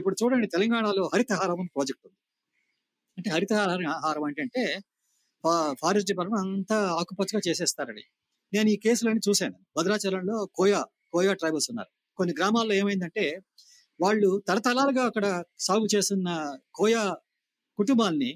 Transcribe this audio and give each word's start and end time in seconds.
ఇప్పుడు 0.00 0.16
చూడండి 0.22 0.46
తెలంగాణలో 0.46 1.04
హరితహారం 1.14 1.58
అని 1.62 1.70
ప్రాజెక్ట్ 1.76 2.04
ఉంది. 2.06 2.18
అంటే 3.18 3.28
హరితహారం 3.30 3.86
ఆహారం 3.96 4.24
అంటే 4.24 4.42
అంటే 4.42 4.62
ఫారెస్ట్ 5.82 6.08
డిపార్ట్మెంట్ 6.10 6.42
అంతా 6.46 6.76
ఆకుపచ్చగా 7.00 7.42
చేసేస్తారని 7.48 8.04
నేను 8.52 8.68
ఈ 8.68 8.76
కేసులన్నీ 8.76 9.22
చూశాను. 9.28 9.58
భద్రాచలంలో 9.76 10.36
కోయా 10.54 10.80
కోయా 11.12 11.32
ట్రైబల్స్ 11.32 11.68
ఉన్నారు. 11.72 11.90
కొన్ని 12.18 12.32
గ్రామాల్లో 12.38 12.74
ఏమైందంటే 12.74 13.24
వాళ్ళు 14.00 14.28
తరతరాలుగా 14.48 15.02
అక్కడ 15.04 15.26
సాగు 15.58 15.86
చేస్తున్న 15.94 16.28
కోయా 16.74 17.02
కుటుంబాల్ని 17.78 18.30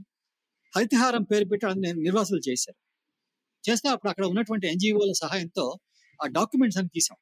హరితహారం 0.72 1.22
పేరు 1.22 1.44
పెట్టి 1.44 1.66
నేను 1.86 1.98
నిర్వాసులు 2.00 2.42
చేశారు. 2.48 2.78
చేస్తే 3.64 3.88
అప్పుడు 3.88 4.10
అక్కడ 4.10 4.24
ఉన్నటువంటి 4.26 4.66
ఎన్జిఓల 4.68 5.12
సహాయంతో 5.22 5.64
ఆ 6.20 6.26
డాక్యుమెంట్స్ 6.38 6.78
అన్ని 6.78 6.92
తీసాం 6.94 7.18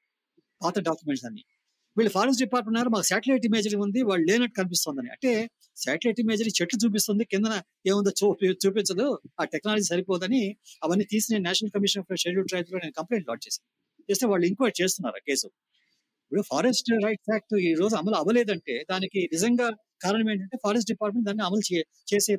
పాత 0.60 0.76
డాక్యుమెంట్స్ 0.88 1.24
అన్ని. 1.26 1.42
వీళ్ళు 1.96 2.10
ఫారెస్ట్ 2.16 2.40
డిపార్ట్మెంట్ 2.44 2.76
అన్నారు 2.76 2.90
మాకు 2.94 3.06
శాటిలైట్ 3.10 3.44
ఇమేజరీ 3.48 3.76
ఉంది 3.84 4.00
వాళ్ళు 4.10 4.24
లేనట్టు 4.30 4.54
కనిపిస్తుందని. 4.60 5.10
అంటే 5.14 5.30
శాటిలైట్ 5.84 6.20
ఇమేజరీ 6.22 6.50
చెట్లు 6.58 6.78
చూపిస్తుంది 6.84 7.24
కింద 7.32 7.46
ఏముందో 7.90 8.12
చూపి 8.20 8.48
చూపించదు 8.64 9.06
ఆ 9.40 9.44
టెక్నాలజీ 9.54 9.86
సరిపోదని 9.92 10.40
అవన్నీ 10.84 11.04
తీసి 11.12 11.28
నేను 11.32 11.44
నేషనల్ 11.48 11.72
కమిషన్ 11.76 12.04
ఫర్ 12.08 12.20
షెడ్యూల్ 12.24 12.48
ట్రైబ్స్లో 12.52 12.78
నేను 12.84 12.94
కంప్లైంట్ 13.00 13.26
లాడ్ 13.30 13.42
చేశాను. 13.46 13.66
చేస్తే 14.08 14.26
వాళ్ళు 14.32 14.46
ఇంక్వైరీ 14.50 14.74
చేస్తున్నారు 14.82 15.18
ఆ 15.20 15.24
కేసు. 15.28 15.46
ఇప్పుడు 16.24 16.42
ఫారెస్ట్ 16.52 16.88
రైట్స్ 17.06 17.30
యాక్ట్ 17.34 17.54
ఈ 17.68 17.70
రోజు 17.80 17.94
అమలు 18.00 18.16
అవ్వలేదంటే 18.20 18.74
దానికి 18.92 19.20
నిజంగా 19.34 19.66
కారణం 20.04 20.28
ఏంటంటే 20.34 20.56
ఫారెస్ట్ 20.64 20.88
డిపార్ట్మెంట్ 20.92 21.26
దాన్ని 21.28 21.44
అమలు 21.48 21.64
చేసే 22.12 22.34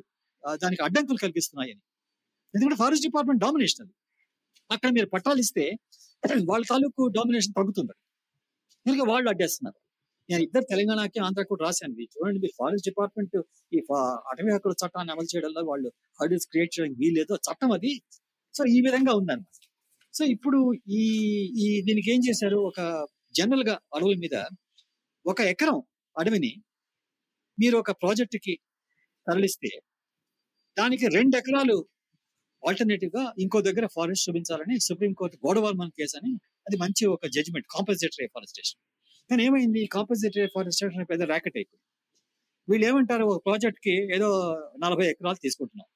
దానికి 0.62 0.82
అడ్డంకులు 0.86 1.20
కలిగిస్తున్నాయని. 1.24 1.82
ఎందుకంటే 2.54 2.78
ఫారెస్ట్ 2.82 3.04
డిపార్ట్మెంట్ 3.08 3.40
డామినేషన్ 3.44 3.82
అది. 3.84 3.94
అక్కడ 4.70 4.90
మీరు 4.96 5.08
పట్టాలు 5.14 5.40
ఇస్తే 5.46 5.64
వాళ్ళ 6.50 6.62
తాలూకు 6.72 7.02
డామినేషన్ 7.18 7.54
తగ్గుతుంది 7.58 7.94
కనుక 8.86 9.02
వాళ్ళు 9.10 9.28
అడ్డేస్తున్నారు. 9.32 9.78
నేను 10.28 10.42
ఇద్దరు 10.46 10.66
తెలంగాణకి 10.72 11.18
ఆంధ్ర 11.26 11.42
కూడా 11.50 11.62
రాశాను. 11.66 11.94
చూడండి 12.14 12.38
మీరు 12.44 12.54
ఫారెస్ట్ 12.60 12.86
డిపార్ట్మెంట్ 12.90 13.36
ఈ 13.76 13.80
అటవీ 14.30 14.50
హక్కుల 14.54 14.74
చట్టాన్ని 14.82 15.12
అమలు 15.14 15.28
చేయడంలో 15.32 15.62
వాళ్ళు 15.70 15.88
హర్డిల్స్ 16.20 16.48
క్రియేట్ 16.52 16.72
చేయడానికి 16.74 17.00
వీలేదు 17.02 17.34
చట్టం 17.48 17.72
అది. 17.78 17.92
సో 18.54 18.62
ఈ 18.76 18.78
విధంగా 18.86 19.12
ఉందన్నమాట. 19.20 19.60
సో 20.14 20.22
ఇప్పుడు 20.34 20.58
ఈ 21.00 21.02
ఈ 21.64 21.66
దీనికి 21.88 22.08
ఏం 22.14 22.20
చేశారు? 22.28 22.58
ఒక 22.70 22.80
జనరల్గా 23.38 23.74
అడవుల 23.96 24.16
మీద 24.24 24.36
ఒక 25.26 25.40
ఎకరం 25.52 25.78
అడవిని 26.16 26.52
మీరు 27.58 27.76
ఒక 27.82 27.90
ప్రాజెక్ట్కి 28.02 28.54
తరలిస్తే 29.26 29.70
దానికి 30.76 31.06
రెండు 31.16 31.34
ఎకరాలు 31.36 31.76
ఆల్టర్నేటివ్గా 32.62 33.22
ఇంకో 33.38 33.58
దగ్గర 33.60 33.86
ఫారెస్ట్ 33.96 34.26
చూపించాలని 34.28 34.76
సుప్రీంకోర్టు 34.80 35.36
గోడవాల్మన్ 35.46 35.92
కేసు 35.98 36.16
అని 36.20 36.32
అది 36.68 36.76
మంచి 36.76 37.06
ఒక 37.06 37.26
జడ్జిమెంట్ 37.26 37.66
కాంపన్సేటరీ 37.70 38.26
ఫారెస్టేషన్ 38.26 38.80
కానీ 39.30 39.44
ఏమైంది? 39.44 39.86
కాంపన్సేటరీ 39.86 40.46
ఫారెస్టేషన్ 40.46 41.06
పెద్ద 41.10 41.22
ర్యాకెట్ 41.22 41.56
అయిపోయింది. 41.56 41.84
వీళ్ళు 42.68 42.86
ఏమంటారు? 42.86 43.24
ఒక 43.24 43.46
ప్రాజెక్ట్కి 43.46 44.14
ఏదో 44.14 44.60
నలభై 44.78 45.06
ఎకరాలు 45.06 45.36
తీసుకుంటున్నాం. 45.42 45.86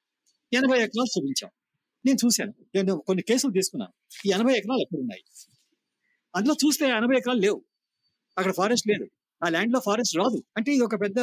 ఎనభై 0.52 0.78
ఎకరాలు 0.78 1.18
చూపించాం. 1.18 1.50
నేను 2.06 2.26
చూశాను. 2.26 2.54
నేను 2.74 2.96
కొన్ని 3.06 3.22
కేసులు 3.22 3.52
తీసుకున్నాను. 3.52 3.92
ఈ 4.26 4.30
ఎనభై 4.30 4.52
ఎకరాలు 4.52 4.80
ఎక్కడున్నాయి 4.80 5.22
అందులో 6.36 6.54
చూస్తే 6.66 6.86
ఎనభై 6.86 7.16
ఎకరాలు 7.16 7.40
లేవు. 7.40 7.64
అక్కడ 8.38 8.52
ఫారెస్ట్ 8.52 8.88
లేదు. 8.88 9.10
ఆ 9.44 9.48
ల్యాండ్లో 9.48 9.80
ఫారెస్ట్ 9.80 10.16
రాదు. 10.16 10.42
అంటే 10.56 10.72
ఇది 10.72 10.80
ఒక 10.80 11.00
పెద్ద 11.00 11.16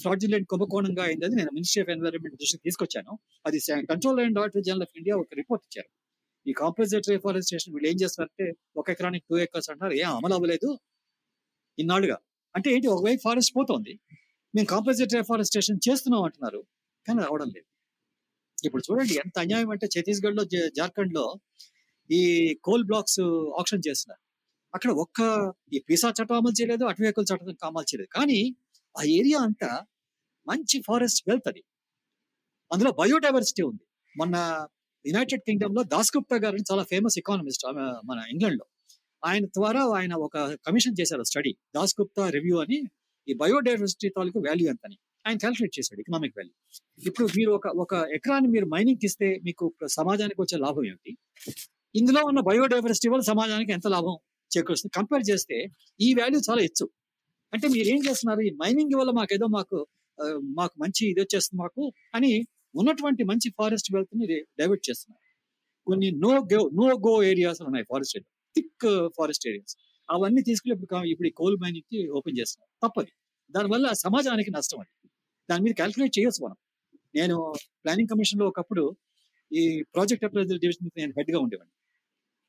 ఫ్రాడ్యులెంట్ 0.00 0.48
కుంభకోణంగా 0.48 1.04
అయింది. 1.04 1.24
అది 1.24 1.34
నేను 1.34 1.50
మినిస్ట్రీ 1.54 1.82
ఆఫ్ 1.82 1.90
ఎన్వైరన్మెంట్ 1.90 2.36
దృష్టికి 2.36 2.62
తీసుకొచ్చాను. 2.64 3.18
అది 3.46 3.58
control 3.70 4.20
and 4.20 4.38
auditor 4.38 4.64
general 4.64 4.82
of 4.82 4.96
India 4.96 5.16
ఒక 5.16 5.28
రిపోర్ట్ 5.34 5.64
ఇచ్చారు. 5.64 6.03
ఈ 6.46 6.52
కాంపల్సరీ 6.52 7.18
ఫారెస్టేషన్ 7.18 7.74
వీళ్ళు 7.74 7.90
ఏం 7.90 7.96
చేస్తారంటే 8.02 8.52
ఒక 8.76 8.90
ఎకరానికి 8.90 9.24
టూ 9.30 9.36
ఎకర్స్ 9.38 9.70
అంటారు 9.70 9.92
ఏం 9.92 10.16
అమలు 10.16 10.34
అవ్వలేదు. 10.34 10.78
ఇన్నాళ్ళుగా. 11.78 12.18
అంటే 12.56 12.70
ఏంటి 12.70 12.86
ఒకవైపు 12.86 13.20
ఫారెస్ట్ 13.24 13.56
పోతోంది. 13.56 14.00
మేము 14.54 14.66
కాంపల్సరీ 14.66 15.22
ఫారెస్టేషన్ 15.22 15.78
చేస్తున్నాం 15.90 16.22
అంటున్నారు. 16.22 16.60
కానీ 17.08 17.20
రావడం 17.22 17.46
లేదు. 17.46 17.66
ఇప్పుడు 18.64 18.82
చూడండి 18.90 19.14
ఎంత 19.14 19.38
అన్యాయం 19.38 19.70
అంటే 19.70 19.86
ఛత్తీస్గఢ్లో 19.86 20.44
జార్ఖండ్లో 20.76 21.40
ఈ 22.10 22.54
కోల్ 22.62 22.84
బ్లాక్స్ 22.84 23.20
ఆప్షన్ 23.58 23.82
చేసినారు 23.88 24.20
అక్కడ 24.74 24.90
ఒక్క 24.90 25.52
ఈ 25.72 25.78
పీసా 25.78 26.08
చట్టం 26.10 26.36
అమలు 26.36 26.62
చేయలేదు 26.62 26.84
అటు 26.84 27.02
వెహికల్ 27.02 27.24
చట్టం 27.34 27.66
అమలు 27.66 27.94
చేయలేదు. 27.94 28.10
కానీ 28.10 28.56
ఆ 28.98 29.02
ఏరియా 29.02 29.38
అంతా 29.40 29.86
మంచి 30.46 30.82
ఫారెస్ట్ 30.86 31.28
వెల్త్ 31.28 31.48
అది. 31.48 31.64
అందులో 32.72 32.90
బయోడైవర్సిటీ 32.90 33.62
ఉంది. 33.62 33.84
మొన్న 34.16 34.66
యునైటెడ్ 35.04 35.42
కింగ్డమ్లో 35.48 35.82
దాస్ 35.94 36.10
గుప్తా 36.16 36.36
గారు 36.44 36.64
చాలా 36.70 36.82
ఫేమస్ 36.92 37.16
ఎకానమిస్ట్ 37.22 37.64
మన 38.10 38.18
ఇంగ్లాండ్లో 38.34 38.66
ఆయన 39.22 39.44
ద్వారా 39.58 39.82
ఆయన 39.98 40.14
ఒక 40.26 40.36
కమిషన్ 40.66 40.96
చేశారు 41.00 41.24
స్టడీ 41.30 41.52
దాస్ 41.76 41.94
గుప్తా 42.00 42.24
రివ్యూ 42.36 42.56
అని. 42.64 42.78
ఈ 43.28 43.34
బయోడైవర్సిటీ 43.42 44.08
తాలూకు 44.16 44.38
వాల్యూ 44.46 44.66
ఎంత 44.72 44.82
అని 44.88 44.96
ఆయన 45.24 45.36
క్యాల్కులేట్ 45.44 45.74
చేశాడు 45.78 46.00
ఎకనామిక్ 46.04 46.34
వాల్యూ 46.38 46.54
ఇప్పుడు 47.08 47.26
మీరు 47.38 47.52
ఒక 47.58 47.66
ఒక 47.84 47.94
ఎకరాన్ని 48.16 48.48
మీరు 48.54 48.66
మైనింగ్ 48.74 49.04
ఇస్తే 49.08 49.28
మీకు 49.46 49.64
సమాజానికి 49.98 50.40
వచ్చే 50.44 50.56
లాభం 50.64 50.84
ఏమిటి? 50.90 51.12
ఇందులో 51.94 52.20
ఉన్న 52.30 52.40
బయోడైవర్సిటీ 52.48 53.08
వల్ల 53.12 53.24
సమాజానికి 53.32 53.72
ఎంత 53.76 53.86
లాభం 53.96 54.16
చేకూరుస్తుంది? 54.50 54.92
కంపేర్ 54.98 55.24
చేస్తే 55.30 55.56
ఈ 56.00 56.08
వాల్యూ 56.20 56.40
చాలా 56.48 56.62
ఎచ్చు 56.68 56.86
అంటే 57.52 57.66
మీరు 57.74 57.88
ఏం 57.94 58.00
చేస్తున్నారు? 58.08 58.42
ఈ 58.48 58.50
మైనింగ్ 58.62 58.94
వల్ల 59.00 59.10
మాకేదో 59.20 59.46
మాకు 59.56 59.78
మాకు 60.58 60.74
మంచి 60.82 61.02
ఇది 61.12 61.20
వచ్చేస్తుంది 61.24 61.58
మాకు 61.62 61.82
అని 62.16 62.32
ఉన్నటువంటి 62.74 63.24
మంచి 63.24 63.48
ఫారెస్ట్ 63.58 63.88
వెల్త్ని 63.94 64.26
డైవర్ట్ 64.60 64.84
చేస్తున్నారు 64.90 65.22
కొన్ని 65.86 66.10
no 66.24 66.32
go 66.52 66.60
no 66.74 66.86
go 67.06 67.22
areas 67.22 67.60
ఉన్నాయి 67.62 67.84
forest 67.84 68.16
area 68.16 68.30
thick 68.56 68.86
forest 69.16 69.48
areas 69.48 69.74
అవన్నీ 70.08 70.42
తీసుకుని 70.42 70.72
ఇప్పుడు 70.74 71.04
ఇప్పుడు 71.04 71.28
కోల్ 71.36 71.56
మైనింగ్కి 71.62 72.08
ఓపెన్ 72.08 72.38
చేస్తున్నారు. 72.38 72.72
తప్పది. 72.84 73.12
దానివల్ల 73.50 73.92
సమాజానికి 73.92 74.50
నష్టం 74.50 74.78
అది. 74.80 74.92
దాని 75.48 75.62
మీద 75.62 75.74
క్యాల్కులేట్ 75.74 76.18
చేయొచ్చు 76.18 76.40
మనం. 76.46 76.56
నేను 77.14 77.36
ప్లానింగ్ 77.84 78.08
కమిషన్లో 78.08 78.46
ఒకప్పుడు 78.48 78.84
ఈ 79.50 79.62
ప్రాజెక్ట్ 79.94 80.24
అప్రైజల్ 80.24 80.60
డివిజన్ 80.60 80.90
నేను 80.96 81.12
హెడ్గా 81.18 81.38
ఉండేవాడిని. 81.38 81.74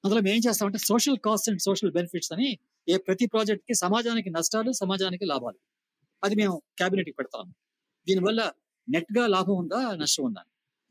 అందులో 0.04 0.22
మేము 0.22 0.36
ఏం 0.36 0.42
చేస్తామంటే 0.48 0.78
social 0.78 1.18
cost 1.18 1.50
and 1.50 1.62
social 1.62 1.92
benefits 1.92 2.32
అని 2.34 2.48
ఏ 2.88 2.98
ప్రతి 2.98 3.26
ప్రాజెక్ట్కి 3.28 3.76
సమాజానికి 3.76 4.30
నష్టాలు 4.30 4.72
సమాజానికి 4.72 5.26
లాభాలు. 5.26 5.60
అది 6.24 6.36
మేము 6.36 6.56
క్యాబినెట్కి 6.78 7.16
పెడతాము 7.16 7.52
దీనివల్ల 8.08 8.42
నెట్గా 8.90 9.28
లాభం 9.28 9.56
ఉందా 9.56 9.96
నష్టం 9.96 10.24
ఉందా 10.24 10.44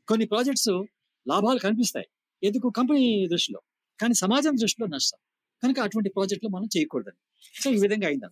కొన్ని 0.07 0.25
ప్రాజెక్ట్స్ 0.25 0.83
లాభాలు 1.27 1.59
కనిపిస్తాయి. 1.59 2.07
ఎందుకు? 2.43 2.69
కంపెనీ 2.69 3.27
దృష్టిలో. 3.27 3.61
కానీ 3.99 4.13
సమాజం 4.13 4.55
దృష్టిలో 4.55 4.87
నష్టం. 4.87 5.19
కనుక 5.63 5.79
అటువంటి 5.79 6.09
ప్రాజెక్టులు 6.09 6.49
మనం 6.49 6.69
చేయకూడదని. 6.77 7.19
సో 7.63 7.71
ఈ 7.71 7.77
విధంగా 7.77 8.07
అయిందంట 8.07 8.31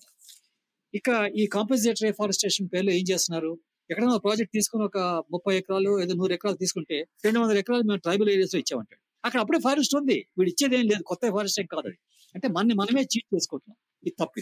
ఇక 0.96 1.31
ఈ 1.35 1.47
కాంపన్సేటరీ 1.47 2.12
ఫారెస్టేషన్ 2.12 2.69
పేర్లో 2.73 2.91
ఏం 2.91 3.06
చేస్తున్నారు? 3.12 3.59
ఎక్కడైనా 3.91 4.18
ప్రాజెక్ట్ 4.18 4.53
తీసుకుని 4.53 4.84
ఒక 4.84 4.97
ముప్పై 5.31 5.57
ఎకరాలు 5.57 6.02
ఏదో 6.02 6.13
నూరు 6.13 6.34
ఎకరాలు 6.34 6.57
తీసుకుంటే 6.57 7.07
రెండు 7.25 7.40
వందల 7.40 7.57
ఎకరాలు 7.57 7.84
మేము 7.84 8.00
ట్రైబల్ 8.00 8.29
ఏరియాస్లో 8.29 8.59
ఇచ్చామంటాడు. 8.59 9.02
అక్కడ 9.25 9.40
అప్పుడే 9.40 9.59
ఫారెస్ట్ 9.59 9.96
ఉంది. 9.96 10.25
వీడు 10.38 10.50
ఇచ్చేది 10.50 10.75
ఏం 10.75 10.85
లేదు. 10.85 11.03
కొత్త 11.03 11.29
ఫారెస్ట్ 11.29 11.59
ఏం 11.59 11.66
కాదు 11.66 11.88
అది. 11.88 11.97
అంటే 12.35 12.47
మనని 12.47 12.73
మనమే 12.73 13.02
చీట్ 13.02 13.35
చేసుకుంటున్నాం. 13.35 13.78
ఇది 14.03 14.16
తప్పు 14.19 14.41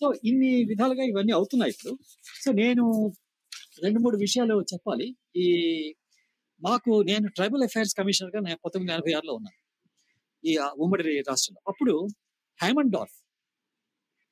సో 0.00 0.14
ఇన్ని 0.24 0.64
విధాలుగా 0.64 1.02
ఇవన్నీ 1.02 1.32
అవుతున్నాయి 1.32 1.72
ఇప్పుడు. 1.72 1.98
సో 2.44 2.52
నేను 2.52 3.12
రెండు 3.82 4.00
మూడు 4.00 4.16
విషయాలు 4.16 4.62
చెప్పాలి. 4.62 5.16
ఈ 5.36 5.94
మాకు 6.62 7.02
నేను 7.02 7.28
ట్రైబల్ 7.28 7.62
అఫైర్స్ 7.62 7.94
కమిషనర్గా 7.94 8.40
నేను 8.40 8.58
పంతొమ్మిది 8.64 8.92
వందల 8.92 9.02
ఎనభై 9.02 9.16
ఆరులో 9.16 9.34
ఉన్నాను. 9.34 9.62
ఈ 10.46 10.58
ఉమ్మడి 10.58 11.22
రాష్ట్రంలో. 11.28 11.62
అప్పుడు 11.68 12.06
హ్యామండార్ఫ్ 12.62 13.22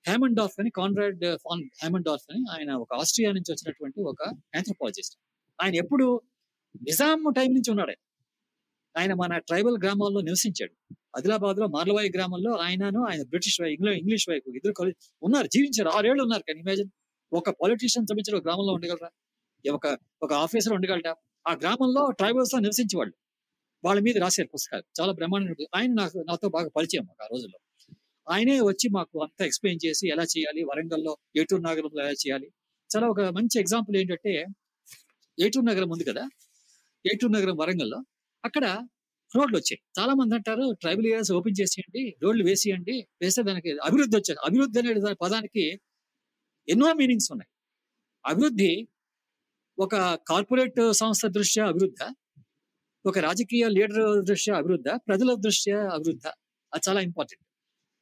హ్యామండార్ఫ్ 0.06 0.61
అని 0.61 0.71
కాన్రాడ్ 0.71 1.25
ఫాన్ 1.25 1.65
హ్యామండార్ఫ్ 1.65 2.33
అని 2.33 2.44
ఆయన 2.53 2.72
ఒక 2.72 2.94
ఆస్ట్రియా 2.94 3.33
నుంచి 3.33 3.53
వచ్చినటువంటి 3.53 4.00
ఒక 4.00 4.22
ఆంథ్రోపాలజిస్ట్. 4.56 5.16
ఆయన 5.62 5.75
ఎప్పుడు 5.75 6.21
నిజాం 6.82 7.25
టైం 7.37 7.47
నుంచి 7.47 7.71
ఉన్నాడు. 7.71 7.94
ఆయన. 8.99 9.15
మన 9.15 9.38
ట్రైబల్ 9.38 9.78
గ్రామాల్లో 9.82 10.21
నివసించాడు. 10.21 10.94
ఆదిలాబాద్లో 11.17 11.67
మార్లవాయి 11.67 12.11
గ్రామంలో 12.11 12.56
ఆయనను 12.56 13.05
ఆయన 13.05 13.22
బ్రిటిష్ 13.22 13.61
వై 13.61 13.72
ఇంగ్లీష్ 13.75 14.28
వైపు 14.28 14.50
ఇద్దరు 14.50 14.93
ఉన్నారు 15.22 15.47
జీవించారు. 15.47 15.88
ఆరేళ్ళు 15.88 16.22
ఉన్నారు 16.22 16.43
కానీ 16.43 16.61
ఇమాజిన్ 16.61 16.91
ఒక 17.32 17.50
పాలిటీషియన్ 17.50 18.06
సంబంధించిన 18.06 18.44
గ్రామంలో 18.44 18.73
ఉండగలరా? 18.73 19.11
ఒక 19.68 19.98
ఒక 20.22 20.32
ఆఫీసర్ 20.32 20.72
ఉండగలట. 20.72 21.08
ఆ 21.48 21.52
గ్రామంలో 21.52 22.10
ట్రైబల్స్తో 22.10 22.58
నివసించేవాళ్ళు. 22.58 23.14
వాళ్ళ 23.84 24.00
మీద 24.00 24.18
రాశారు 24.18 24.48
పుస్తకాలు. 24.48 24.84
చాలా 25.00 25.12
బ్రహ్మాండ 25.12 25.56
ఆయన 25.74 25.92
నాకు 25.92 26.18
నాతో 26.18 26.48
బాగా 26.48 26.68
పరిచయం 26.68 27.04
మాకు 27.04 27.24
ఆ 27.24 27.26
రోజుల్లో. 27.32 27.58
ఆయనే 28.30 28.60
వచ్చి 28.60 28.90
మాకు 28.90 29.22
అంతా 29.22 29.44
ఎక్స్ప్లెయిన్ 29.44 29.86
చేసి 29.86 30.08
ఎలా 30.08 30.22
చేయాలి 30.22 30.64
వరంగల్లో 30.64 31.16
ఏటూరు 31.36 31.62
నగరంలో 31.62 32.00
ఎలా 32.00 32.10
చేయాలి. 32.10 32.52
చాలా 32.96 33.08
ఒక 33.08 33.20
మంచి 33.20 33.60
ఎగ్జాంపుల్ 33.60 33.96
ఏంటంటే 33.96 34.46
ఏటూరు 35.40 35.64
నగరం 35.64 35.90
ఉంది 35.90 36.04
కదా? 36.04 36.30
ఏటూరు 37.06 37.32
నగరం 37.32 37.56
వరంగల్లో. 37.56 38.04
అక్కడ 38.44 38.64
రోడ్లు 39.36 39.56
వచ్చాయి. 39.56 39.80
చాలా 40.00 40.14
మంది 40.14 40.34
అంటారు 40.34 40.76
ట్రైబల్ 40.80 41.06
ఏరియాస్ 41.06 41.32
ఓపెన్ 41.32 41.60
చేసేయండి 41.60 42.16
రోడ్లు 42.22 42.44
వేసేయండి 42.44 43.08
వేస్తే 43.22 43.42
దానికి 43.42 43.78
అభివృద్ధి 43.78 44.16
వచ్చారు 44.16 44.38
అభివృద్ధి 44.44 44.78
అనే 44.78 44.94
దాని 44.94 45.14
పదానికి 45.14 45.80
ఎన్నో 46.68 46.92
మీనింగ్స్ 46.92 47.32
ఉన్నాయి. 47.32 47.48
అభివృద్ధి 48.26 48.88
ఒక 49.85 49.97
కార్పొరేట్ 50.29 50.93
సంస్థ 50.93 51.27
దృష్ట్యా 51.27 51.67
అభివృద్ధ? 51.67 52.15
ఒక 53.06 53.19
రాజకీయ 53.19 53.69
లీడర్ 53.69 54.25
దృష్ట్యా 54.25 54.56
అభివృద్ధ? 54.56 54.88
ప్రజల 55.09 55.35
దృష్ట్యా 55.35 55.77
అభివృద్ధ? 55.77 56.27
అది 56.73 56.82
చాలా 56.88 57.00
ఇంపార్టెంట్. 57.00 57.44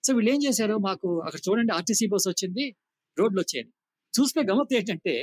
సో 0.07 0.15
వీళ్ళు 0.15 0.31
ఏం 0.35 0.41
చేశారు? 0.47 0.77
మాకు 0.79 1.21
అక్కడ 1.21 1.41
చూడండి 1.49 1.73
ఆర్టీసీ 1.73 2.07
బస్ 2.07 2.29
వచ్చింది 2.29 2.77
రోడ్లు 3.19 3.41
వచ్చేది 3.41 3.71
చూస్తే 4.15 4.41
గమత్ 4.43 4.75
ఏంటంటే 4.75 5.15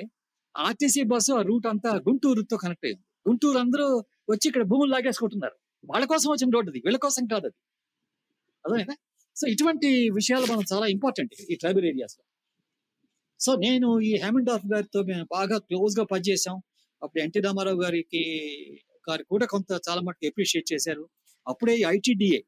ఆర్టీసీ 0.57 1.03
బస్సు 1.03 1.33
ఆ 1.33 1.41
రూట్ 1.41 1.67
అంతా 1.67 1.95
గుంటూరుతో 1.95 2.57
కనెక్ట్ 2.57 2.85
అయింది. 2.85 3.03
గుంటూరు 3.29 3.57
అందరూ 3.57 3.87
వచ్చి 4.29 4.47
ఇక్కడ 4.47 4.63
భూములు 4.63 4.91
లాగేసుకుంటున్నారు. 4.91 5.57
వాళ్ళ 5.85 6.05
కోసం 6.05 6.29
వచ్చిన 6.31 6.49
రోడ్డు 6.53 6.71
అది 6.71 6.81
వీళ్ళ 6.85 6.97
కోసం 6.97 7.25
కాదు 7.25 7.45
అది. 7.45 7.57
అదేనా 8.65 8.95
సో 9.35 9.47
ఇటువంటి 9.47 10.09
విషయాలు 10.09 10.45
మనం 10.45 10.63
చాలా 10.73 10.85
ఇంపార్టెంట్ 10.87 11.33
ఈ 11.51 11.55
ట్రైబల్ 11.55 11.85
ఏరియాస్లో. 11.85 12.23
సో 13.45 13.55
నేను 13.55 13.99
ఈ 13.99 14.15
హేమండాఫ్ 14.15 14.73
గారితో 14.73 15.03
మేము 15.03 15.27
బాగా 15.31 15.57
క్లోజ్గా 15.57 16.05
పనిచేసాం 16.05 16.61
అప్పుడు 17.03 17.23
ఎన్టీ 17.23 17.39
రామారావు 17.39 17.81
గారికి 17.81 18.21
గారు 19.09 19.23
కూడా 19.23 19.45
కొంత 19.45 19.79
చాలా 19.89 20.01
మటుకు 20.01 20.27
అప్రిషియేట్ 20.27 20.73
చేశారు. 20.73 21.09
అప్పుడే 21.47 21.81
ITDA 21.87 22.39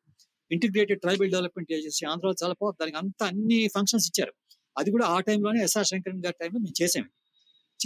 integrated 0.51 1.01
tribal 1.01 1.31
development 1.31 1.73
agency 1.73 2.05
ఆంధ్రలో 2.05 2.33
చాలా 2.43 2.53
పో- 2.53 2.73
దానికి 2.81 2.97
అంత 2.97 3.23
అన్ని 3.23 3.67
ఫంక్షన్స్ 3.67 4.07
ఇచ్చారు. 4.07 4.33
అది 4.77 4.91
కూడా 4.91 5.05
ఆ 5.05 5.19
టైంలోనే 5.19 5.63
ఎస్ఆర్ 5.63 5.85
శంకరన్ 5.85 6.21
గారి 6.25 6.35
టైంలో 6.41 6.59
మేము 6.59 6.83
చేసాము 6.83 7.09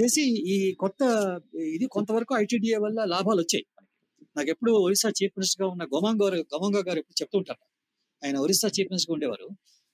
చేసి 0.01 0.21
ఈ 0.31 0.73
కొత్త 0.73 1.01
ఇది 1.55 1.85
కొంతవరకు 1.85 2.35
ఐటీడీఏ 2.35 2.75
వల్ల 2.75 3.03
లాభాలు 3.03 3.41
వచ్చాయి. 3.41 3.65
నాకు 4.37 4.49
ఎప్పుడు 4.49 4.71
ఒరిస్సా 4.71 5.09
చీఫ్ 5.09 5.33
మినిస్టర్గా 5.37 5.69
ఉన్న 5.69 5.83
గోమాంగ్ 5.83 6.23
గారు 6.23 6.35
గోమాంగ 6.35 6.75
గారు 6.75 6.99
ఎప్పుడు 6.99 7.21
చెప్తుంటారు. 7.21 7.65
ఆయన 8.25 8.37
ఒరిస్సా 8.37 8.67
చీఫ్ 8.67 8.87
మినిస్టర్గా 8.91 9.13
ఉండేవారు. 9.13 9.49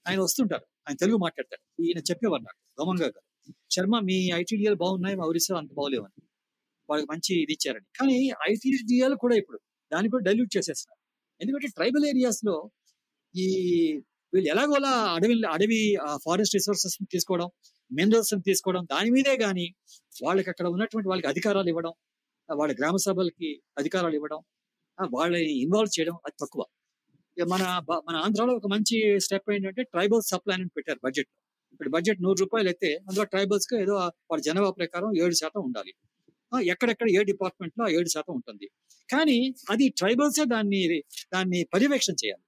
ఆయన 0.08 0.20
వస్తుంటారు. 0.20 0.66
ఆయన 0.88 0.96
తెలుగు 0.96 1.16
మాట్లాడతారు 1.16 1.82
ఈయన 1.82 1.98
చెప్పేవారు 1.98 2.42
నాకు. 2.42 2.67
గమనంగా 2.78 3.08
గారు 3.08 3.26
శర్మ 3.74 3.94
మీ 4.00 4.16
ఐటీడీఏలు 4.34 4.78
బాగున్నాయి 4.84 5.16
మా 5.16 5.24
ఒరిస్సా 5.24 5.54
అంత 5.58 5.70
బాగోలేవని. 5.72 6.14
వాళ్ళకి 6.88 7.08
మంచి 7.12 7.32
ఇది 7.44 7.52
ఇచ్చారని. 7.52 7.88
కానీ 7.98 8.16
ఐటీడీఏలు 8.50 9.16
కూడా 9.24 9.34
ఇప్పుడు 9.36 9.58
దాన్ని 9.92 10.08
కూడా 10.10 10.24
డైల్యూట్ 10.24 10.52
చేసేస్తున్నారు. 10.56 11.00
ఎందుకంటే 11.40 11.68
ట్రైబల్ 11.68 12.04
ఏరియాస్లో 12.06 12.54
ఈ 13.34 13.46
వీళ్ళు 14.32 14.48
ఎలాగోలా 14.50 14.92
అడవి 15.16 15.34
అడవి 15.54 15.80
ఫారెస్ట్ 16.24 16.54
రిసోర్సెస్ 16.54 16.96
తీసుకోవడం 17.14 17.48
మినరల్స్ 17.90 18.34
తీసుకోవడం 18.48 18.82
దాని 18.90 19.10
మీదే 19.10 19.34
కానీ 19.36 19.66
వాళ్ళకి 20.24 20.48
అక్కడ 20.50 20.66
ఉన్నటువంటి 20.68 21.08
వాళ్ళకి 21.08 21.28
అధికారాలు 21.28 21.68
ఇవ్వడం 21.68 21.92
వాళ్ళ 22.48 22.72
గ్రామ 22.80 22.96
సభలకి 23.06 23.50
అధికారాలు 23.78 24.16
ఇవ్వడం 24.16 24.40
వాళ్ళని 24.98 25.52
ఇన్వాల్వ్ 25.64 25.92
చేయడం 25.96 26.16
అది 26.26 26.36
తక్కువ. 26.40 26.62
ఇక 27.36 27.44
మన 27.48 27.62
మన 28.08 28.16
ఆంధ్రాలో 28.16 28.52
ఒక 28.56 28.66
మంచి 28.66 28.96
స్టెప్ 29.26 29.50
ఏంటంటే 29.50 29.82
ట్రైబల్ 29.92 30.22
సప్లై 30.22 30.54
అని 30.54 30.66
పెట్టారు 30.76 31.00
బడ్జెట్ 31.04 31.30
ఇప్పుడు 31.80 31.90
బడ్జెట్ 31.94 32.20
నూరు 32.22 32.38
రూపాయలు 32.40 32.68
అయితే 32.70 32.88
అందులో 33.08 33.24
ట్రైబల్స్కి 33.32 33.74
ఏదో 33.82 33.94
వాళ్ళ 34.30 34.40
జనాభా 34.46 34.70
ప్రకారం 34.78 35.10
ఏడు 35.22 35.34
శాతం 35.40 35.60
ఉండాలి. 35.66 35.92
ఎక్కడెక్కడ 36.72 37.08
ఏ 37.18 37.20
డిపార్ట్మెంట్లో 37.28 37.84
ఏడు 37.98 38.10
శాతం 38.14 38.32
ఉంటుంది. 38.38 38.66
కానీ 39.08 39.36
అది 39.70 39.86
ట్రైబల్సే 40.00 40.44
దాన్ని 40.54 40.80
దాన్ని 41.34 41.60
పర్యవేక్షణ 41.74 42.14
చేయాలి. 42.22 42.44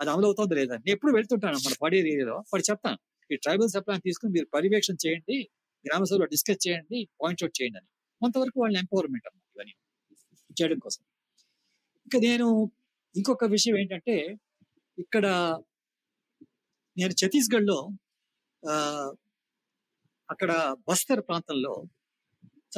అది 0.00 0.10
అమలు 0.12 0.26
అవుతుందో 0.28 0.54
లేదా? 0.60 0.76
నేను 0.84 0.94
ఎప్పుడు 0.96 1.12
వెళ్తుంటాను 1.16 1.58
మన 1.66 1.74
పడే 1.84 1.98
ఏరియాలో 2.02 2.36
పడి 2.52 2.64
చెప్తాను 2.70 2.98
ఈ 3.30 3.36
ట్రైబల్ 3.44 3.70
సప్లాన్ 3.76 4.02
తీసుకుని 4.06 4.32
మీరు 4.36 4.48
పర్యవేక్షణ 4.54 4.96
చేయండి 5.06 5.36
గ్రామ 5.84 6.02
సభలో 6.10 6.26
డిస్కస్ 6.34 6.62
చేయండి 6.66 6.98
పాయింట్ 7.20 7.42
అవుట్ 7.44 7.56
చేయండి 7.60 7.78
అని. 7.80 7.88
కొంతవరకు 8.22 8.58
వాళ్ళని 8.62 8.80
ఎంపవర్మెంట్ 8.84 9.26
అన్నమాట 9.28 9.50
ఇవన్నీ 9.56 9.74
చేయడం 10.60 10.78
కోసం. 10.78 11.02
ఇంకా 12.06 12.18
నేను 12.28 12.48
ఇంకొక 13.14 13.46
విషయం 13.56 13.76
ఏంటంటే 13.82 14.16
ఇక్కడ 14.98 15.26
నేను 16.96 17.14
ఛత్తీస్గఢ్లో 17.20 17.78
అక్కడ 20.30 20.50
బస్తర్ 20.88 21.20
ప్రాంతంలో 21.20 21.72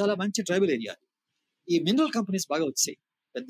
చాలా 0.01 0.15
మంచి 0.15 0.43
ట్రైబల్ 0.43 0.71
ఏరియా. 0.71 0.93
ఈ 1.67 1.79
మినరల్ 1.79 2.11
కంపెనీస్ 2.11 2.47
బాగా 2.49 2.63
వచ్చాయి 2.63 2.97
పెద్ద 3.35 3.49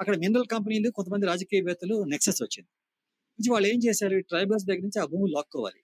అక్కడ 0.00 0.14
మినరల్ 0.16 0.46
కంపెనీలు 0.46 0.90
కొంతమంది 0.90 1.26
రాజకీయవేత్తలు 1.26 2.04
నెక్సెస్ 2.04 2.42
వచ్చింది. 2.42 2.68
నుంచి 3.38 3.50
వాళ్ళు 3.52 3.68
ఏం 3.68 3.78
చేశారు? 3.88 4.18
ట్రైబల్స్ 4.20 4.66
దగ్గర 4.66 4.82
నుంచి 4.82 5.00
ఆ 5.02 5.06
భూములు 5.06 5.32
లాక్కోవాలి 5.32 5.80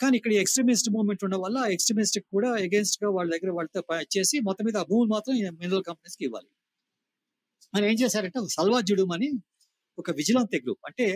కానీ 0.00 0.16
ఇక్కడ 0.16 0.32
ఎక్స్ట్రీమిస్ట్ 0.32 0.90
మూవ్మెంట్ 0.90 1.24
ఉండడం 1.24 1.40
వల్ల 1.42 1.58
ఆ 1.58 1.66
ఎక్స్ట్రీమిస్ట్ 1.66 2.18
కూడా 2.32 2.50
అగేన్స్ట్గా 2.52 3.10
వాళ్ళ 3.10 3.28
దగ్గర 3.36 3.50
వాళ్ళతో 3.50 3.80
చేసి 4.18 4.40
మొత్తం 4.40 4.64
మీద 4.64 4.76
ఆ 4.76 4.82
భూములు 4.82 5.10
మాత్రం 5.10 5.34
మినరల్ 5.60 5.84
కంపెనీస్కి 5.84 6.24
ఇవ్వాలి. 6.24 6.48
ఆయన 7.74 7.84
ఏం 7.84 7.96
చేశారంటే 8.04 8.38
ఒక 8.38 8.46
సల్వా 8.46 8.80
అని 9.14 9.28
ఒక 9.98 10.10
విజిలాంతే 10.10 10.58
గ్రూప్ 10.64 10.80
అంటే 10.86 11.06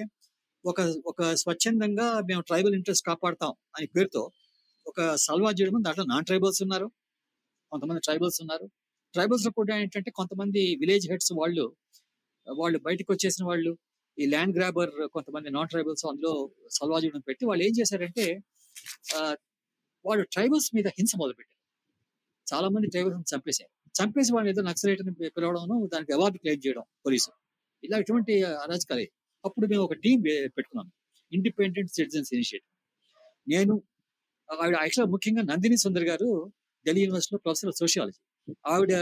ఒక 0.64 0.80
ఒక 1.06 1.20
స్వచ్ఛందంగా 1.42 2.06
మేము 2.28 2.42
ట్రైబల్ 2.48 2.74
ఇంట్రెస్ట్ 2.78 3.04
కాపాడుతాం 3.06 3.52
అనే 3.76 3.86
పేరుతో 3.96 4.22
ఒక 4.86 5.00
సల్వా 5.26 5.50
చేయడం 5.50 5.82
దాంట్లో 5.86 6.04
నాన్ 6.04 6.24
ట్రైబల్స్ 6.24 6.60
ఉన్నారు. 6.62 6.88
కొంతమంది 7.72 8.00
ట్రైబల్స్ 8.00 8.38
ఉన్నారు. 8.42 8.66
ట్రైబల్స్లో 9.14 9.52
కూడా 9.58 9.74
ఏంటంటే 9.82 10.10
కొంతమంది 10.10 10.62
విలేజ్ 10.82 11.06
హెడ్స్ 11.10 11.32
వాళ్ళు 11.40 11.64
వాళ్ళు 12.46 12.78
బయటకు 12.86 13.10
వచ్చేసిన 13.12 13.42
వాళ్ళు 13.50 13.72
ఈ 14.18 14.26
ల్యాండ్ 14.26 14.54
గ్రాబర్ 14.58 14.92
కొంతమంది 15.14 15.48
నాన్ 15.50 15.68
ట్రైబల్స్ 15.68 16.04
అందులో 16.10 16.32
సల్వాజుడం 16.78 17.22
పెట్టి 17.28 17.44
వాళ్ళు 17.50 17.62
ఏం 17.68 17.72
చేశారంటే 17.80 18.26
వాళ్ళు 20.04 20.24
ట్రైబల్స్ 20.34 20.68
మీద 20.76 20.88
హింస 20.98 21.12
మొదలుపెట్టారు. 21.22 21.56
చాలా 22.46 22.68
మంది 22.74 22.86
ట్రైబల్స్ 22.94 23.34
చంపేశారు. 23.34 23.72
చంపేసి 23.98 24.30
వాళ్ళు 24.34 24.48
ఏదో 24.50 24.62
నక్సలైట్ 24.70 25.00
అని 25.02 25.12
పిలవడం 25.36 25.88
దానికి 25.94 26.12
అవార్డు 26.16 26.38
క్లెయిమ్ 26.38 26.62
చేయడం 26.66 26.84
పోలీసు. 27.06 27.30
ఇలా 27.82 27.96
ఇటువంటి 28.04 28.34
అరాజకాలే 28.64 29.06
అప్పుడు 29.44 29.66
మేము 29.66 29.82
ఒక 29.82 29.92
టీం 29.92 30.20
పెట్టుకున్నాం. 30.20 30.88
ఇండిపెండెంట్ 31.32 31.90
సిటిజన్స్ 31.90 32.34
ఇనిషియేటివ్ 32.34 32.68
నేను 33.48 33.74
ఆవిడ 34.62 34.76
యాక్చువల్ 34.80 35.10
ముఖ్యంగా 35.10 35.42
నందిని 35.42 35.76
సుందర్ 35.76 36.04
గారు 36.04 36.52
ఢిల్లీ 36.86 37.00
యూనివర్సిటీలో 37.02 37.38
ప్రొఫెసర్ 37.38 37.74
సోషియాలజీ 37.74 38.20
ఆవిడ 38.66 38.94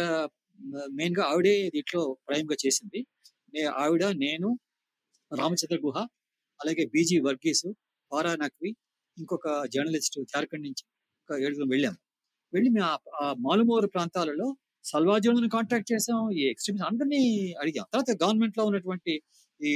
మెయిన్గా 0.90 1.24
ఆవిడే 1.24 1.70
దీంట్లో 1.70 2.16
ప్రైమ్గా 2.28 2.56
చేసింది. 2.66 3.06
నే- 3.54 3.70
ఆవిడ 3.70 4.04
నేను 4.04 4.58
రామచంద్ర 5.32 5.78
గుహ 5.86 5.98
అలాగే 6.60 6.86
బీజీ 6.86 7.18
వర్గీస్ 7.18 7.66
పారా 8.12 8.36
నక్వి 8.36 8.70
ఇంకొక 9.18 9.64
జర్నలిస్ట్ 9.66 10.24
జార్ఖండ్ 10.24 10.64
నుంచి 10.64 10.84
ఒక 11.22 11.40
ఏడుగురు 11.40 11.64
వెళ్ళాము 11.64 11.96
వెళ్ళి 12.52 12.70
మేము 12.70 12.86
ఆ- 13.22 13.34
మాలుమూరు 13.38 13.86
ప్రాంతాలలో 13.86 14.56
సల్వాజులను 14.84 15.48
కాంటాక్ట్ 15.48 15.92
చేసాం 15.92 16.30
ఈ 16.30 16.40
ఎక్స్ట్రీమిస్ట్ 16.42 16.88
అందరినీ 16.90 17.20
అడిగాం. 17.60 17.86
తర్వాత 17.92 18.22
గవర్నమెంట్లో 18.22 18.64
ఉన్నటువంటి 18.64 19.22
ఈ 19.60 19.72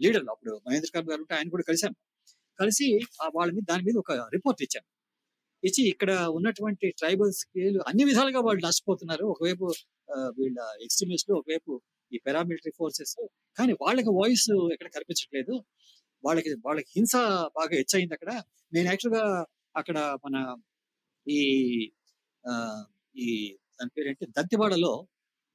లీడర్లు 0.00 0.30
అప్పుడు 0.30 0.52
మహేంద్ర 0.66 0.90
కర్ 0.94 1.06
గారు 1.08 1.20
ఉంటే 1.20 1.34
ఆయన 1.34 1.48
కూడా 1.48 1.62
కలిశాను. 1.62 1.96
కలిసి 2.58 2.86
ఆ 3.22 3.26
వాళ్ళ 3.34 3.50
మీద 3.52 3.64
దాని 3.64 3.84
మీద 3.84 3.96
ఒక 3.98 4.12
రిపోర్ట్ 4.34 4.60
ఇచ్చాను. 4.62 4.86
ఇచ్చి 5.62 5.82
ఇక్కడ 5.88 6.10
ఉన్నటువంటి 6.30 6.86
ట్రైబల్స్ 6.98 7.40
అన్ని 7.86 8.04
విధాలుగా 8.04 8.40
వాళ్ళు 8.40 8.62
నష్టపోతున్నారు. 8.66 9.24
ఒకవైపు 9.26 9.66
వీళ్ళ 10.38 10.58
ఎక్స్ట్రీమిస్టులు 10.82 11.34
ఒకవైపు 11.38 11.72
ఈ 12.12 12.18
పారామిలిటరీ 12.26 12.72
ఫోర్సెస్. 12.78 13.14
కానీ 13.58 13.72
వాళ్ళకి 13.80 14.10
వాయిస్ 14.14 14.46
ఎక్కడ 14.74 14.88
కనిపించట్లేదు. 14.88 15.54
వాళ్ళకి 16.24 16.50
వాళ్ళకి 16.66 16.90
హింస 16.96 17.14
బాగా 17.56 17.72
హెచ్చయింది 17.76 18.14
అక్కడ. 18.14 18.30
నేను 18.72 18.86
యాక్చువల్గా 18.88 19.24
అక్కడ 19.76 19.96
మన 20.24 20.36
ఈ 21.26 21.40
ఆ, 22.44 22.52
ఈ 23.16 23.28
దాని 23.78 23.90
పేరు 23.90 24.08
ఏంటి 24.08 24.26
దంతివాడలో 24.36 24.92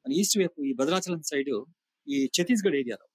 మన 0.06 0.12
ఈస్ట్ 0.14 0.38
వైపు 0.40 0.60
ఈ 0.64 0.74
భద్రాచలం 0.74 1.22
సైడ్ 1.24 1.52
ఈ 2.10 2.26
ఛత్తీస్గఢ్ 2.26 2.76
ఏరియాలో. 2.76 3.08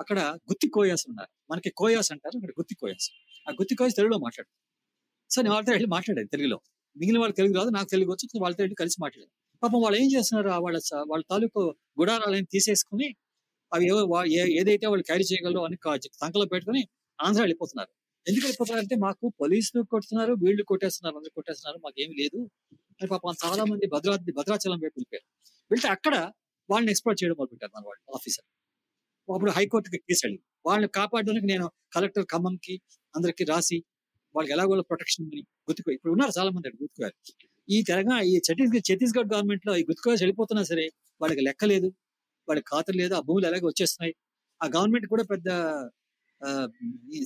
అక్కడ 0.00 0.18
గుత్తి 0.20 0.68
కోయాస్ 0.68 1.04
ఉన్నారు 1.08 1.52
మనకి 1.52 1.70
కోయాస్ 1.70 2.12
అంటారు 2.12 2.36
అక్కడ 2.36 2.50
గుత్తి 2.50 2.74
కోయాస్. 2.74 3.10
ఆ 3.48 3.52
గుత్తి 3.52 3.74
కోయాస్ 3.74 3.96
తెలుగులో 3.96 4.18
మాట్లాడు 4.18 4.66
సో 5.30 5.42
నేను 5.42 5.52
వాళ్ళతో 5.52 5.72
వెళ్ళి 5.72 5.86
మాట్లాడాను 5.86 6.28
తెలుగులో. 6.28 6.60
మిగిలిన 6.96 7.20
వాళ్ళు 7.20 7.36
తెలుగు 7.36 7.54
రాదు 7.54 7.68
నాకు 7.68 7.88
తెలుగు 7.88 8.10
వచ్చు 8.10 8.40
వాళ్ళతో 8.40 8.62
వెళ్ళి 8.62 8.74
కలిసి 8.74 8.96
మాట్లాడాను. 9.00 9.58
పాపం 9.62 9.82
వాళ్ళు 9.82 10.00
ఏం 10.00 10.10
చేస్తున్నారు 10.12 10.60
వాళ్ళ 10.60 10.80
వాళ్ళ 11.10 11.24
తాలూకు 11.30 11.76
గుడారాలని 12.00 12.46
తీసేసుకుని 12.46 13.14
అవి 13.74 13.86
ఏవో 13.86 14.24
ఏ- 14.24 14.60
ఏదైతే 14.60 14.86
వాళ్ళు 14.86 15.02
క్యారీ 15.02 15.24
చేయగలరో 15.24 15.64
అని 15.64 15.76
కా- 15.76 16.00
సంకలో 16.12 16.46
పెట్టుకుని 16.46 16.88
ఆంధ్ర 17.22 17.40
వెళ్ళిపోతున్నారు. 17.40 17.88
ఎందుకు 18.28 18.46
వెళ్ళిపోతున్నారు 18.46 18.84
అంటే 18.84 18.96
మాకు 18.96 19.32
పోలీసులు 19.40 19.82
కొడుతున్నారు 19.82 20.32
వీళ్ళు 20.32 20.62
కొట్టేస్తున్నారు 20.62 21.16
అందరూ 21.16 21.30
కొట్టేస్తున్నారు 21.34 21.80
మాకు 21.84 22.00
ఏమి 22.00 22.14
లేదు. 22.14 22.50
అని 22.72 23.06
పాపం 23.06 23.34
చాలా 23.46 23.64
మంది 23.64 23.86
భద్రా 23.86 24.16
భద్రాచలం 24.16 24.72
వైపు 24.72 25.00
వెళ్ళిపోయారు. 25.00 25.50
వెళ్తే 25.70 25.88
అక్కడ 25.88 26.32
వాళ్ళని 26.70 26.90
ఎక్స్ప్లోర్ 26.92 27.18
చేయడం 27.20 27.36
మొదలుపెట్టారు 27.40 27.72
మన 27.76 27.84
వాళ్ళు 27.88 28.02
ఆఫీసర్. 28.14 28.46
అప్పుడు 29.28 29.52
హైకోర్టుకి 29.58 29.98
కేసు 30.08 30.22
వెళ్ళి 30.26 30.40
వాళ్ళని 30.66 30.88
కాపాడడానికి 30.98 31.46
నేను 31.52 31.66
కలెక్టర్ 31.94 32.26
ఖమ్మంకి 32.32 32.74
అందరికి 33.14 33.44
రాసి 33.44 33.78
వాళ్ళకి 34.34 34.52
ఎలాగో 34.56 34.74
ప్రొటెక్షన్ 34.90 35.24
అని 35.26 35.42
గుర్తుకో 35.68 35.90
ఇప్పుడు 35.96 36.12
ఉన్నారు 36.12 36.32
చాలా 36.38 36.50
మంది 36.54 36.66
అక్కడ 36.68 36.80
గుర్తుకోవాలి 36.84 37.16
ఈ 37.68 37.78
తెలంగాణ 37.82 38.18
ఈ 38.32 38.34
ఛత్తీస్గఢ్ 38.46 38.84
ఛత్తీస్గఢ్ 38.88 39.28
గవర్నమెంట్లో 39.34 39.72
ఈ 39.80 39.84
గుర్తుకోవాల్సి 39.90 40.22
వెళ్ళిపోతున్నా 40.24 40.62
సరే 40.62 40.84
వాళ్ళకి 41.20 41.42
లెక్క 41.48 41.64
లేదు 41.72 41.88
వాళ్ళకి 42.48 42.66
ఖాతరు 42.72 42.96
లేదు 43.02 43.14
ఆ 43.14 43.20
భూములు 43.28 43.46
ఎలాగే 43.46 43.66
వచ్చేస్తున్నాయి. 43.70 44.12
ఆ 44.60 44.66
గవర్నమెంట్ 44.76 45.06
కూడా 45.12 45.24
పెద్ద 45.32 45.48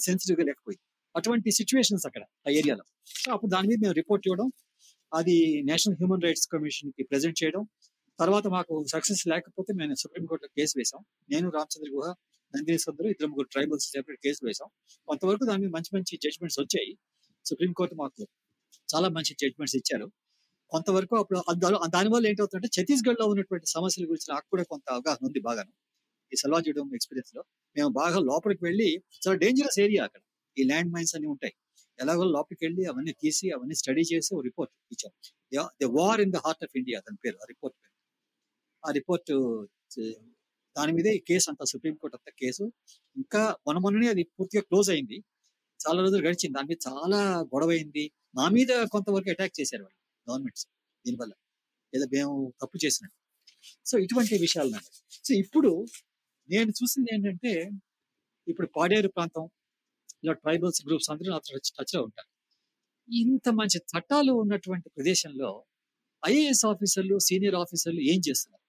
సెన్సిటివ్గా 0.07 0.45
లేకపోయింది. 0.51 0.83
అటువంటి 1.15 1.51
సిచ్యువేషన్స్ 1.51 2.05
అక్కడ 2.07 2.23
ఆ 2.47 2.51
ఏరియాలో. 2.51 2.85
సో 3.23 3.29
అప్పుడు 3.33 3.51
దాని 3.51 3.69
మీద 3.71 3.79
మేము 3.85 3.95
రిపోర్ట్ 4.01 4.25
ఇవ్వడం 4.29 4.49
అది 5.13 5.37
నేషనల్ 5.71 5.97
హ్యూమన్ 6.01 6.23
రైట్స్ 6.27 6.47
కమిషన్కి 6.55 7.03
ప్రెజెంట్ 7.03 7.39
చేయడం 7.43 7.63
తర్వాత 8.21 8.47
మాకు 8.57 8.75
సక్సెస్ 8.93 9.23
లేకపోతే 9.33 9.73
మేము 9.81 9.95
సుప్రీంకోర్టులో 10.03 10.51
కేసు 10.59 10.75
వేసాం 10.79 11.03
నేను 11.33 11.47
రామచంద్ర 11.57 11.91
గుహ 11.97 12.09
నందిని 12.55 12.81
సుందరు 12.85 13.09
ఇద్దరు 13.13 13.29
ముగ్గురు 13.31 13.49
ట్రైబల్స్ 13.55 13.87
సెపరేట్ 13.95 14.21
కేసు 14.27 14.41
వేసాం 14.47 14.69
కొంతవరకు 15.09 15.45
దాని 15.51 15.61
మీద 15.65 15.71
మంచి 15.77 15.91
మంచి 15.97 16.15
జడ్జ్మెంట్స్ 16.25 16.59
వచ్చాయి. 16.61 16.93
సుప్రీం 17.47 17.73
కోర్టు 17.79 17.97
మాకు 18.03 18.23
చాలా 18.89 19.09
మంచి 19.17 19.33
జడ్జ్మెంట్స్ 19.43 19.77
ఇచ్చారు. 19.81 20.07
కొంతవరకు 20.73 21.15
అప్పుడు 21.21 21.39
దానివల్ల 21.97 22.25
ఏంటవుతుందంటే 22.31 22.71
ఛత్తీస్గఢ్లో 22.77 23.25
ఉన్నటువంటి 23.33 23.67
సమస్యల 23.77 24.05
గురించి 24.11 24.29
నాకు 24.35 24.47
కూడా 24.53 24.65
కొంత 24.73 24.87
అవగాహన 24.97 25.23
ఉంది 25.29 25.41
బాగాను. 25.49 25.73
ఈ 26.33 26.37
సల్వాజుడం 26.43 26.89
ఎక్స్పీరియన్స్లో 26.99 27.43
మేము 27.77 27.91
బాగా 28.01 28.19
లోపలికి 28.31 28.63
వెళ్ళి 28.69 28.89
చాలా 29.25 29.37
డేంజరస్ 29.45 29.79
ఏరియా 29.85 30.03
అక్కడ. 30.09 30.23
ఈ 30.57 30.65
ల్యాండ్ 30.71 30.91
మైన్స్ 30.95 31.15
అన్ని 31.17 31.29
ఉంటాయి. 31.35 31.55
ఎలాగో 31.99 32.25
లోపలికి 32.37 32.63
వెళ్ళి 32.67 32.83
అవన్నీ 32.91 33.13
తీసి 33.23 33.47
అవన్నీ 33.57 33.77
స్టడీ 33.81 34.05
చేసి 34.13 34.31
ఒక 34.37 34.43
రిపోర్ట్ 34.49 34.73
ఇచ్చాం. 34.95 35.13
The 35.83 35.89
war 35.99 36.21
in 36.21 36.33
the 36.37 36.41
heart 36.47 36.63
of 36.67 36.75
India 36.81 36.99
దాని 37.07 37.19
పేరు 37.25 37.37
ఆ 37.43 37.47
రిపోర్ట్ 37.53 37.77
ఆ 38.85 38.91
రిపోర్ట్ 38.99 39.31
దాని 40.77 40.93
మీదే 40.97 41.11
ఈ 41.19 41.21
కేసు 41.29 41.47
అంతా 41.51 41.65
సుప్రీంకోర్టు 41.73 42.17
అంతా 42.19 42.33
కేసు. 42.43 42.65
ఇంకా 43.17 43.43
మన 43.69 43.77
మొన్ననే 43.85 44.09
అది 44.15 44.23
పూర్తిగా 44.37 44.63
క్లోజ్ 44.69 44.89
అయింది. 44.95 45.19
చాలా 45.81 45.99
రోజులు 46.05 46.23
గడిచింది. 46.29 46.55
దాని 46.59 46.69
మీద 46.71 46.79
చాలా 46.89 47.21
గొడవ 47.53 47.71
అయింది. 47.77 48.05
నా 48.39 48.45
మీద 48.57 48.73
కొంతవరకు 48.95 49.31
అటాక్ 49.35 49.55
చేశారు 49.61 49.83
వాళ్ళు 49.87 49.99
గవర్నమెంట్స్ 50.27 50.65
దీనివల్ల. 51.05 51.33
ఏదో 51.93 52.07
మేము 52.15 52.35
తప్పు 52.63 52.79
చేసినట్టు. 52.85 53.17
సో 53.87 53.95
ఇటువంటి 54.05 54.35
విషయాలు 54.47 54.71
నాకు. 54.77 54.91
సో 55.27 55.33
ఇప్పుడు 55.45 55.71
నేను 56.49 56.71
చూసింది 56.81 57.11
ఏంటంటే 57.15 57.53
ఇప్పుడు 58.47 58.69
పాడేరు 58.77 59.09
ప్రాంతం 59.17 59.45
ఇలా 60.25 60.35
ట్రైబల్స్ 60.43 60.81
గ్రూప్స్ 60.87 61.11
అందరూ 61.13 61.29
నాతో 61.35 61.51
టచ్ 61.57 61.71
టచ్లో 61.79 62.01
ఉంటారు. 62.09 62.31
ఇంత 63.09 63.49
మంచి 63.61 63.79
చట్టాలు 63.93 64.33
ఉన్నటువంటి 64.43 64.89
ప్రదేశంలో 64.97 65.51
ఐఏఎస్ 66.23 66.65
ఆఫీసర్లు 66.73 67.17
సీనియర్ 67.29 67.57
ఆఫీసర్లు 67.63 68.03
ఏం 68.13 68.21
చేస్తున్నారు? 68.29 68.60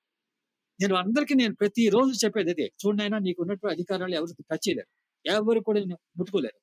నేను 0.81 0.95
అందరికీ 0.95 1.33
నేను 1.33 1.53
ప్రతి 1.55 1.89
రోజు 1.89 2.25
చెప్పేది 2.25 2.51
అదే. 2.51 2.71
చూడనైనా 2.81 3.17
నీకు 3.19 3.39
ఉన్నటువంటి 3.41 3.73
అధికారాలు 3.75 4.15
ఎవరు 4.15 4.31
టచ్ 4.51 4.63
చేయలేరు 4.67 4.89
ఎవరు 5.25 5.59
కూడా 5.59 5.79
నేను 5.79 5.97
ముట్టుకోలేరు. 6.17 6.59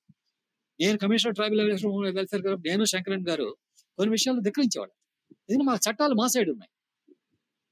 నేను 0.80 0.98
కమిషనర్ 0.98 1.34
ట్రైబల్ 1.34 1.60
వెల్ఫేర్ 2.16 2.42
గారు 2.42 2.58
నేను 2.66 2.84
శంకరన్ 2.84 3.26
గారు 3.28 3.46
కొన్ని 3.98 4.10
విషయాలు 4.10 4.40
ధిక్కరించేవాడు 4.40 4.92
ఎందుకంటే 5.48 5.64
మా 5.64 5.74
చట్టాలు 5.86 6.14
మా 6.14 6.26
సైడ్ 6.26 6.50
ఉన్నాయి. 6.50 6.70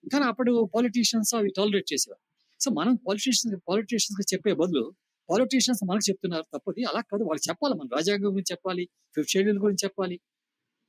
కానీ 0.05 0.25
అప్పుడు 0.25 0.71
పాలిటీషియన్స్ 0.75 1.35
అవి 1.35 1.51
టాలరేట్ 1.57 1.89
చేసేవారు. 1.93 2.23
సో 2.61 2.71
మనం 2.71 2.95
పాలిటీషియన్స్ 3.07 3.61
పాలిటీషియన్స్ 3.69 4.35
చెప్పే 4.35 4.53
బదులు 4.53 4.85
పాలిటీషియన్స్ 5.29 5.83
మనకు 5.91 6.11
చెప్తున్నారు 6.11 6.45
తప్పది. 6.55 6.85
అలా 6.85 7.01
కాదు 7.01 7.25
వాళ్ళు 7.25 7.49
చెప్పాలి. 7.49 7.75
మన 7.75 7.89
రాజ్యాంగం 7.97 8.27
గురించి 8.27 8.53
చెప్పాలి 8.53 8.85
ఫిఫ్త్ 9.17 9.31
షెడ్యూల్ 9.31 9.59
గురించి 9.59 9.83
చెప్పాలి. 9.85 10.17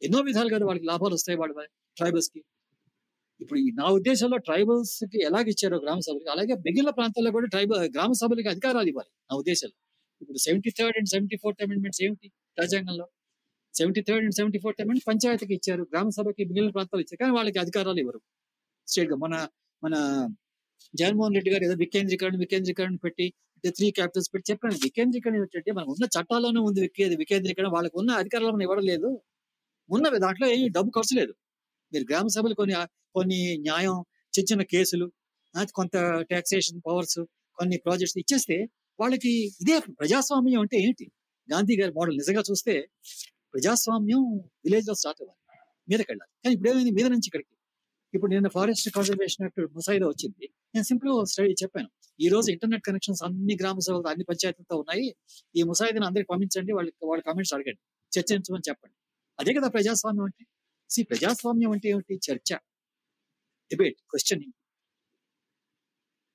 ఎన్నో 0.02 0.22
విధాలుగా 0.22 0.66
వాళ్ళకి 0.66 0.86
లాభాలు 0.86 1.14
వస్తాయి 1.14 1.38
వాళ్ళ 1.40 1.54
ట్రైబల్స్కి. 1.98 2.42
ఇప్పుడు 3.40 3.60
ఈ 3.60 3.68
నా 3.80 3.88
ఉద్దేశంలో 3.98 4.38
ట్రైబల్స్కి 4.48 5.20
ఎలాగ 5.28 5.46
ఇచ్చారో 5.54 5.78
గ్రామ 5.84 6.00
సభలకి 6.08 6.32
అలాగే 6.36 6.54
మిగిలిన 6.66 6.92
ప్రాంతాల్లో 7.00 7.32
కూడా 7.38 7.48
ట్రైబల్ 7.54 7.82
గ్రామ 7.96 8.12
సభలకి 8.22 8.50
అధికారాలు 8.54 8.90
ఇవ్వాలి 8.92 9.12
నా 9.30 9.36
ఉద్దేశంలో. 9.42 9.76
ఇప్పుడు 10.22 10.40
seventy 10.46 10.72
third 10.80 10.98
and 11.00 11.10
seventy 11.14 11.38
fourth 11.44 11.62
amendments 11.66 12.02
ఏమిటి 12.06 12.28
రాజ్యాంగంలో? 12.58 13.06
Seventy 13.74 14.02
third 14.08 14.24
and 14.28 14.36
seventy 14.40 14.60
fourth 14.64 14.82
amendment 14.84 15.08
పంచాయతీకి 15.12 15.54
ఇచ్చారు 15.60 15.84
గ్రామ 15.92 16.10
సభకి 16.18 16.44
మిగిలిన 16.50 16.72
ప్రాంతాలు 16.78 17.02
ఇచ్చారు 17.06 17.20
కానీ 17.24 17.34
వాళ్ళకి 17.38 17.60
అధికారాలు 17.64 18.00
ఇవ్వరు. 18.04 18.20
స్టేట్గా 18.88 19.18
మన 19.26 19.34
మన 19.84 19.96
జగన్మోహన్ 20.94 21.36
రెడ్డి 21.38 21.52
గారు 21.54 21.64
ఏదో 21.68 21.76
వికేంద్రీకరణ 21.84 22.36
వికేంద్రీకరణ 22.44 22.98
పెట్టి 23.06 23.26
త్రీ 23.78 23.88
క్యాపిటల్స్ 23.98 24.30
పెట్టి 24.34 24.48
చెప్పాను. 24.52 24.78
వికేంద్రీకరణ 24.86 25.36
ఏంటంటే 25.42 25.72
మనకు 25.78 25.92
ఉన్న 25.96 26.06
చట్టాల్లోనే 26.18 26.62
ఉంది 26.70 26.82
వికేంద్రీకరణ 27.24 27.70
వాళ్ళకు 27.78 27.98
ఉన్న 28.02 28.12
అధికారాలు 28.22 28.52
మనం 28.56 28.66
ఇవ్వడం 28.68 28.86
లేదు. 28.92 29.10
ఉన్నవి 29.90 30.20
దాంట్లో 30.26 30.48
ఏమి 30.56 30.68
డబ్బు 30.78 30.92
ఖర్చు 30.98 31.14
లేదు. 31.22 31.34
మీరు 31.94 32.06
గ్రామ 32.10 32.28
సభలు 32.28 32.54
కొన్ని 32.54 32.76
కొన్ని 33.16 33.58
న్యాయం 33.58 33.96
చిన్న 34.34 34.48
చిన్న 34.52 34.64
కేసులు 34.64 35.12
కొంత 35.76 35.96
టాక్సేషన్ 36.32 36.82
పవర్స్ 36.88 37.20
కొన్ని 37.58 37.78
ప్రాజెక్ట్స్ 37.78 38.18
ఇచ్చేస్తే 38.18 38.58
వాళ్ళకి 39.00 39.32
ఇదే 39.62 39.80
ప్రజాస్వామ్యం 40.00 40.62
అంటే 40.62 40.78
ఏంటి? 40.78 41.06
గాంధీ 41.50 41.82
గారి 41.82 41.92
మోడల్ 41.94 42.18
నిజంగా 42.18 42.44
చూస్తే 42.52 42.74
ప్రజాస్వామ్యం 43.54 44.24
విలేజ్లో 44.66 44.94
స్టార్ట్ 44.94 45.22
అవ్వాలి 45.22 45.42
మీదకి 45.90 46.12
వెళ్ళాలి. 46.12 46.32
కానీ 46.44 46.54
ఇప్పుడు 46.56 46.70
ఏమైంది? 46.70 46.92
మీద 46.92 47.06
నుంచి 47.06 47.28
ఇక్కడికి. 47.28 47.54
ఇప్పుడు 48.14 48.32
నిన్న 48.32 48.48
ఫారెస్ట్ 48.48 48.90
కన్సర్వేషన్ 48.92 49.44
యాక్ట్ 49.44 49.76
ముసాయిదా 49.76 50.08
వచ్చింది. 50.08 50.46
నేను 50.76 50.84
సింపుల్ 50.84 51.26
స్టడీ 51.26 51.54
చెప్పాను. 51.64 51.90
ఈ 52.20 52.28
రోజు 52.28 52.52
ఇంటర్నెట్ 52.52 52.84
కనెక్షన్స్ 52.84 53.24
అన్ని 53.24 53.58
గ్రామ 53.62 53.80
సభలు 53.80 54.08
అన్ని 54.08 54.24
పంచాయతీలతో 54.24 54.76
ఉన్నాయి. 54.78 55.16
ఈ 55.56 55.64
ముసాయిదాను 55.64 56.06
అందరికి 56.06 56.28
పంపించండి 56.32 56.74
వాళ్ళకి 56.74 57.06
వాళ్ళ 57.06 57.24
కామెంట్స్ 57.24 57.54
అడగండి. 57.54 57.82
చర్చించమని 58.20 58.64
చెప్పండి. 58.70 58.96
అదే 59.40 59.54
కదా 59.60 59.68
ప్రజాస్వామ్యం 59.68 60.24
అంటే? 60.24 60.46
సి 60.90 61.04
ప్రజాస్వామ్యం 61.04 61.72
అంటే 61.72 61.90
ఏమిటి? 61.90 62.16
చర్చ. 62.16 62.54
డిబేట్ 63.72 63.96
క్వశ్చనింగ్ 64.10 64.54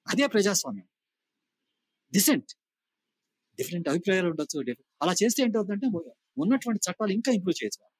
అదే 0.08 0.26
ప్రజాస్వామ్యం. 0.26 0.88
డిసెంట్ 2.12 2.52
డిఫరెంట్ 3.58 3.88
అభిప్రాయాలు 3.88 4.28
ఉండొచ్చు 4.30 4.74
అలా 5.02 5.12
చేస్తే 5.22 5.42
ఏంటవుతుందంటే 5.42 5.86
ఉన్నటువంటి 6.38 6.90
చట్టాలు 6.90 7.12
ఇంకా 7.12 7.32
ఇంప్రూవ్ 7.32 7.64
చేయొచ్చు 7.64 7.90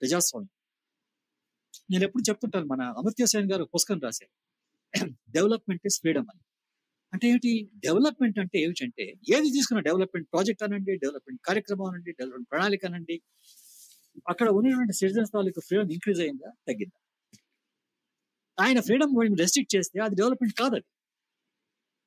ప్రజాస్వామ్యం. 0.00 0.50
నేను 1.90 2.04
ఎప్పుడు 2.04 2.30
చెప్తుంటాను 2.30 2.66
మన 2.66 2.82
అమర్త్య 2.82 3.26
సేన్ 3.26 3.52
గారు 3.52 3.64
పుస్తకం 3.64 4.00
రాశారు. 4.00 4.32
డెవలప్మెంట్ 5.30 5.82
ఇస్ 5.86 6.00
ఫ్రీడమ్ 6.00 6.26
అని. 6.34 6.40
అంటే 7.12 7.28
ఏమిటి? 7.28 7.70
డెవలప్మెంట్ 7.76 8.38
అంటే 8.38 8.58
ఏమిటంటే 8.58 9.02
ఏది 9.04 9.50
తీసుకున్న 9.50 9.80
డెవలప్మెంట్ 9.80 10.28
ప్రాజెక్ట్ 10.32 10.62
అనండి 10.62 10.96
డెవలప్మెంట్ 10.96 11.40
కార్యక్రమం 11.46 11.86
అనండి 11.86 12.12
డెవలప్మెంట్ 12.12 12.50
ప్రణాళిక 12.50 12.86
అనండి 12.86 13.22
అక్కడ 14.28 14.48
ఉన్నటువంటి 14.48 14.92
సిటిజన్స్ 14.92 15.30
తాలూకు 15.34 15.60
ఫ్రీడమ్ 15.60 15.92
ఇంక్రీజ్ 15.92 16.20
అయిందా? 16.20 16.50
తగ్గిందా? 16.68 17.00
ఆయన 18.64 18.80
ఫ్రీడమ్ 18.80 19.38
రెస్ట్రిక్ట్ 19.38 19.76
చేస్తే 19.76 20.00
అది 20.00 20.14
డెవలప్మెంట్ 20.14 20.54
కాదది. 20.54 20.84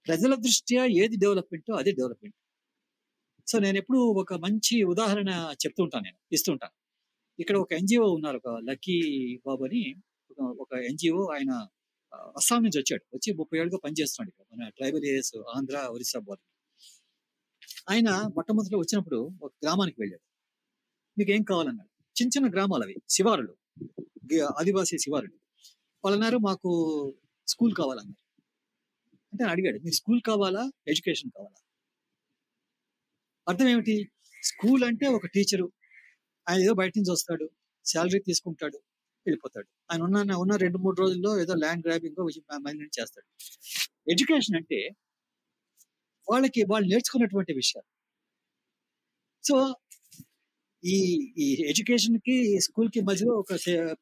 ప్రజల 0.07 0.35
దృష్ట్యా 0.35 0.85
ఏది 0.85 1.17
డెవలప్మెంట్ 1.17 1.71
అదే 1.71 1.91
డెవలప్మెంట్ 1.91 2.35
సో 3.47 3.59
నేను 3.59 3.77
ఎప్పుడు 3.77 3.99
ఒక 3.99 4.33
మంచి 4.33 4.83
ఉదాహరణ 4.83 5.29
చెప్తుంటాను 5.65 6.03
నేను 6.03 6.17
ఇస్తుంటాను. 6.31 6.71
ఇక్కడ 7.41 7.57
ఒక 7.57 7.73
ఎన్జిఓ 7.73 8.13
ఉన్నారు 8.13 8.41
ఒక 8.45 8.61
లక్కీ 8.69 9.01
బాబు 9.45 9.63
అని 9.63 9.95
ఒక- 10.39 10.79
ఎన్జిఓ 10.79 11.33
ఆయన 11.33 11.67
అస్సాం 12.13 12.63
నుంచి 12.63 12.79
వచ్చాడు. 12.79 13.15
వచ్చి 13.15 13.33
ముప్పై 13.33 13.59
ఏళ్ళుగా 13.59 13.77
పనిచేస్తున్నాడు 13.83 14.41
ఇక్కడ 14.41 14.57
మన 14.57 14.69
tribal 14.69 15.05
areas 15.05 15.37
Andhra 15.57 15.77
Orissa 15.77 16.19
border 16.19 16.53
ఆయన 17.89 18.09
మొట్టమొదటిలో 18.09 18.79
వచ్చినప్పుడు 18.79 19.29
ఒక 19.41 19.53
గ్రామానికి 19.63 20.01
వెళ్ళాడు. 20.01 20.21
మీకు 21.17 21.31
ఏం 21.31 21.43
కావాలన్నాడు? 21.43 21.92
చిన్న 22.21 22.29
చిన్న 22.37 22.53
గ్రామాలు 22.53 22.83
అవి 22.83 22.95
శివారులు 23.09 23.57
ఆదివాసీ 24.59 24.97
శివారులు. 24.97 25.33
వాళ్ళు 26.03 26.17
అన్నారు 26.17 26.37
మాకు 26.37 26.69
స్కూల్ 27.47 27.73
కావాలన్నారు. 27.75 28.23
అంటే 29.33 29.43
ఆయన 29.43 29.51
అడిగాడు 29.51 29.79
మీకు 29.79 29.95
స్కూల్ 29.95 30.21
కావాలా? 30.21 30.71
ఎడ్యుకేషన్ 30.87 31.31
కావాలా? 31.37 31.61
అర్థం 33.47 33.67
ఏమిటి? 33.67 34.11
స్కూల్ 34.43 34.83
అంటే 34.83 35.07
ఒక 35.07 35.25
టీచరు. 35.25 35.71
ఆయన 36.49 36.61
ఏదో 36.61 36.73
బయట 36.73 36.93
నుంచి 36.97 37.11
వస్తాడు 37.11 37.49
శాలరీ 37.85 38.19
తీసుకుంటాడు 38.19 38.77
వెళ్ళిపోతాడు. 39.27 39.67
ఆయన 39.91 40.01
ఉన్న 40.01 40.33
ఉన్న 40.35 40.55
రెండు 40.55 40.77
మూడు 40.77 41.01
రోజుల్లో 41.01 41.41
ఏదో 41.41 41.53
ల్యాండ్ 41.53 41.87
గ్రాబింగ్ 41.87 42.63
మైండ్ 42.63 42.99
చేస్తాడు. 43.01 43.27
ఎడ్యుకేషన్ 44.11 44.55
అంటే 44.55 44.89
వాళ్ళకి 46.31 46.63
వాళ్ళు 46.63 46.89
నేర్చుకున్నటువంటి 46.89 47.53
విషయాలు. 47.53 47.93
సో 49.45 49.75
ఈ 50.83 50.95
ఈ 51.37 51.45
ఎడ్యుకేషన్కి 51.71 52.33
స్కూల్కి 52.59 53.01
మధ్యలో 53.01 53.33
ఒక 53.33 53.53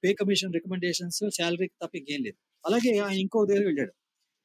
పే 0.04 0.10
కమిషన్ 0.14 0.54
రికమెండేషన్స్ 0.54 1.20
శాలరీ 1.38 1.68
తప్ప 1.82 1.94
ఇంకేం 1.96 2.22
లేదు. 2.28 2.38
అలాగే 2.64 2.92
ఆయన 3.00 3.18
ఇంకో 3.26 3.40
దగ్గర 3.46 3.64
వెళ్ళాడు. 3.66 3.94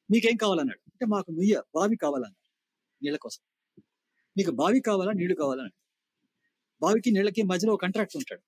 మీకేం 0.09 0.37
కావాలన్నాడు? 0.37 0.81
అంటే 0.91 1.05
మాకు 1.05 1.29
నుయ్య 1.31 1.55
బావి 1.75 1.97
కావాలన్నాడు 1.97 2.37
నీళ్ళ 3.01 3.17
కోసం. 3.25 3.41
మీకు 4.35 4.51
బావి 4.61 4.79
కావాలా 4.81 5.13
నీళ్ళు 5.21 5.35
కావాలన్నాడు 5.41 5.75
బావికి 6.81 7.09
నీళ్ళకి 7.15 7.41
మధ్యలో 7.51 7.71
ఒక 7.75 7.81
కాంట్రాక్ట్ 7.85 8.15
ఉంటాడు. 8.19 8.43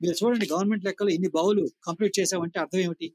మీరు 0.00 0.16
చూడండి 0.20 0.46
గవర్నమెంట్ 0.52 0.84
లెక్కలో 0.88 1.10
ఇన్ని 1.16 1.30
బావులు 1.38 1.64
కంప్లీట్ 1.88 2.14
చేసామంటే 2.20 2.58
అర్థం 2.64 2.80
ఏమిటి? 2.86 3.08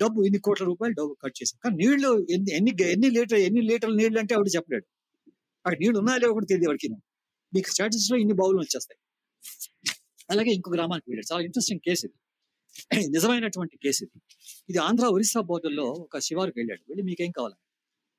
డబ్బు 0.00 0.20
ఇన్ని 0.28 0.40
కోట్ల 0.46 0.64
రూపాయలు 0.70 0.94
డబ్బు 1.00 1.14
ఖర్చు 1.24 1.38
చేసాం 1.42 1.58
కానీ 1.64 1.76
నీళ్ళు 1.82 2.10
ఎన్ని 2.34 2.50
ఎన్ని 2.58 2.72
ఎన్ని 2.94 3.08
లీటర్ 3.16 3.40
ఎన్ని 3.48 3.62
లీటర్ల 3.70 3.94
నీళ్ళు 4.02 4.18
అంటే 4.22 4.34
ఆవిడ 4.34 4.50
చెప్పలేడు. 4.56 4.86
అక్కడ 5.64 5.78
నీళ్ళు 5.84 5.98
ఉన్నాయో 6.02 6.20
లేవో 6.24 6.34
కూడా 6.38 6.48
తెలియదు 6.52 6.70
వాడికి 6.72 6.88
మీకు 7.52 7.68
స్టాటిస్టిక్స్లో 7.74 8.18
ఇన్ని 8.24 8.36
బావులు 8.40 8.60
వచ్చేస్తాయి. 8.64 8.98
అలాగే 10.30 10.50
ఇంకో 10.58 10.70
గ్రామానికి 10.76 11.06
వెళ్ళాడు. 11.10 11.28
చాలా 11.32 11.42
ఇంట్రెస్టింగ్ 11.48 11.82
కేసు 11.88 12.04
ఇది. 12.08 12.16
నిజమైనటువంటి 13.16 13.76
కేసు 13.84 14.00
ఇది. 14.06 14.18
ఇది 14.70 14.78
ఆంధ్ర 14.78 15.06
ఒరిస్సా 15.16 15.40
బోర్డర్లో 15.50 15.86
ఒక 16.04 16.18
శివారుకు 16.18 16.56
వెళ్ళాడు. 16.60 16.82
వెళ్ళి 16.90 17.02
మీకేం 17.10 17.30
కావాలని 17.38 17.62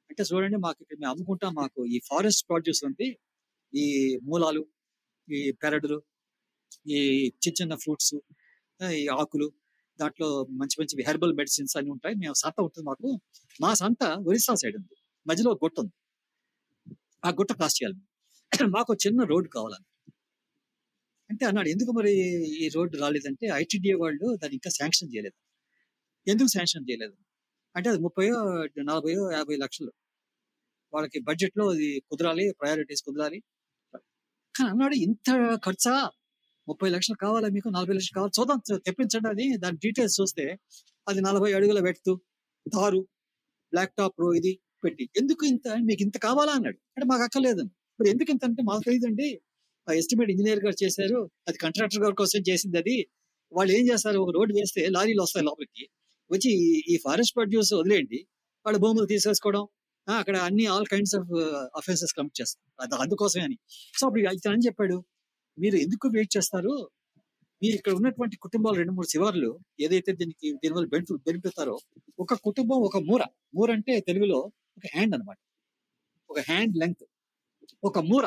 అంటే 0.09 0.23
చూడండి 0.29 0.57
మాకు 0.65 0.79
ఇక్కడ 0.83 0.97
మేము 1.01 1.11
అమ్ముకుంటాం 1.13 1.51
మాకు 1.61 1.79
ఈ 1.95 1.97
ఫారెస్ట్ 2.09 2.43
ప్రొడ్యూస్ 2.49 2.81
ఉంది. 2.89 3.07
ఈ 3.73 3.85
మూలాలు 4.29 4.61
ఈ 5.27 5.41
పెరడులు 5.63 5.97
ఈ 6.89 6.99
చిన్న 7.43 7.55
చిన్న 7.61 7.73
ఫ్రూట్స్ 7.75 8.13
ఈ 8.79 9.03
ఆకులు 9.19 9.47
దాంట్లో 9.99 10.27
మంచి 10.51 10.75
మంచి 10.79 11.03
హెర్బల్ 11.09 11.33
మెడిసిన్స్ 11.39 11.73
అన్ని 11.79 11.91
ఉంటాయి. 11.91 12.15
మేము 12.15 12.35
సంత 12.43 12.57
ఉంటుంది 12.61 12.85
మాకు. 12.85 13.09
మా 13.59 13.71
సంత 13.73 14.03
ఒరిస్సా 14.29 14.53
సైడ్ 14.55 14.77
ఉంది. 14.81 14.95
మధ్యలో 15.25 15.51
గుట్ట 15.63 15.77
ఉంది. 15.83 15.93
ఆ 17.23 17.31
గుట్ట 17.39 17.51
క్రాస్ 17.59 17.77
చేయాలి. 17.79 17.99
మాకు 18.77 18.91
చిన్న 19.05 19.23
రోడ్డు 19.23 19.49
కావాలని 19.57 19.85
అంటే 21.29 21.43
అన్నాడు 21.45 21.69
ఎందుకు 21.69 21.91
మరి 21.91 22.12
ఈ 22.63 22.67
రోడ్డు 22.67 22.95
రాలేదంటే 22.98 23.45
ఐటీడీఏ 23.53 23.93
వాళ్ళు 23.93 24.27
దాన్ని 24.36 24.55
ఇంకా 24.55 24.69
శాంక్షన్ 24.69 25.09
చేయలేదు. 25.15 25.38
ఎందుకు 26.27 26.50
శాంక్షన్ 26.50 26.86
చేయలేదు? 26.89 27.15
అంటే 27.75 27.88
అది 27.89 28.00
ముప్పయో 28.00 28.38
నలభయో 28.83 29.24
యాభై 29.31 29.55
లక్షలు. 29.55 29.91
వాళ్ళకి 30.93 31.19
బడ్జెట్లో 31.19 31.65
అది 31.69 31.88
కుదరాలి 32.09 32.45
ప్రయారిటీస్ 32.62 33.03
కుదరాలి. 33.03 33.39
కానీ 34.55 34.69
అన్నాడు 34.69 34.95
ఇంత 35.07 35.29
ఖర్చా? 35.65 35.95
ముప్పై 36.67 36.89
లక్షలు 36.89 37.17
కావాలా 37.17 37.48
మీకు? 37.48 37.69
నలభై 37.69 37.93
లక్షలు 37.93 38.15
కావాలి? 38.15 38.33
చూద్దాం 38.39 38.59
తెప్పించండి 38.88 39.29
అది 39.29 39.45
దాని 39.57 39.77
డీటెయిల్స్ 39.77 40.17
చూస్తే 40.21 40.45
అది 41.07 41.21
నలభై 41.21 41.51
అడుగుల 41.53 41.79
పెడుతూ 41.79 42.13
దారు 42.65 43.01
బ్లాక్ 43.74 43.93
టాప్ 43.98 44.21
ఇది 44.36 44.51
పెట్టి 44.83 45.03
ఎందుకు 45.17 45.43
ఇంత? 45.45 45.67
మీకు 45.88 46.01
ఇంత 46.01 46.17
కావాలా? 46.17 46.51
అన్నాడు. 46.51 46.79
అంటే 46.95 47.05
మాకు 47.05 47.24
అక్కర్లేదు 47.24 47.63
మరి 48.00 48.09
ఎందుకు 48.09 48.31
ఇంత? 48.31 48.43
అంటే 48.45 48.62
మాకు 48.63 48.83
తెలియదండి 48.86 49.27
ఎస్టిమేట్ 49.93 50.31
ఇంజనీర్ 50.31 50.65
గారు 50.65 50.84
చేశారు. 50.84 51.31
అది 51.48 51.58
కాంట్రాక్టర్ 51.58 52.01
గారి 52.01 52.15
కోసం 52.15 52.39
చేసింది 52.50 52.77
అది. 52.77 53.08
వాళ్ళు 53.53 53.74
ఏం 53.74 53.88
చేస్తారు? 53.93 54.19
ఒక 54.19 54.29
రోడ్డు 54.36 54.53
వేస్తే 54.53 54.88
లారీలు 54.88 55.22
వస్తాయి 55.22 55.46
లోపలికి. 55.46 55.89
వచ్చి 56.31 56.51
ఈ- 56.88 56.98
ఫారెస్ట్ 56.98 57.36
ప్రొడ్యూస్ 57.36 57.74
వదిలేయండి. 57.74 58.27
వాళ్ళ 58.65 58.77
భూములు 58.77 59.05
తీసేసుకోవడం. 59.05 59.67
అక్కడ 60.17 60.38
అన్ని 60.38 60.65
all 60.65 60.86
kinds 60.86 61.15
of 61.15 61.31
offences 61.77 62.13
commit 62.13 62.41
చేస్తారు. 62.41 62.81
అది 62.81 63.01
అందుకోసమే 63.01 63.43
అని. 63.43 63.58
సో 64.00 64.08
అప్పుడు 64.08 64.22
ఇతను 64.22 64.53
అని 64.53 64.65
చెప్పాడు? 64.65 65.03
మీరు 65.60 65.75
ఎందుకు 65.75 66.08
వెయిట్ 66.08 66.38
చేస్తారు? 66.38 66.89
మీరు 67.63 67.75
ఇక్కడ 67.75 67.93
ఉన్నటువంటి 67.93 68.38
కుటుంబాలు 68.38 68.75
రెండు 68.75 68.91
మూడు 68.91 69.08
శివార్లు 69.08 69.60
ఏదైతే 69.79 70.12
దీనికి 70.12 70.53
దీనివల్ల 70.53 70.88
బెనిఫిట్ 70.88 71.22
బెనిపిస్తారో 71.22 71.79
ఒక 72.19 72.34
కుటుంబం 72.34 72.75
ఒక 72.75 72.98
మూర. 72.98 73.24
మూర 73.55 73.72
అంటే 73.72 74.00
తెలుగులో 74.00 74.38
ఒక 74.77 74.84
హ్యాండ్ 74.93 75.13
అన్నమాట. 75.13 75.38
ఒక 76.29 76.39
హ్యాండ్ 76.39 76.77
లెంగ్త్ 76.77 77.05
ఒక 77.84 78.00
మూర. 78.00 78.25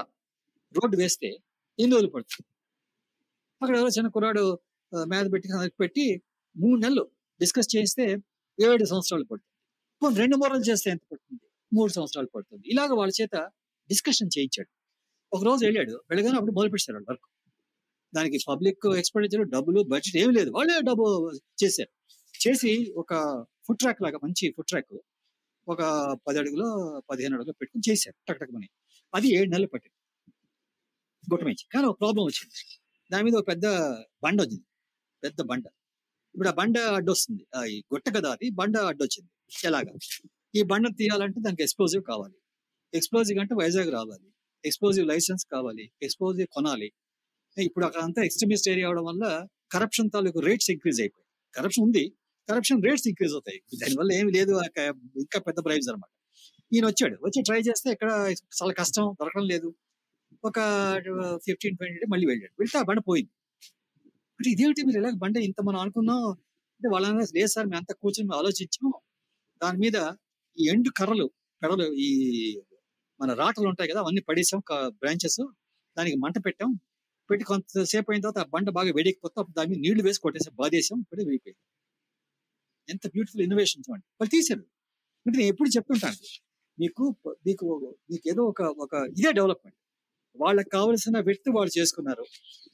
రోడ్డు 0.75 0.97
వేస్తే 0.97 1.37
ఎన్ని 1.79 1.97
రోజులు 1.97 2.11
పడుతుంది? 2.11 2.47
అక్కడ 3.63 3.77
ఎవరో 3.77 3.89
చిన్న 3.89 4.09
కుర్రాడు 4.09 4.59
ఆ, 4.97 5.05
మీద 5.05 5.33
పెట్టి 5.33 5.49
పెట్టి 5.81 6.23
మూడు 6.57 6.81
నెలలు 6.81 7.11
డిస్కస్ 7.41 7.77
చేస్తే 7.77 8.17
ఏడు 8.61 8.85
సంవత్సరాలు 8.85 9.25
పడుతుంది. 9.25 9.53
పోనీ 10.03 10.17
రెండు 10.17 10.37
మూరలు 10.37 10.61
చేస్తే 10.61 10.91
ఎంత 10.91 11.01
పడుతుంది? 11.13 11.41
మూడు 11.73 11.93
సంవత్సరాలు 11.93 12.29
పడుతుంది. 12.35 12.69
ఇలాగ 12.69 12.93
వాళ్ళ 12.93 13.13
చేత 13.23 13.37
డిస్కషన్ 13.91 14.31
చేయించాడు. 14.39 14.71
ఒక 15.33 15.45
రోజు 15.45 15.65
వెళ్ళాడు. 15.65 16.05
వెళ్ళగానే 16.11 16.37
అప్పుడు 16.37 16.53
మొదలు 16.53 16.71
పెట్టారు 16.71 16.97
వాళ్ళు 16.97 17.11
వర్క్. 17.11 17.27
దానికి 18.15 18.39
పబ్లిక్ 18.49 18.97
ఎక్స్పెండిచర్ 18.97 19.49
డబ్బులు 19.49 19.83
బడ్జెట్ 19.83 20.17
ఏమి 20.17 20.35
లేదు. 20.35 20.51
వాళ్ళే 20.51 20.81
డబ్బు 20.81 21.31
చేశారు. 21.65 21.91
చేసి 22.49 22.93
ఒక 22.97 23.15
ఫుడ్ 23.67 23.79
ట్రాక్ 23.79 24.03
లాగా 24.03 24.19
మంచి 24.25 24.55
ఫుడ్ 24.57 24.67
ట్రాక్ 24.67 24.95
ఒక 25.69 25.83
పది 26.29 26.39
అడుగులో 26.39 26.69
పదిహేను 27.11 27.35
అడుగులో 27.35 27.53
పెట్టుకుని 27.53 27.93
చేశారు. 27.93 28.17
టక్ 28.29 28.39
టక్ 28.39 28.53
మని. 28.53 28.69
అది 29.15 29.29
ఏడు 29.29 29.51
నెలలు 29.51 29.67
పట్టింది. 29.67 29.95
గుట్టమించి 31.31 31.67
కానీ 31.75 31.87
ఒక 31.87 32.01
ప్రాబ్లం 32.01 32.25
వచ్చింది. 32.25 32.81
దాని 33.13 33.25
మీద 33.25 33.35
ఒక 33.35 33.49
పెద్ద 33.49 33.67
బండ 34.23 34.41
వచ్చింది. 34.41 34.65
పెద్ద 35.25 35.43
బండ. 35.43 35.65
ఇప్పుడు 36.35 36.49
ఆ 36.49 36.53
బండ 36.53 36.79
అడ్డొస్తుంది. 36.79 37.47
ఆ, 37.57 37.65
ఈ 37.65 37.83
గుట్ట 37.95 38.17
కదా 38.17 38.31
అది 38.31 38.51
బండ 38.51 38.79
అడ్డొచ్చింది. 38.79 39.31
ఎలాగా? 39.65 39.99
ఈ 40.55 40.63
బండ 40.63 40.89
తీయాలంటే 40.99 41.41
దానికి 41.41 41.63
ఎక్స్ప్లోజివ్ 41.63 42.03
కావాలి. 42.05 42.35
ఎక్స్ప్లోజివ్ 42.95 43.39
అంటే 43.39 43.55
వైజాగ్ 43.55 43.93
రావాలి. 43.93 44.33
ఎక్స్ప్లోజివ్ 44.65 45.07
లైసెన్స్ 45.07 45.47
కావాలి. 45.47 45.93
ఎక్స్ప్లోజివ్ 46.03 46.47
కొనాలి. 46.47 46.93
ఇప్పుడు 47.59 47.87
అక్కడ 47.87 48.01
అంతా 48.01 48.23
ఎక్స్ట్రీమిస్ట్ 48.23 48.69
ఏరియా 48.69 48.87
అవడం 48.87 49.05
వల్ల 49.05 49.47
కరప్షన్ 49.73 50.11
తాలూకు 50.15 50.41
రేట్స్ 50.41 50.71
ఇంక్రీజ్ 50.71 51.01
అయిపోయాయి. 51.01 51.55
కరప్షన్ 51.55 51.85
ఉంది. 51.85 52.13
కరప్షన్ 52.49 52.83
రేట్స్ 52.85 53.09
ఇంక్రీజ్ 53.09 53.33
అవుతాయి. 53.33 53.63
దానివల్ల 53.83 54.13
ఏమి 54.13 54.33
లేదు. 54.33 54.61
ఇంకా 55.17 55.41
పెద్ద 55.41 55.65
ప్రైజ్ 55.65 55.89
అనమాట 55.89 56.11
ఈయన 56.75 56.87
వచ్చాడు 56.87 57.15
వచ్చి 57.15 57.43
ట్రై 57.43 57.61
చేస్తే 57.61 57.91
ఇక్కడ 57.91 58.11
చాలా 58.63 58.73
కష్టం 58.73 59.17
దొరకడం 59.21 59.47
లేదు. 59.47 59.75
ఒక 60.45 60.59
ఫిఫ్టీన్ 61.47 61.77
ట్వంటీ 61.79 62.07
మళ్ళీ 62.13 62.27
వెళ్ళాడు. 62.27 62.55
వెళ్తే 62.61 62.77
ఆ 62.79 62.85
బండ 62.91 63.01
పోయింది. 63.09 63.33
అంటే 64.41 64.49
ఇదేమిటి 64.55 64.83
మీరు 64.89 64.99
ఎలాగ 65.03 65.15
బండ 65.25 65.37
ఇంత 65.49 65.61
మనం 65.69 65.79
అనుకున్నాం? 65.81 66.23
అంటే 66.81 66.89
వాళ్ళ 66.95 67.07
లేదు 67.39 67.51
సార్ 67.55 67.67
మేము 67.67 67.81
అంతా 67.83 67.95
కూర్చొని 68.03 68.27
మేము 68.29 68.39
ఆలోచించాం. 68.41 68.89
దాని 69.61 69.79
మీద 69.85 69.97
ఈ 70.59 70.65
ఎండు 70.73 70.91
కర్రలు 70.99 71.27
పెడలు 71.63 71.87
ఈ 72.07 72.09
మన 73.21 73.33
రాటలు 73.35 73.67
ఉంటాయి 73.73 73.91
కదా 73.93 74.01
అవన్నీ 74.05 74.23
పడేసాం 74.31 74.61
బ్రాంచెస్. 75.03 75.41
దానికి 75.97 76.17
మంట 76.25 76.37
పెట్టాం. 76.47 76.71
పెట్టి 77.31 77.45
కొంతసేపు 77.45 78.09
అయిన 78.13 78.23
తర్వాత 78.23 78.39
ఆ 78.47 78.49
బండ 78.55 78.69
బాగా 78.79 78.91
వేడెక్కిపోతే 78.97 79.37
అప్పుడు 79.43 79.57
దాని 79.59 79.71
మీద 79.73 79.81
నీళ్ళు 79.87 80.03
వేసి 80.09 80.21
కొట్టేసాం 80.21 80.55
బాధేసాం 80.63 80.97
ఇప్పుడే 81.05 81.23
వెళ్ళిపోయింది 81.29 81.61
ఎంత 82.89 83.05
బ్యూటిఫుల్ 83.15 83.43
ఇన్నోవేషన్ 83.47 83.83
చూడండి. 83.87 84.07
వాళ్ళు 84.21 84.33
తీశారు. 84.37 84.65
అంటే 85.27 85.37
నేను 85.39 85.51
ఎప్పుడు 85.53 85.71
చెప్తుంటాను. 85.77 86.19
మీకు 86.79 87.05
మీకు 87.47 87.67
మీకు 88.11 88.25
ఏదో 88.33 88.43
ఒక 88.53 88.63
ఒక 88.85 88.95
ఇదే 89.19 89.31
డెవలప్మెంట్ 89.33 89.79
వాళ్ళకి 90.37 90.71
కావలసిన 90.71 91.17
వ్యక్తి 91.21 91.51
వాళ్ళు 91.51 91.73
చేసుకున్నారు. 91.79 92.25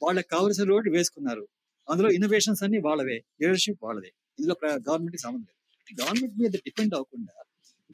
వాళ్ళకి 0.03 0.27
కావలసిన 0.27 0.63
రోడ్డు 0.63 0.89
వేసుకున్నారు. 0.91 1.43
అందులో 1.87 2.09
ఇన్నోవేషన్స్ 2.09 2.63
అన్ని 2.63 2.79
వాళ్ళవే. 2.79 3.17
లీడర్షిప్ 3.41 3.81
వాళ్ళదే. 3.83 4.11
ఇందులో 4.39 4.55
గవర్నమెంట్ 4.89 5.19
సంబంధం 5.21 5.47
లేదు. 5.49 5.57
గవర్నమెంట్ 6.01 6.35
మీద 6.41 6.51
డిపెండ్ 6.67 6.93
అవ్వకుండా 6.95 7.35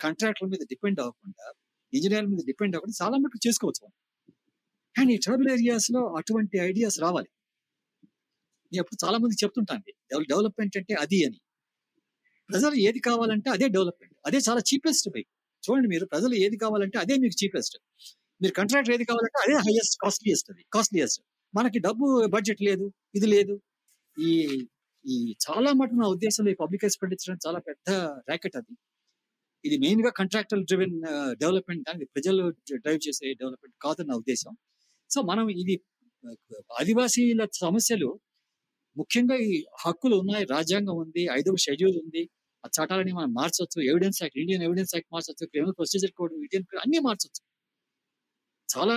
కాంట్రాక్టర్ 0.03 0.49
మీద 0.49 0.63
డిపెండ్ 0.69 0.99
అవ్వకుండా 0.99 1.45
ఇంజనీర్ 1.93 2.27
మీద 2.27 2.41
డిపెండ్ 2.45 2.75
అవ్వకుండా 2.75 2.97
చాలా 3.03 3.17
మటుకు 3.17 3.47
చేసుకోవచ్చు 3.47 3.83
అండ్ 4.95 5.11
ఈ 5.11 5.17
ట్రైబల్ 5.17 5.49
ఏరియాస్లో 5.49 6.01
అటువంటి 6.15 6.57
ఐడియాస్ 6.69 6.97
రావాలి. 6.99 7.29
నేను 8.71 8.81
ఎప్పుడు 8.83 8.99
చాలా 9.05 9.17
మంది 9.17 9.35
చెప్తుంటాను 9.43 9.83
డెవలప్మెంట్ 10.23 10.77
అంటే 10.77 10.93
అది 10.93 11.25
అని. 11.25 11.39
ప్రజలు 12.49 12.75
ఏది 12.87 12.99
కావాలంటే 12.99 13.49
అదే 13.49 13.67
డెవలప్మెంట్ 13.67 14.15
అదే 14.25 14.37
చాలా 14.49 14.59
చీపెస్ట్ 14.59 15.09
బై. 15.09 15.23
చూడండి 15.63 15.87
మీరు 15.87 16.05
ప్రజలు 16.05 16.33
ఏది 16.35 16.57
కావాలంటే 16.57 16.97
అదే 16.99 17.15
మీకు 17.17 17.35
చీపెస్ట్ 17.43 17.75
మీరు 18.41 18.53
కంట్రాక్టర్ 18.59 18.93
ఏది 18.95 19.05
కావాలంటే 19.09 19.39
అదే 19.43 19.55
హైయెస్ట్ 19.65 19.95
కాస్ట్లీయెస్ట్ 20.03 20.47
అది. 20.51 20.63
కాస్ట్లీయెస్ట్ 20.75 21.19
మనకి 21.53 21.79
డబ్బు 21.87 22.05
బడ్జెట్ 22.35 22.61
లేదు 22.69 22.85
ఇది 23.17 23.27
లేదు. 23.35 23.55
ఈ 24.17 24.31
ఈ 25.05 25.15
చాలా 25.45 25.69
మటుకు 25.79 25.99
నా 26.03 26.07
ఉద్దేశంలో 26.15 26.49
ఈ 26.53 26.57
పబ్లిక్ 26.63 26.83
ఎక్స్పెండిచర్ 26.87 27.37
చాలా 27.45 27.59
పెద్ద 27.67 27.89
ర్యాకెట్ 28.29 28.55
అది. 28.59 28.73
ఇది 29.63 29.75
మెయిన్గా 29.83 30.11
కంట్రాక్టర్ 30.19 30.61
డ్రివెన్ 30.69 30.95
డెవలప్మెంట్ 31.41 31.83
కానీ 31.89 32.05
ప్రజలు 32.15 32.43
డ్రైవ్ 32.83 32.99
చేసే 33.07 33.25
డెవలప్మెంట్ 33.41 33.75
కాదని 33.85 34.09
నా 34.11 34.17
ఉద్దేశం. 34.23 34.53
సో 35.09 35.19
మనం 35.31 35.45
ఇది 35.61 35.75
ఆదివాసీల 36.79 37.43
సమస్యలు 37.63 38.09
ముఖ్యంగా 38.97 39.35
ఈ 39.49 39.51
హక్కులు 39.83 40.15
ఉన్నాయి 40.23 40.45
రాజ్యాంగం 40.55 40.97
ఉంది 41.03 41.23
ఐదవ 41.39 41.57
షెడ్యూల్ 41.65 41.97
ఉంది 42.03 42.23
ఆ 42.63 42.67
చట్టాలని 42.77 43.13
మనం 43.19 43.31
మార్చొచ్చు 43.39 43.79
evidence 43.91 44.19
act 44.23 44.37
Indian 44.43 44.63
evidence 44.67 44.93
act 44.95 45.11
మార్చొచ్చు 45.15 45.45
క్రిమినల్ 45.51 45.75
ప్రొసీజర్ 45.79 46.13
కోడ్ 46.19 46.33
ఇండియన్ 46.37 46.65
అన్ని 46.83 46.99
మార్చవచ్చు 47.07 47.41
చాలా 48.77 48.95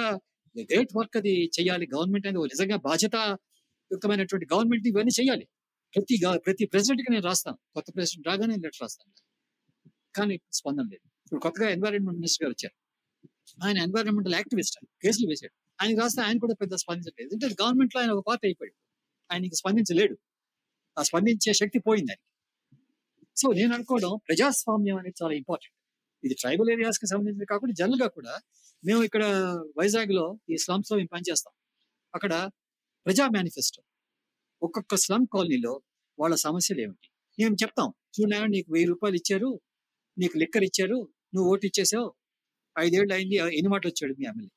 గ్రేట్ 0.60 0.92
వర్క్ 0.96 1.16
అది 1.16 1.50
చేయాలి. 1.60 1.88
గవర్నమెంట్ 1.94 2.26
అనేది 2.26 2.38
ఒక 2.38 2.46
నిజంగా 2.46 2.76
బాధ్యతాయుక్తమైనటువంటి 2.76 4.46
గవర్నమెంట్ 4.54 4.88
ఇవన్నీ 4.88 5.12
చేయాలి. 5.20 5.48
ప్రతి 5.96 6.14
ప్రతి 6.46 6.64
ప్రెసిడెంట్కి 6.66 7.12
నేను 7.12 7.24
రాస్తాను. 7.24 7.58
కొత్త 7.74 7.88
ప్రెసిడెంట్ 7.94 8.28
రాగానే 8.28 8.54
లెటర్ 8.54 8.82
రాస్తాను. 8.82 9.12
కానీ 10.16 10.40
స్పందన 10.52 10.82
లేదు. 10.82 11.06
ఇప్పుడు 11.24 11.40
కొత్తగా 11.40 11.68
ఎన్వైరన్మెంట్ 11.68 12.18
మినిస్టర్ 12.18 12.44
గారు 12.44 12.52
వచ్చారు. 12.52 12.76
ఆయన 13.66 13.78
ఎన్వైరన్మెంటల్ 13.78 14.34
యాక్టివిస్ట్ 14.34 14.78
ఆయన 14.78 14.88
కేసులు 15.02 15.28
వేశాడు. 15.28 15.54
ఆయన 15.82 16.00
రాస్తే 16.00 16.22
ఆయన 16.22 16.38
కూడా 16.38 16.54
పెద్ద 16.54 16.74
స్పందించలేదు 16.74 17.34
అంటే 17.34 17.46
గవర్నమెంట్లో 17.62 18.00
ఆయన 18.00 18.10
ఒక 18.10 18.24
పార్ట్ 18.26 18.46
అయిపోయాడు. 18.46 18.76
ఆయనకి 19.32 19.56
స్పందించలేడు. 19.56 20.16
ఆ 20.98 21.02
స్పందించే 21.02 21.52
శక్తి 21.52 21.78
పోయింది 21.78 22.12
ఆయనకి. 22.12 22.26
సో 23.36 23.52
నేను 23.52 23.74
అనుకోవడం 23.74 24.18
ప్రజాస్వామ్యం 24.28 24.96
అనేది 24.96 25.24
చాలా 25.24 25.34
ఇంపార్టెంట్. 25.34 25.77
ఇది 26.24 26.34
ట్రైబల్ 26.34 26.70
ఏరియాస్కి 26.70 27.06
సంబంధించింది 27.06 27.46
కాకుండా 27.46 27.74
జనరల్గా 27.74 28.08
కూడా 28.08 28.34
మేము 28.82 29.02
ఇక్కడ 29.02 29.24
వైజాగ్లో 29.78 30.24
ఈ 30.50 30.56
స్లమ్స్లో 30.56 30.96
మేము 30.96 31.10
పనిచేస్తాం 31.12 31.52
అక్కడ 32.14 32.32
ప్రజా 33.06 33.28
మేనిఫెస్టో. 33.28 33.80
ఒక్కొక్క 34.62 34.94
స్లమ్ 34.94 35.26
కాలనీలో 35.26 35.72
వాళ్ళ 36.18 36.34
సమస్యలు 36.36 36.80
ఏమిటి? 36.80 37.08
మేము 37.38 37.54
చెప్తాం 37.62 37.88
చూడగా 38.16 38.46
నీకు 38.46 38.68
వెయ్యి 38.72 38.88
రూపాయలు 38.88 39.16
ఇచ్చారు 39.16 39.50
నీకు 40.18 40.36
లిక్కర్ 40.38 40.64
ఇచ్చారు 40.64 40.98
నువ్వు 41.34 41.52
ఓటు 41.52 41.66
ఇచ్చేసావు 41.66 42.08
ఐదేళ్ళు 42.76 43.14
అయింది 43.14 43.36
ఎన్ని 43.58 43.68
మాటలు 43.68 43.90
వచ్చాడు 43.90 44.14
మీ 44.18 44.24
ఎమ్మెల్యే? 44.24 44.52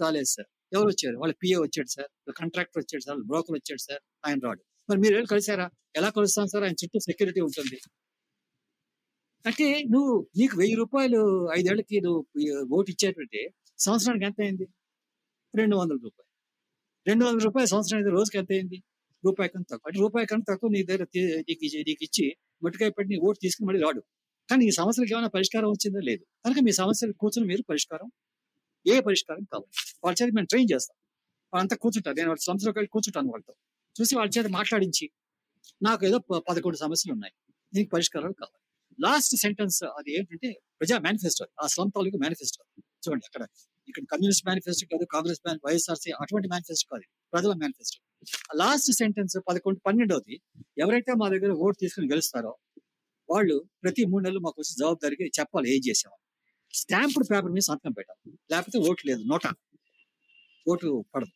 రాలేదు 0.00 0.24
సార్. 0.24 0.48
ఎవరు 0.72 0.88
వచ్చారు? 0.88 1.16
వాళ్ళ 1.18 1.34
పిఏ 1.42 1.56
వచ్చాడు 1.56 1.88
సార్ 1.88 2.10
కాంట్రాక్టర్ 2.40 2.80
వచ్చాడు 2.82 3.04
సార్ 3.04 3.18
బ్రోకర్ 3.22 3.54
వచ్చాడు 3.54 3.82
సార్ 3.82 4.02
ఆయన 4.26 4.38
రాడు. 4.44 4.62
మరి 4.88 5.00
మీరు 5.00 5.14
వెళ్ళి 5.14 5.28
కలిసారా? 5.28 5.66
ఎలా 5.96 6.10
కలుస్తాం 6.10 6.46
సార్? 6.46 6.64
ఆయన 6.64 6.76
చుట్టూ 6.82 6.98
సెక్యూరిటీ 6.98 7.40
ఉంటుంది. 7.40 7.78
అంటే 9.46 9.84
నువ్వు 9.84 10.26
నీకు 10.36 10.58
వెయ్యి 10.58 10.76
రూపాయలు 10.76 11.48
ఐదేళ్ళకి 11.52 12.00
నువ్వు 12.00 12.26
ఓటు 12.72 12.90
ఇచ్చేటంటే 12.90 13.54
సంవత్సరానికి 13.78 14.24
ఎంత 14.24 14.40
అయింది 14.40 14.68
రెండు 15.56 15.76
వందల 15.76 15.98
రూపాయలు. 16.02 16.30
రెండు 17.06 17.24
వందల 17.24 17.44
రూపాయలు 17.44 17.68
సంవత్సరానికి 17.68 18.10
రోజుకి 18.10 18.38
ఎంత 18.38 18.52
అయింది 18.52 18.82
రూపాయి 19.24 19.50
కన్నా 19.50 19.76
తక్కువ. 19.76 19.90
అంటే 19.90 19.98
రూపాయి 20.00 20.26
కన్నా 20.26 20.54
తక్కువ 20.54 20.70
నీ 20.70 20.82
దగ్గర 20.82 21.02
నీకు 21.26 21.76
నీకు 21.88 22.04
ఇచ్చి 22.04 22.36
మట్టుకాయ 22.62 22.90
పెట్టి 22.90 23.14
నీ 23.14 23.20
ఓటు 23.20 23.38
తీసుకుని 23.42 23.66
మళ్ళీ 23.68 23.82
రాడు. 23.82 24.00
కానీ 24.50 24.66
ఈ 24.66 24.70
సమస్యలకు 24.70 25.12
ఏమైనా 25.12 25.28
పరిష్కారం 25.28 25.68
వచ్చిందో? 25.68 25.98
లేదు. 25.98 26.24
కనుక 26.44 26.56
మీ 26.62 26.72
సమస్యలు 26.72 27.12
కూర్చొని 27.12 27.48
మీరు 27.48 27.62
పరిష్కారం 27.62 28.10
ఏ 28.86 29.00
పరిష్కారం 29.00 29.44
కావాలి? 29.44 29.98
వాళ్ళ 30.04 30.16
చేత 30.22 30.32
మేము 30.34 30.46
ట్రైన్ 30.46 30.68
చేస్తాం. 30.74 30.96
వాళ్ళంతా 31.54 31.76
కూర్చుంటారు. 31.76 32.16
నేను 32.16 32.28
వాళ్ళ 32.28 32.40
సంస్థలోకి 32.42 32.78
వెళ్ళి 32.78 32.88
కూర్చుంటాను 32.88 33.28
వాళ్ళతో. 33.28 33.54
చూసి 34.00 34.16
వాళ్ళ 34.16 34.32
చేత 34.38 34.46
మాట్లాడించి 34.46 35.10
నాకు 35.82 36.06
ఏదో 36.06 36.18
ప- 36.18 36.42
పదకొండు 36.50 36.76
సమస్యలు 36.76 37.12
ఉన్నాయి. 37.12 37.32
దీనికి 37.74 37.90
పరిష్కారాలు 37.90 38.32
కావాలి. 38.32 38.59
లాస్ట్ 39.00 39.34
సెంటెన్స్ 39.36 39.84
అది 39.98 40.10
ఏంటంటే 40.18 40.48
ప్రజా 40.80 40.98
మేనిఫెస్టో 40.98 41.44
ఆ 41.62 41.66
స్లమ్ 41.66 41.90
తాలూకు 41.96 42.16
మేనిఫెస్టో 42.16 42.60
చూడండి 43.04 43.26
అక్కడ. 43.26 43.42
ఇక్కడ 43.88 44.04
కమ్యూనిస్ట్ 44.12 44.46
మేనిఫెస్టో 44.46 44.86
కాదు 44.92 45.04
కాంగ్రెస్ 45.04 45.40
వైఎస్ఆర్సీ 45.66 46.10
అటువంటి 46.10 46.48
మేనిఫెస్టో 46.48 46.88
కాదు 46.94 47.06
ప్రజల 47.32 47.52
మేనిఫెస్టో 47.52 47.98
లాస్ట్ 48.54 48.90
సెంటెన్స్ 48.92 49.36
పదకొండు 49.48 49.80
పన్నెండవది 49.86 50.34
ఎవరైతే 50.78 51.12
మా 51.14 51.28
దగ్గర 51.28 51.52
ఓటు 51.52 51.76
తీసుకుని 51.80 52.08
గెలుస్తారో 52.10 52.52
వాళ్ళు 53.30 53.56
ప్రతి 53.82 54.04
మూడు 54.04 54.22
నెలలు 54.24 54.40
మాకు 54.40 54.58
వచ్చి 54.60 54.74
జవాబుదారీగా 54.80 55.26
చెప్పాలి 55.40 55.68
ఏం 55.74 55.80
చేసామని 55.88 56.24
స్టాంపుడ్ 56.74 57.26
పేపర్ 57.30 57.52
మీద 57.52 57.62
సంతకం 57.62 57.92
పెట్టాలి. 57.92 58.38
లేకపోతే 58.50 58.78
ఓటు 58.78 59.02
లేదు 59.06 59.22
నోట. 59.22 59.46
ఓటు 60.68 61.04
పడదు. 61.14 61.34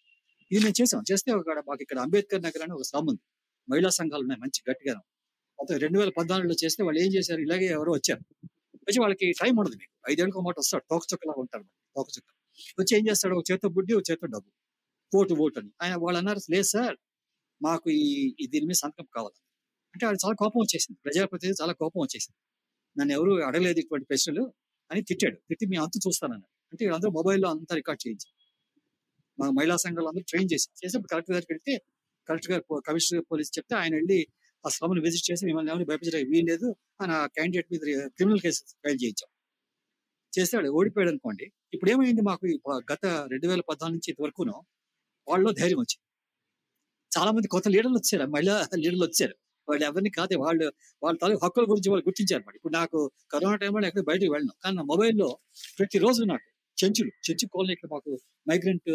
ఇది 0.50 0.60
మేము 0.64 0.82
చేసాం. 0.82 1.02
చేస్తే 1.12 1.32
ఒక 1.32 1.50
మాకు 1.68 1.82
ఇక్కడ 1.82 1.98
అంబేద్కర్ 1.98 2.42
నగర్ 2.42 2.62
అని 2.62 2.72
ఒక 2.72 2.82
స్లమ్ 2.82 3.08
ఉంది. 3.08 3.22
మహిళా 3.68 3.88
సంఘాలు 3.88 4.22
ఉన్నాయి 4.22 4.40
మంచి 4.40 4.60
గట్టిగా 4.70 4.94
మొత్తం 5.64 5.78
రెండు 5.78 5.98
వేల 5.98 6.08
పద్నాలుగులో 6.08 6.54
చేస్తే 6.64 6.82
వాళ్ళు 6.84 7.00
ఏం 7.00 7.14
చేశారు? 7.14 7.40
ఇలాగే 7.40 7.66
ఎవరో 7.66 7.92
వచ్చారు. 7.92 8.20
వచ్చి 8.74 9.00
వాళ్ళకి 9.00 9.32
టైం 9.32 9.56
ఉండదు 9.58 9.74
మీకు. 9.74 10.12
ఐదేళ్ళకి 10.12 10.38
ఒక 10.38 10.44
మాట 10.44 10.54
వస్తాడు. 10.58 10.84
తోక 10.90 11.02
చుక్కలా 11.12 11.34
ఉంటాడు 11.38 11.64
తోక 11.64 12.06
చుక్క. 12.18 12.30
వచ్చి 12.80 12.98
ఏం 12.98 13.04
చేస్తాడు? 13.10 13.34
ఒక 13.34 13.44
చేత 13.52 13.66
బుడ్డి 13.66 13.94
ఒక 13.94 14.02
చేత 14.10 14.18
డబ్బు. 14.24 14.50
కోర్టు 15.12 15.34
ఓటు 15.34 15.58
అని. 15.58 15.70
ఆయన 15.82 15.94
వాళ్ళు 15.94 16.18
అన్నారు 16.18 16.40
లేదు 16.50 16.62
సార్ 16.62 16.96
మాకు 17.62 17.90
ఈ 17.90 18.46
దీని 18.46 18.66
మీద 18.66 18.74
సంతకం 18.74 19.06
కావాలి. 19.16 19.40
అంటే 19.94 20.06
ఆయన 20.06 20.14
చాలా 20.14 20.34
కోపం 20.34 20.60
వచ్చేసింది. 20.60 20.98
ప్రజాప్రతినిధి 21.04 21.62
చాలా 21.62 21.72
కోపం 21.72 22.00
వచ్చేసింది. 22.00 22.36
నన్ను 23.00 23.14
ఎవరు 23.14 23.42
అడగలేదు 23.44 23.78
ఇటువంటి 23.78 24.06
ప్రశ్నలు? 24.06 24.52
అని 24.90 25.02
తిట్టాడు. 25.02 25.36
తిట్టి 25.36 25.66
మీ 25.66 25.76
అంత 25.76 25.92
చూస్తానన్నాడు. 26.06 26.48
అంటే 26.72 26.84
వీళ్ళందరూ 26.84 27.10
మొబైల్లో 27.10 27.48
అంతా 27.50 27.76
రికార్డ్ 27.76 28.08
చేయించారు. 28.08 28.36
మా 29.40 29.50
మహిళా 29.50 29.76
సంఘాలు 29.76 30.08
అందరూ 30.08 30.24
ట్రైన్ 30.28 30.48
చేసి 30.52 30.68
చేసి 30.84 30.98
కలెక్టర్ 31.12 31.34
గారికి 31.34 31.52
వెళ్తే 31.52 31.84
కలెక్టర్ 32.28 32.52
గారు 32.52 32.82
కమిషనర్ 32.86 33.24
పోలీస్ 33.32 33.58
చెప్తే 33.58 33.76
ఆయన 33.76 33.94
వెళ్ళి 33.94 34.26
ఆ 34.64 34.70
స్లమ్ని 34.70 35.00
విజిట్ 35.00 35.26
చేసి 35.30 35.42
మిమ్మల్ని 35.46 35.70
ఎవరిని 35.72 35.88
భయపించడానికి 35.90 36.30
వీల్లేదు 36.30 36.68
అని 37.02 37.12
ఆ 37.18 37.26
క్యాండిడేట్ 37.36 37.68
మీద 37.72 37.82
క్రిమినల్ 38.16 38.42
కేసు 38.44 38.60
ఫైల్ 38.84 38.98
చేయించాం. 39.02 39.28
చేస్తాడు 40.32 40.68
ఓడిపోయాడు 40.78 41.10
అనుకోండి. 41.10 41.46
ఇప్పుడు 41.74 41.90
ఏమైంది 41.90 42.22
మాకు 42.22 42.46
గత 42.92 43.02
రెండు 43.32 43.46
వేల 43.48 43.62
పద్నాలుగు 43.70 43.96
నుంచి 43.96 44.10
ఇంతవరకును 44.12 44.54
వాళ్ళలో 45.28 45.50
ధైర్యం 45.60 45.80
వచ్చింది. 45.84 46.02
చాలా 47.12 47.30
మంది 47.30 47.48
కొత్త 47.48 47.68
లీడర్లు 47.68 47.98
వచ్చారు 47.98 48.24
మహిళా 48.34 48.54
లీడర్లు 48.82 49.04
వచ్చారు. 49.04 49.34
వాళ్ళు 49.68 49.84
ఎవరిని 49.84 50.10
కాదు 50.10 50.34
వాళ్ళు 50.44 50.66
వాళ్ళ 51.02 51.16
తల 51.22 51.36
హక్కుల 51.44 51.64
గురించి 51.72 51.90
వాళ్ళు 51.92 52.04
గుర్తించారు 52.08 52.42
మరి. 52.48 52.56
ఇప్పుడు 52.56 52.74
నాకు 52.80 52.98
కరోనా 53.32 53.56
టైంలో 53.56 53.86
ఎక్కడ 53.90 54.04
బయటకు 54.10 54.32
వెళ్ళను. 54.34 54.54
కానీ 54.62 54.74
నా 54.76 54.84
మొబైల్లో 54.92 55.28
ప్రతిరోజు 55.78 56.22
నాకు 56.32 56.46
చెంచులు 56.78 57.10
చెంచు 57.26 57.46
కాలనీ 57.54 57.72
ఇక్కడ 57.76 57.88
మాకు 57.92 58.10
మైగ్రెంట్ 58.50 58.90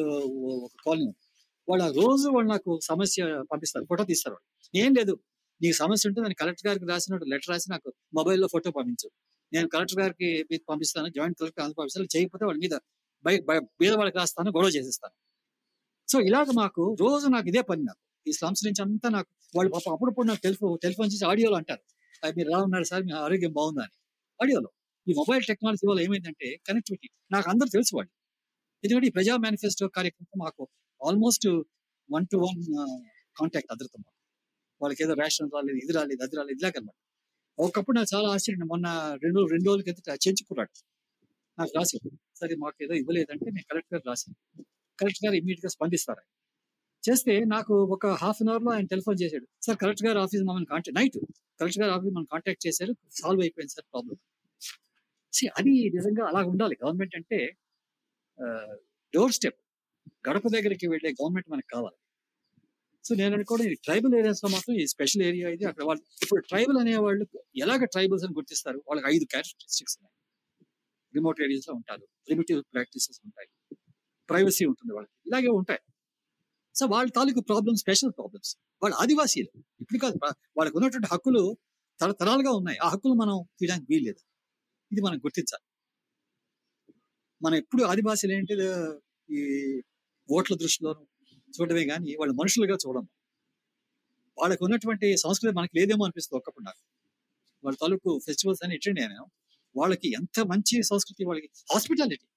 ఒక 0.65 0.73
కాలనీ 0.85 1.05
ఉంది. 1.11 1.19
వాళ్ళు 1.67 1.83
ఆ 1.87 1.91
రోజు 2.01 2.27
వాళ్ళు 2.35 2.49
నాకు 2.51 2.71
సమస్య 2.83 3.21
పంపిస్తారు 3.51 3.85
ఫోటో 3.89 4.03
తీస్తారు 4.03 4.33
వాళ్ళు. 4.35 4.47
ఏం 4.73 4.91
లేదు 4.99 5.13
నీకు 5.61 5.75
సమస్య 5.75 6.09
ఉంటే 6.09 6.19
నేను 6.25 6.37
కలెక్టర్ 6.41 6.67
గారికి 6.67 6.85
రాసినట్టు 6.91 7.25
లెటర్ 7.31 7.49
రాసి 7.49 7.67
నాకు 7.71 7.89
మొబైల్లో 8.13 8.47
ఫోటో 8.53 8.71
పంపించు. 8.71 9.07
నేను 9.53 9.67
కలెక్టర్ 9.67 9.99
గారికి 10.01 10.29
మీకు 10.51 10.63
పంపిస్తాను 10.69 11.07
జాయింట్ 11.17 11.37
కలెక్టర్ 11.39 11.63
ఆంధ్ర 11.63 11.77
పంపిస్తాను 11.79 12.09
చేయకపోతే 12.15 12.45
వాళ్ళ 12.45 12.59
మీద 12.65 12.75
బీద 13.81 13.93
వాళ్ళకి 13.99 14.17
రాస్తాను 14.17 14.49
గొడవ 14.57 14.69
చేసేస్తాను. 14.69 15.15
సో 16.07 16.17
ఇలాగ 16.29 16.49
మాకు 16.61 16.83
రోజు 17.01 17.27
నాకు 17.27 17.47
ఇదే 17.51 17.61
పని 17.69 17.83
నాకు. 17.89 18.01
ఈ 18.25 18.31
స్లమ్స్ 18.31 18.63
నుంచి 18.65 18.81
అంతా 18.85 19.07
నాకు 19.17 19.29
వాళ్ళు 19.57 19.69
పాప 19.75 19.85
అప్పుడప్పుడు 19.95 20.27
నాకు 20.27 20.41
టెలిఫోన్ 20.45 20.73
టెలిఫోన్ 20.83 21.09
చేసి 21.13 21.25
ఆడియోలో 21.31 21.57
అంటారు. 21.61 21.83
మీరు 22.37 22.47
ఎలా 22.51 22.59
ఉన్నారు 22.67 22.85
సార్ 22.91 23.03
మీ 23.07 23.13
ఆరోగ్యం 23.25 23.51
బాగుందా 23.59 23.83
అని. 23.87 23.95
ఆడియోలో 24.39 24.69
ఈ 25.07 25.13
మొబైల్ 25.19 25.43
టెక్నాలజీ 25.51 25.85
వల్ల 25.89 25.99
ఏమైందంటే 26.07 26.47
కనెక్టివిటీ. 26.67 27.07
నాకు 27.31 27.47
అందరూ 27.51 27.69
తెలుసు 27.75 27.93
వాళ్ళు. 27.97 28.11
ఎందుకంటే 28.83 29.07
ఈ 29.07 29.13
ప్రజా 29.17 29.33
మేనిఫెస్టో 29.45 29.87
కార్యక్రమం 29.97 30.39
మాకు 30.45 30.63
almost 31.01 31.47
one 32.09 32.27
to 32.31 32.37
one 32.45 32.59
contact 33.39 33.71
అందరితో 33.73 33.97
మాకు. 34.05 34.18
వాళ్ళకి 34.81 35.01
ఏదో 35.05 35.13
రేషన్ 35.21 35.49
రాలేదు 35.55 35.79
ఇది 35.83 35.93
రాలేదు 35.99 36.21
అది 36.25 36.35
రాలేదు 36.39 36.59
ఇలాగనమాట 36.61 36.97
ఒకప్పుడు 37.57 37.95
నాకు 37.97 38.09
చాలా 38.15 38.27
ఆశ్చర్యం. 38.35 38.67
మొన్న 38.73 38.87
రెండు 39.23 39.39
రెండు 39.53 39.65
రోజుల 39.69 39.83
కిందట 39.87 40.09
చేయించుకున్నాడు 40.25 40.73
నాకు 41.57 41.71
రాసి 41.77 41.97
సరే 42.39 42.55
మాకు 42.63 42.77
ఏదో 42.85 42.93
ఇవ్వలేదంటే 43.01 43.45
నేను 43.55 43.67
కలెక్టర్ 43.71 43.93
గారు 43.95 44.05
రాశాను. 44.11 44.35
కలెక్టర్ 44.99 45.23
గారు 45.25 45.35
ఇమీడియట్గా 45.41 45.71
స్పందిస్తారు 45.75 46.19
ఆయన. 46.21 46.29
చేస్తే 47.03 47.33
నాకు 47.55 47.73
ఒక 47.95 48.07
హాఫ్ 48.23 48.39
అన్ 48.43 48.49
అవర్లో 48.51 48.71
ఆయన 48.75 48.87
టెలిఫోన్ 48.93 49.17
చేశాడు. 49.23 49.45
సార్ 49.65 49.77
కలెక్టర్ 49.83 50.07
గారు 50.07 50.19
ఆఫీస్ 50.25 50.43
మమ్మల్ని 50.47 50.69
కాంటాక్ట్ 50.73 50.97
నైట్ 50.99 51.17
కలెక్టర్ 51.59 51.81
గారు 51.83 51.93
ఆఫీస్ 51.97 52.13
మనం 52.17 52.27
కాంటాక్ట్ 52.33 52.63
చేశారు 52.67 52.93
సాల్వ్ 53.19 53.41
అయిపోయింది 53.45 53.73
సార్ 53.75 53.87
ప్రాబ్లం 53.93 54.17
అది 55.59 55.71
నిజంగా 55.97 56.23
అలా 56.29 56.41
ఉండాలి. 56.51 56.75
గవర్నమెంట్ 56.83 57.15
అంటే 57.19 57.39
డోర్ 59.13 59.33
స్టెప్. 59.37 59.59
గడప 60.27 60.45
దగ్గరికి 60.55 60.85
వెళ్ళే 60.93 61.09
గవర్నమెంట్ 61.19 61.49
మనకు 61.53 61.69
కావాలి. 61.75 61.97
సో 63.03 63.15
నేను 63.15 63.33
అనుకోవడం 63.33 63.65
ఈ 63.65 63.73
ట్రైబల్ 63.73 64.15
ఏరియాస్లో 64.15 64.49
మాత్రం 64.49 64.75
ఈ 64.75 64.87
స్పెషల్ 64.87 65.21
ఏరియా 65.21 65.49
ఇది. 65.49 65.65
అక్కడ 65.65 65.83
వాళ్ళు 65.83 66.03
ఇప్పుడు 66.21 66.41
ట్రైబల్ 66.41 66.77
అనే 66.77 66.97
వాళ్ళు 66.97 67.27
ఎలాగ 67.55 67.83
ట్రైబల్స్ 67.85 68.25
అని 68.25 68.33
గుర్తిస్తారు? 68.33 68.83
వాళ్ళకి 68.87 69.15
ఐదు 69.15 69.25
క్యారెక్టరిస్టిక్స్ 69.25 69.97
ఉన్నాయి. 70.01 70.15
రిమోట్ 71.15 71.41
ఏరియాస్లో 71.41 71.75
ఉంటారు. 71.75 72.07
లిమిటివ్ 72.29 72.63
ప్రాక్టీసెస్ 72.73 73.19
ఉంటాయి. 73.25 73.77
ప్రైవసీ 74.29 74.65
ఉంటుంది 74.65 74.93
వాళ్ళకి. 74.93 75.13
ఇలాగే 75.27 75.47
ఉంటాయి. 75.47 75.79
సో 76.75 76.85
వాళ్ళ 76.85 77.11
తాలూకు 77.11 77.39
ప్రాబ్లమ్స్ 77.39 77.81
స్పెషల్ 77.81 78.11
ప్రాబ్లమ్స్. 78.17 78.57
వాళ్ళు 78.81 78.97
ఆదివాసీలు. 78.97 79.59
ఇప్పుడు 79.81 79.99
కాదు 79.99 80.15
వాళ్ళకు 80.57 80.77
ఉన్నటువంటి 80.77 81.07
హక్కులు 81.11 81.57
తరతరాలుగా 81.99 82.51
ఉన్నాయి. 82.51 82.77
ఆ 82.77 82.87
హక్కులు 82.89 83.13
మనం 83.13 83.45
తీయడానికి 83.59 83.87
వీల్లేదు. 83.89 84.21
ఇది 84.91 85.01
మనం 85.01 85.17
గుర్తించాలి. 85.17 85.65
మనం 87.43 87.55
ఎప్పుడు 87.55 87.83
ఆదివాసీలు 87.83 88.33
ఏంటి? 88.33 88.53
ఈ 89.33 89.39
ఓట్ల 90.31 90.55
దృష్టిలోనూ 90.55 91.07
చూడమే 91.61 91.85
కానీ 91.85 92.15
వాళ్ళు 92.15 92.35
మనుషులుగా 92.35 92.77
చూడం 92.87 93.07
వాళ్ళకు 94.37 94.65
ఉన్నటువంటి 94.65 95.17
సంస్కృతి 95.17 95.55
మనకి 95.55 95.79
లేదేమో 95.79 96.05
అనిపిస్తుంది 96.05 96.37
ఒక్కప్పుడు. 96.37 96.65
నాకు 96.65 96.83
వాళ్ళ 97.63 97.77
తాలూకు 97.81 98.19
ఫెస్టివల్స్ 98.25 98.65
అని 98.65 98.75
అటెండ్ 98.75 98.99
అయ్యాను 98.99 99.25
వాళ్ళకి 99.77 100.13
ఎంత 100.13 100.39
మంచి 100.39 100.83
సంస్కృతి 100.83 101.25
వాళ్ళకి 101.25 101.49
హాస్పిటాలిటీ 101.73 102.27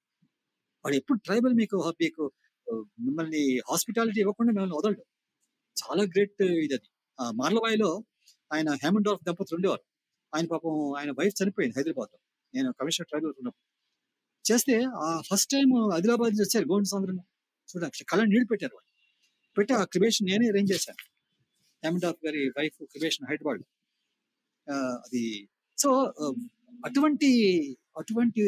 వాళ్ళు 0.85 0.97
ఎప్పుడు 0.97 1.19
ట్రైబల్ 1.19 1.55
మీకు 1.55 1.95
మీకు 2.01 2.33
మిమ్మల్ని 2.73 3.59
హాస్పిటాలిటీ 3.59 4.21
ఇవ్వకుండా 4.21 4.53
మిమ్మల్ని 4.53 4.77
వదలడు 4.77 5.05
చాలా 5.83 6.03
గ్రేట్ 6.03 6.43
ఇది 6.43 6.75
అది. 6.75 6.89
ఆ, 7.21 7.31
మార్లవాయిలో 7.31 8.05
ఆయన 8.53 8.71
హేమండోర్ఫ్ 8.71 9.25
దంపతులు 9.25 9.55
ఉండేవారు. 9.55 9.83
ఆయన 10.35 10.47
పాపం 10.47 10.95
ఆయన 10.99 11.11
వైఫ్ 11.11 11.43
చనిపోయింది 11.43 11.79
హైదరాబాద్లో 11.79 12.19
నేను 12.55 12.73
కమిషనర్ 12.73 13.09
ట్రైబల్ 13.09 13.33
ఉన్నప్పుడు. 13.39 13.73
చేస్తే 14.53 14.83
ఆ 14.83 15.21
ఫస్ట్ 15.21 15.51
టైం 15.51 15.95
ఆదిలాబాద్ 15.95 16.31
నుంచి 16.31 16.43
వచ్చారు 16.43 16.69
గోండ్స్ 16.69 16.95
అందరూ 16.95 17.15
చూడండి 17.77 18.05
కళ్ళ 18.05 18.25
నీళ్ళు 18.25 18.47
పెట్టారు 18.47 18.75
వాళ్ళు. 18.75 18.92
పెట్టి 19.59 19.73
ఆ 19.75 19.85
క్రిబేషన్ 19.85 20.29
నేనే 20.31 20.49
అరేంజ్ 20.49 20.73
చేశాను. 20.73 21.03
హేమండార్ఫ్ 21.85 22.27
గారి 22.27 22.49
వైఫ్ 22.49 22.85
క్రిబేషన్ 22.85 23.27
హైదరాబాద్. 23.31 23.63
అది. 25.05 25.49
సో 25.79 25.91
అటువంటి 26.87 27.31
అటువంటి 27.99 28.43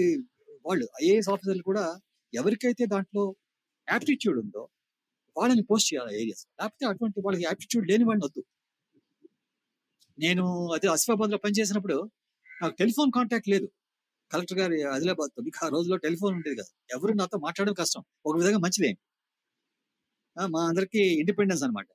వాళ్ళు 0.67 0.88
ఐఏఎస్ 1.03 1.29
ఆఫీసర్లు 1.29 1.62
కూడా 1.62 2.01
ఎవరికైతే 2.35 2.87
దాంట్లో 2.87 3.37
యాప్టిట్యూడ్ 3.93 4.38
ఉందో 4.38 4.69
వాళ్ళని 5.37 5.62
పోస్ట్ 5.62 5.95
చేయాలి 5.95 6.21
ఏరియాస్ 6.21 6.47
లేకపోతే 6.61 6.87
అటువంటి 6.87 7.21
వాళ్ళకి 7.21 7.45
యాప్టిట్యూడ్ 7.45 7.88
లేని 7.88 8.05
వాడిని 8.05 8.25
వద్దు. 8.25 8.45
నేను 10.19 10.73
అదే 10.73 10.87
ఆసిఫాబాద్లో 10.87 11.38
పనిచేసినప్పుడు 11.38 12.11
నాకు 12.62 12.75
టెలిఫోన్ 12.75 13.12
కాంటాక్ట్ 13.12 13.49
లేదు. 13.49 13.69
కలెక్టర్ 14.33 14.59
గారి 14.59 14.83
ఆదిలాబాద్తో. 14.83 15.43
మీకు 15.43 15.67
ఆ 15.67 15.69
రోజులో 15.69 15.97
టెలిఫోన్ 15.97 16.35
ఉండేది 16.35 16.57
కదా. 16.57 16.97
ఎవరు 16.97 17.12
నాతో 17.12 17.38
మాట్లాడడం 17.38 17.75
కష్టం. 17.75 18.03
ఒక 18.27 18.37
విధంగా 18.37 18.59
మంచిదే? 18.59 18.90
మా 20.47 20.68
అందరికి 20.68 21.18
ఇండిపెండెన్స్ 21.18 21.64
అన్నమాట. 21.64 21.87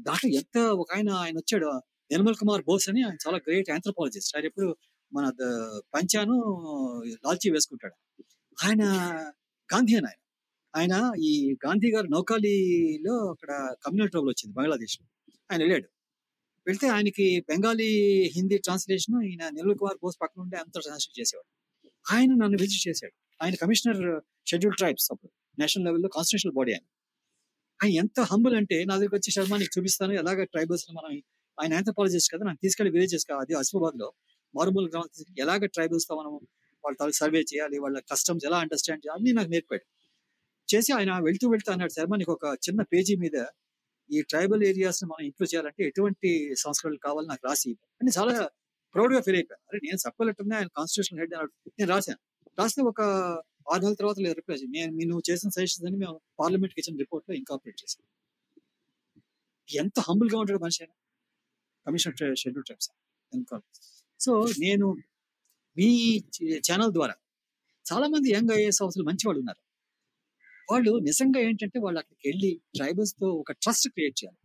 దాంట్లో 0.00 0.30
ఎంత 0.30 0.58
ఒక 0.58 0.92
ఆయన 0.94 1.10
ఆయన 1.10 1.36
వచ్చాడు 1.36 1.66
నిర్మల్ 2.10 2.34
కుమార్ 2.34 2.64
బోస్ 2.64 2.88
అని 2.88 3.02
ఆయన 3.02 3.14
చాలా 3.14 3.36
గ్రేట్ 3.36 3.70
ఆంథ్రపాలజిస్ట్. 3.70 4.36
ఆయన 4.36 4.44
ఎప్పుడు 4.44 4.76
మన 5.12 5.32
పంచాను 5.94 6.34
లాల్చీ 7.06 7.50
వేసుకుంటాడు. 7.50 7.94
ఆయన 8.64 8.84
గాంధీ 9.74 9.96
అని 9.96 10.06
ఆయన. 10.06 10.22
ఆయన 10.76 11.12
ఈ 11.20 11.56
గాంధీ 11.66 11.90
గారు 11.90 12.06
నౌకాలీలో 12.06 13.30
అక్కడ 13.30 13.74
కమ్యూనల్ 13.86 14.10
ట్రబుల్ 14.10 14.30
వచ్చింది 14.30 14.54
బంగ్లాదేశ్లో 14.54 15.06
ఆయన 15.52 15.60
వెళ్ళాడు. 15.60 15.88
వెళ్తే 16.66 16.88
ఆయనకి 16.88 17.40
బెంగాలీ 17.40 18.22
హిందీ 18.36 18.58
ట్రాన్స్లేషన్ 18.58 19.22
ఈయన 19.22 19.48
నిర్మల్ 19.48 19.78
కుమార్ 19.78 19.98
బోస్ 20.02 20.16
పక్కన 20.22 20.42
ఉంటే 20.42 20.56
అంతా 20.56 20.80
ట్రాన్స్లేట్ 20.80 21.20
చేసేవాడు. 21.20 21.50
ఆయన 22.16 22.30
నన్ను 22.30 22.58
విజిట్ 22.60 22.88
చేశాడు. 22.88 23.44
ఆయన 23.44 23.54
కమిషనర్ 23.54 24.20
షెడ్యూల్ 24.46 24.76
ట్రైబ్స్ 24.76 25.12
అప్పుడు. 25.12 25.32
నేషనల్ 25.58 25.84
లెవెల్లో 25.84 26.08
కాన్స్టిట్యూషనల్ 26.08 26.54
బాడీ 26.54 26.72
ఆయన. 26.72 26.86
ఆయన 27.82 27.92
ఎంత 27.92 28.20
హంబుల్ 28.20 28.56
అంటే 28.56 28.84
నా 28.84 28.94
దగ్గరికి 28.94 29.16
వచ్చి 29.16 29.30
శర్మ 29.32 29.56
నీకు 29.56 29.72
చూపిస్తాను. 29.78 30.12
ఎలాగ 30.12 30.44
ట్రైబల్స్ 30.44 30.86
మనం 30.90 31.12
ఆయన 31.58 31.74
ఆంథ్రపాలజిస్ట్ 31.74 32.34
కదా 32.34 32.44
నాకు 32.44 32.58
తీసుకెళ్ళి 32.62 32.92
విలేజెస్ 32.92 33.26
అది 33.40 33.54
ఆసిఫాబాద్లో 33.54 34.08
మారుమూల 34.54 34.86
గ్రామం 34.88 35.08
తీసుకెళ్ళి 35.14 35.42
ఎలాగ 35.42 35.66
ట్రైబల్స్తో 35.66 36.14
మనం 36.16 36.32
వాళ్ళ 36.84 37.10
సర్వే 37.10 37.40
చేయాలి 37.40 37.78
వాళ్ళ 37.78 37.98
కస్టమ్స్ 38.12 38.44
ఎలా 38.46 38.58
అండర్స్టాండ్ 38.58 39.02
చేయాలి 39.06 39.18
అన్ని 39.18 39.32
నాకు 39.32 39.50
నేర్పాడు. 39.50 39.84
చేసి 40.68 40.92
ఆయన 40.92 41.18
వెళ్తూ 41.18 41.46
వెళ్తూ 41.50 41.72
అన్నాడు 41.72 41.92
శర్మ 41.92 42.16
నీకు 42.16 42.32
ఒక 42.32 42.46
చిన్న 42.68 42.82
పేజీ 42.82 43.16
మీద 43.16 43.36
ఈ 44.10 44.22
ట్రైబల్ 44.22 44.62
ఏరియాస్ 44.64 45.04
మనం 45.04 45.24
ఇంప్రూవ్ 45.24 45.54
చేయాలంటే 45.54 45.82
ఎటువంటి 45.84 46.54
సంస్కరణలు 46.58 46.98
కావాలి 46.98 47.28
నాకు 47.28 47.46
రాసి 47.46 47.72
అని 48.02 48.10
చాలా 48.18 48.48
ప్రౌడ్గా 48.94 49.20
ఫీల్ 49.20 49.36
అయిపోయాను. 49.36 49.64
అరే 49.68 49.78
నేను 49.84 49.98
సబ్ 49.98 50.54
ఆయన 50.54 50.68
కాన్స్టిట్యూషన్ 50.76 51.18
హెడ్ 51.18 51.34
అన్నాడు 51.34 51.52
నేను 51.78 51.90
రాశాను. 51.90 52.20
రాస్తే 52.58 52.82
ఒక 52.82 53.00
ఆరు 53.66 53.80
నెలల 53.82 53.94
తర్వాత 53.94 54.18
లేదు 54.18 54.34
రిప్లై 54.34 54.56
నేను 54.76 55.08
నువ్వు 55.10 55.24
చేసిన 55.30 55.48
సజెషన్స్ 55.48 55.86
అని 55.88 55.96
మేము 55.96 56.16
పార్లమెంట్కి 56.38 56.80
ఇచ్చిన 56.80 56.96
రిపోర్ట్లో 56.96 57.34
ఇంకాపరేట్ 57.34 57.78
చేసాం 57.82 58.04
ఎంత 59.68 60.00
హంబుల్గా 60.00 60.38
ఉంటాడు 60.38 60.60
మనిషి 60.62 60.80
అయినా 60.82 60.96
కమిషన్ 61.86 62.16
షెడ్యూల్ 62.42 62.66
ట్రైబ్స్ 62.66 62.90
సో 64.20 64.32
నేను 64.58 64.86
మీ 65.76 65.88
ఛానల్ 66.68 66.92
ద్వారా 66.92 67.14
చాలా 67.86 68.06
మంది 68.06 68.28
యంగ్ 68.34 68.52
ఐఏఎస్ 68.52 68.80
ఆఫీసర్లు 68.82 69.06
మంచి 69.08 69.24
వాళ్ళు 69.26 69.40
ఉన్నారు. 69.40 69.60
వాళ్ళు 70.68 70.92
నిజంగా 71.00 71.40
ఏంటంటే 71.40 71.78
వాళ్ళు 71.78 71.98
అక్కడికి 72.00 72.24
వెళ్ళి 72.28 72.50
ట్రైబల్స్తో 72.76 73.26
ఒక 73.42 73.52
ట్రస్ట్ 73.62 73.86
క్రియేట్ 73.88 74.16
చేయాలి. 74.20 74.38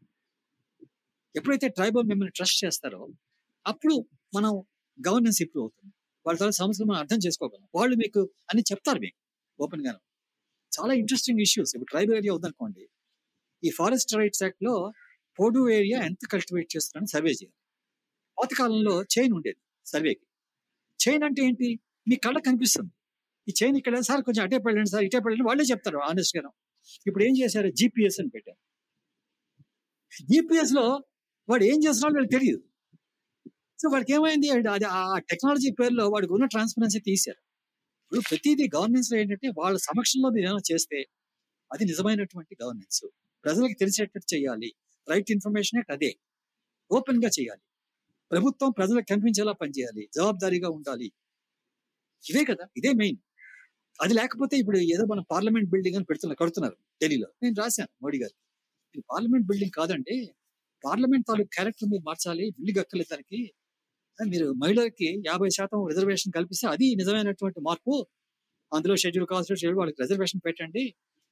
ఎప్పుడైతే 1.35 1.67
ట్రైబల్ 1.69 2.05
మిమ్మల్ని 2.05 2.31
ట్రస్ట్ 2.31 2.59
చేస్తారో 2.65 3.01
అప్పుడు 3.65 3.95
మనం 4.33 4.51
గవర్నెన్స్ 4.99 5.39
ఇంప్రూవ్ 5.41 5.63
అవుతుంది. 5.65 5.91
వాళ్ళ 6.25 6.49
సమస్యలు 6.61 6.87
మనం 6.89 6.99
అర్థం 7.03 7.19
చేసుకోగలం. 7.25 7.67
వాళ్ళు 7.77 7.95
మీకు 8.03 8.21
అని 8.51 8.61
చెప్తారు 8.71 8.99
మీకు 9.05 9.17
ఓపెన్ 9.59 9.83
గాను. 9.87 10.01
చాలా 10.71 10.93
ఇంట్రెస్టింగ్ 11.01 11.39
ఇష్యూస్ 11.45 11.71
ఇప్పుడు 11.75 11.89
ట్రైబల్ 11.93 12.17
ఏరియా 12.19 12.33
ఉందనుకోండి 12.37 12.83
ఈ 13.63 13.69
ఫారెస్ట్ 13.79 14.13
రైట్స్ 14.19 14.43
యాక్ట్లో 14.45 14.73
పోడు 15.39 15.61
ఏరియా 15.77 15.97
ఎంత 16.09 16.23
కల్టివేట్ 16.33 16.69
చేస్తున్నారని 16.75 17.11
సర్వే 17.15 17.33
చేయాలి. 17.39 17.57
పాతకాలంలో 18.37 18.95
చైన్ 19.15 19.33
ఉండేది 19.37 19.61
సర్వేకి 19.85 20.25
చైన్ 20.99 21.23
అంటే 21.27 21.41
ఏంటి? 21.47 21.67
మీ 22.09 22.15
కళ్ళ 22.25 22.37
కనిపిస్తుంది. 22.47 22.91
ఈ 23.47 23.51
చైన్ 23.59 23.75
ఇక్కడ 23.79 23.95
సార్ 24.09 24.21
కొంచెం 24.27 24.43
అటే 24.47 24.57
పెళ్ళండి 24.65 24.91
సార్ 24.93 25.03
ఇటే 25.07 25.19
పెళ్ళండి 25.25 25.45
వాళ్ళే 25.49 25.63
చెప్తారు 25.71 25.99
ఆనెస్ట్గా 26.09 26.41
ఇప్పుడు 27.07 27.23
ఏం 27.27 27.33
చేశారు? 27.41 27.69
జిపిఎస్ 27.79 28.17
అని 28.21 28.31
పెట్టారు. 28.35 28.59
జిపిఎస్లో 30.31 30.85
వాడు 31.49 31.63
ఏం 31.71 31.77
చేస్తున్నాడో 31.85 32.15
వీళ్ళకి 32.17 32.33
తెలియదు. 32.37 32.61
సో 33.81 33.89
వాడికి 33.89 34.13
ఏమైంది 34.13 34.49
అది 34.49 34.85
ఆ 34.85 35.19
టెక్నాలజీ 35.19 35.71
పేరులో 35.71 36.09
వాడికి 36.09 36.33
ఉన్న 36.33 36.45
ట్రాన్స్పరెన్సీ 36.45 36.99
తీశారు. 36.99 37.37
ఇప్పుడు 38.03 38.19
ప్రతిదీ 38.29 38.69
గవర్నెన్స్లో 38.75 39.17
ఏంటంటే 39.17 39.51
వాళ్ళ 39.57 39.77
సమక్షంలో 39.77 40.29
మీరు 40.29 40.45
ఏమైనా 40.45 40.73
చేస్తే 40.73 41.05
అది 41.73 41.85
నిజమైనటువంటి 41.85 42.57
గవర్నెన్స్. 42.63 43.05
ప్రజలకు 43.45 43.79
తెలిసేటట్టు 43.79 44.35
చేయాలి. 44.35 44.73
రైట్ 45.09 45.31
ఇన్ఫర్మేషన్ 45.31 45.91
అదే. 45.91 46.17
ఓపెన్గా 46.91 47.29
చేయాలి. 47.39 47.61
ప్రభుత్వం 48.31 48.71
ప్రజలకు 48.71 49.05
కనిపించేలా 49.09 49.51
పనిచేయాలి. 49.51 50.09
జవాబుదారీగా 50.15 50.69
ఉండాలి. 50.69 51.11
ఇదే 52.29 52.45
కదా. 52.45 52.67
ఇదే 52.77 52.93
మెయిన్. 52.93 53.17
అది 54.01 54.13
లేకపోతే 54.13 54.57
ఇప్పుడు 54.57 54.77
ఏదో 54.77 55.05
మన 55.05 55.23
పార్లమెంట్ 55.31 55.69
బిల్డింగ్ 55.69 55.95
అని 55.95 56.05
పెడుతున్నారు 56.05 56.37
కడుతున్నారు 56.37 56.73
ఢిల్లీలో. 56.73 57.27
నేను 57.43 57.55
రాశాను 57.55 57.89
మోడీ 58.03 58.19
గారు. 58.19 58.35
ఇది 58.95 59.03
పార్లమెంట్ 59.11 59.47
బిల్డింగ్ 59.47 59.71
కాదండి. 59.71 60.33
పార్లమెంట్ 60.85 61.25
తాలూకు 61.27 61.49
క్యారెక్టర్ 61.53 61.89
మీరు 61.89 62.03
మార్చాలి. 62.03 62.49
బిల్డింగ్ 62.49 62.79
అక్కర్లేదు 62.79 63.13
దానికి 63.13 63.53
మీరు 64.19 64.47
మహిళలకి 64.61 65.07
యాభై 65.29 65.49
శాతం 65.57 65.79
రిజర్వేషన్ 65.91 66.33
కల్పిస్తే 66.37 66.65
అది 66.73 66.87
నిజమైనటువంటి 67.01 67.59
మార్పు. 67.67 67.93
అందులో 68.71 68.95
షెడ్యూల్ 69.03 69.27
కాస్ట్ 69.31 69.51
షెడ్యూల్ 69.61 69.79
వాళ్ళకి 69.81 69.99
రిజర్వేషన్ 70.03 70.41
పెట్టండి. 70.47 70.83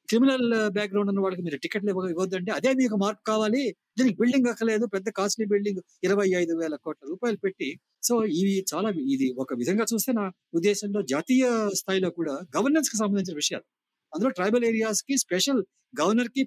క్రిమినల్ 0.09 0.47
బ్యాక్గ్రౌండ్ 0.77 1.09
ఉన్న 1.11 1.21
వాళ్ళకి 1.25 1.43
మీరు 1.47 1.57
టికెట్లు 1.63 1.91
ఇవ్వద్దండి. 2.13 2.51
అదే 2.57 2.71
మీకు 2.81 2.95
మార్పు 3.03 3.23
కావాలి. 3.31 3.63
దీనికి 3.97 4.15
బిల్డింగ్ 4.21 4.47
అక్కలేదు 4.53 4.85
పెద్ద 4.95 5.07
కాస్ట్లీ 5.19 5.45
బిల్డింగ్ 5.51 5.81
ఇరవై 6.07 6.27
ఐదు 6.41 6.53
వేల 6.61 6.75
కోట్ల 6.85 7.03
రూపాయలు 7.11 7.39
పెట్టి. 7.45 7.69
సో 8.07 8.13
ఇవి 8.39 8.55
చాలా 8.71 8.89
ఇది 9.15 9.27
ఒక 9.43 9.53
విధంగా 9.61 9.85
చూస్తే 9.91 10.13
నా 10.19 10.25
ఉద్దేశంలో 10.59 11.01
జాతీయ 11.13 11.45
స్థాయిలో 11.81 12.09
కూడా 12.19 12.35
గవర్నెన్స్కి 12.57 12.97
సంబంధించిన 13.03 13.35
విషయాలు. 13.43 13.65
అందులో 14.13 14.31
ట్రైబల్ 14.39 14.65
ఏరియాస్కి 14.71 15.15
స్పెషల్ 15.25 15.61
గవర్నర్కి 16.01 16.43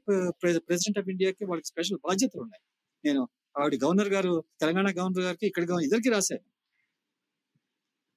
ప్రెసిడెంట్ 0.68 0.98
ఆఫ్ 1.02 1.08
ఇండియాకి 1.14 1.42
వాళ్ళకి 1.50 1.68
స్పెషల్ 1.72 2.00
బాధ్యతలు 2.08 2.42
ఉన్నాయి. 2.46 2.62
నేను 3.04 3.22
ఆవిడ 3.60 3.74
గవర్నర్ 3.84 4.08
గారు 4.08 4.44
తెలంగాణ 4.60 4.88
గవర్నర్ 4.90 5.24
గారికి 5.24 5.46
ఇక్కడ 5.46 5.62
ఇద్దరికి 5.62 6.10
రాశారు. 6.10 6.44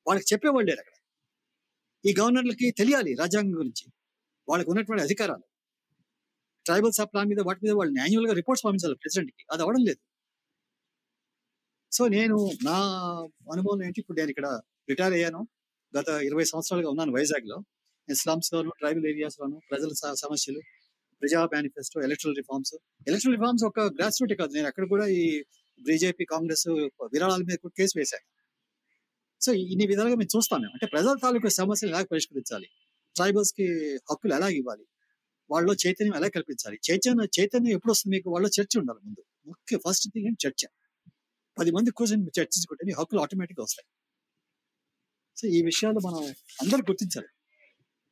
వాళ్ళకి 0.07 0.33
చెప్పేవాళ్ళు 0.33 0.69
లేరు 0.69 0.79
అక్కడ. 0.79 0.93
ఈ 2.09 2.15
గవర్నర్లకి 2.19 2.71
తెలియాలి 2.71 3.13
రాజ్యాంగం 3.13 3.57
గురించి. 3.57 3.85
వాళ్ళకి 4.49 4.69
ఉన్నటువంటి 4.69 5.03
అధికారాలు. 5.03 5.43
ట్రైబల్ 6.65 6.91
సబ్ 6.91 7.09
ప్లాన్ 7.13 7.29
మీద 7.29 7.37
వాటి 7.41 7.59
మీద 7.63 7.73
వాళ్ళు 7.73 7.99
యాన్యువల్గా 7.99 8.33
రిపోర్ట్స్ 8.33 8.65
పంపించాలి 8.65 8.95
ప్రెసిడెంట్కి 8.95 9.45
అది 9.51 9.63
అవడం 9.63 9.83
లేదు. 9.83 9.99
సో 11.91 12.07
నేను 12.07 12.49
నా 12.63 12.77
అనుభవం 13.53 13.83
ఏంటి? 13.83 13.99
ఇప్పుడు 14.01 14.17
నేను 14.17 14.29
ఇక్కడ 14.29 14.61
రిటైర్ 14.89 15.13
అయ్యాను. 15.13 15.47
గత 15.99 16.07
ఇరవై 16.07 16.43
సంవత్సరాలుగా 16.43 16.89
ఉన్నాను 16.89 17.11
వైజాగ్లో 17.13 17.57
స్లమ్స్ 18.13 18.53
లోను 18.53 18.71
ట్రైబల్ 18.79 19.05
ఏరియాస్ 19.05 19.39
లోను 19.41 19.61
ప్రజల 19.71 20.13
సమస్యలు 20.13 20.61
ప్రజా 21.25 21.45
manifesto 21.45 22.01
electoral 22.01 22.35
reforms. 22.35 22.73
Electoral 23.07 23.35
reforms 23.35 23.63
ఒక 23.63 23.79
గ్రాస్ 23.79 24.21
రూట్ 24.21 24.33
కాదు. 24.39 24.53
నేను 24.53 24.67
అక్కడ 24.67 24.87
కూడా 24.87 25.07
ఈ 25.07 25.43
బీజేపీ 25.81 26.25
కాంగ్రెస్ 26.25 26.67
విరాళాల 27.13 27.41
మీద 27.41 27.57
కూడా 27.57 27.73
కేసు 27.77 27.93
వేశాను 27.97 28.25
సో 29.41 29.53
ఇన్ని 29.53 29.87
విధాలుగా 29.87 30.15
మేము 30.15 30.37
చూస్తాం 30.37 30.61
అంటే 30.63 30.85
ప్రజల 30.85 31.15
తాలూకు 31.23 31.47
సమస్యలు 31.47 31.91
ఎలా 31.91 32.03
పరిష్కరించాలి? 32.03 32.67
ట్రైబల్స్కి 33.15 33.95
హక్కులు 33.95 34.33
ఎలా 34.33 34.47
ఇవ్వాలి? 34.49 34.85
వాళ్ళలో 35.51 35.73
చైతన్యం 35.87 36.15
ఎలా 36.15 36.27
కల్పించాలి? 36.27 36.79
చైతన్య 36.91 37.41
చైతన్యం 37.41 37.73
ఎప్పుడు 37.73 37.91
వస్తుంది 37.91 38.17
మీకు? 38.17 38.29
వాళ్ళ 38.29 38.47
చర్చ 38.47 38.79
ఉండాలి 38.79 38.99
ముందు. 39.05 39.23
ముఖ్య 39.47 39.77
ఫస్ట్ 39.77 40.09
థింగ్ 40.09 40.25
ఏంటి? 40.25 40.47
చర్చ. 40.47 40.67
పది 41.59 41.71
మంది 41.71 41.91
కూర్చొని 41.91 42.23
చర్చించుకుంటే 42.23 42.85
మీ 42.85 42.93
హక్కులు 42.93 43.21
ఆటోమేటిక్ 43.21 43.59
వస్తాయి. 43.59 43.87
సో 45.37 45.47
ఈ 45.47 45.61
విషయాలు 45.61 45.99
మనం 45.99 46.23
అందరూ 46.61 46.77
గుర్తించాలి. 46.77 47.27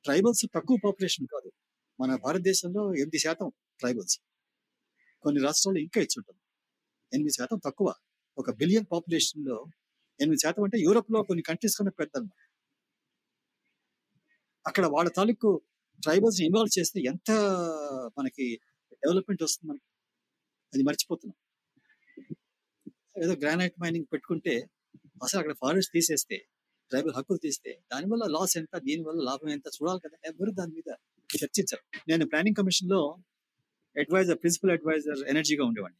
ట్రైబల్స్ 0.04 0.46
తక్కువ 0.56 0.78
పాపులేషన్ 0.86 1.28
కాదు. 1.28 1.52
మన 2.04 2.16
భారతదేశంలో 2.16 2.94
ఎనిమిది 2.96 3.20
శాతం 3.20 3.50
ట్రైబల్స్. 3.80 4.20
కొన్ని 5.22 5.44
రాష్ట్రాల్లో 5.44 5.82
ఇంకా 5.82 6.02
ఇచ్చి 6.02 6.18
ఉంటుంది 6.20 6.42
ఎనిమిది 7.14 7.34
శాతం 7.34 7.58
తక్కువ. 7.58 7.94
ఒక 8.38 8.52
బిలియన్ 8.52 8.86
పాపులేషన్లో 8.92 9.66
ఎనిమిది 10.20 10.42
శాతం 10.42 10.64
అంటే 10.64 10.78
యూరోప్లో 10.80 11.24
కొన్ని 11.24 11.44
కంట్రీస్ 11.44 11.78
కన్నా 11.78 11.92
పెద్ద 12.00 12.30
అక్కడ 14.68 14.86
వాళ్ళ 14.86 15.10
తాలూకు 15.10 15.62
ట్రైబల్స్ 16.04 16.42
ఇన్వాల్వ్ 16.42 16.80
చేస్తే 16.80 17.02
ఎంత 17.02 17.32
మనకి 18.18 18.46
డెవలప్మెంట్ 18.94 19.44
వస్తుంది 19.44 19.72
మనకి? 19.72 19.88
అది 20.74 20.84
మర్చిపోతున్నాం. 20.84 21.38
ఏదో 23.24 23.34
గ్రానైట్ 23.34 23.76
మైనింగ్ 23.84 24.06
పెట్టుకుంటే 24.14 24.54
అసలు 25.24 25.40
అక్కడ 25.40 25.56
ఫారెస్ట్ 25.62 25.94
తీసేస్తే 25.94 26.38
ట్రైబల్ 26.90 27.14
హక్కులు 27.16 27.38
తీస్తే 27.38 27.84
దానివల్ల 27.92 28.24
లాస్ 28.32 28.58
ఎంత 28.58 28.78
దీనివల్ల 28.78 29.22
లాభం 29.24 29.50
ఎంత 29.50 29.68
చూడాలి 29.68 30.00
కదా. 30.00 30.18
ఎవరు 30.26 30.52
దాని 30.52 30.74
మీద 30.74 30.90
చర్చించరు. 31.42 31.84
నేను 32.08 32.24
ప్లానింగ్ 32.28 32.56
కమిషన్లో 32.56 33.02
అడ్వైజర్ 33.96 34.38
ప్రిన్సిపల్ 34.38 34.72
అడ్వైజర్ 34.72 35.22
ఎనర్జీగా 35.28 35.64
ఉండేవాడిని. 35.66 36.00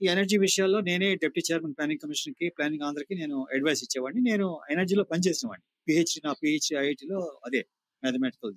ఈ 0.00 0.06
ఎనర్జీ 0.06 0.36
విషయాల్లో 0.38 0.80
నేనే 0.80 1.08
డిప్యూటీ 1.14 1.42
చైర్మన్ 1.52 1.74
ప్లానింగ్ 1.74 2.00
కమిషన్కి 2.00 2.48
ప్లానింగ్ 2.48 2.82
ఆంధ్రకి 2.82 3.14
నేను 3.14 3.36
అడ్వైస్ 3.54 3.82
ఇచ్చేవాడిని. 3.84 4.22
నేను 4.30 4.60
ఎనర్జీలో 4.70 5.04
పనిచేసిన 5.04 5.48
వాడిని 5.48 5.66
పిహెచ్డి 5.88 6.20
నా 6.24 6.32
పిహెచ్డి 6.32 6.74
ఐఐటిలో 6.76 7.20
అదే 7.46 7.62
మ్యాథమెటికల్ 8.02 8.54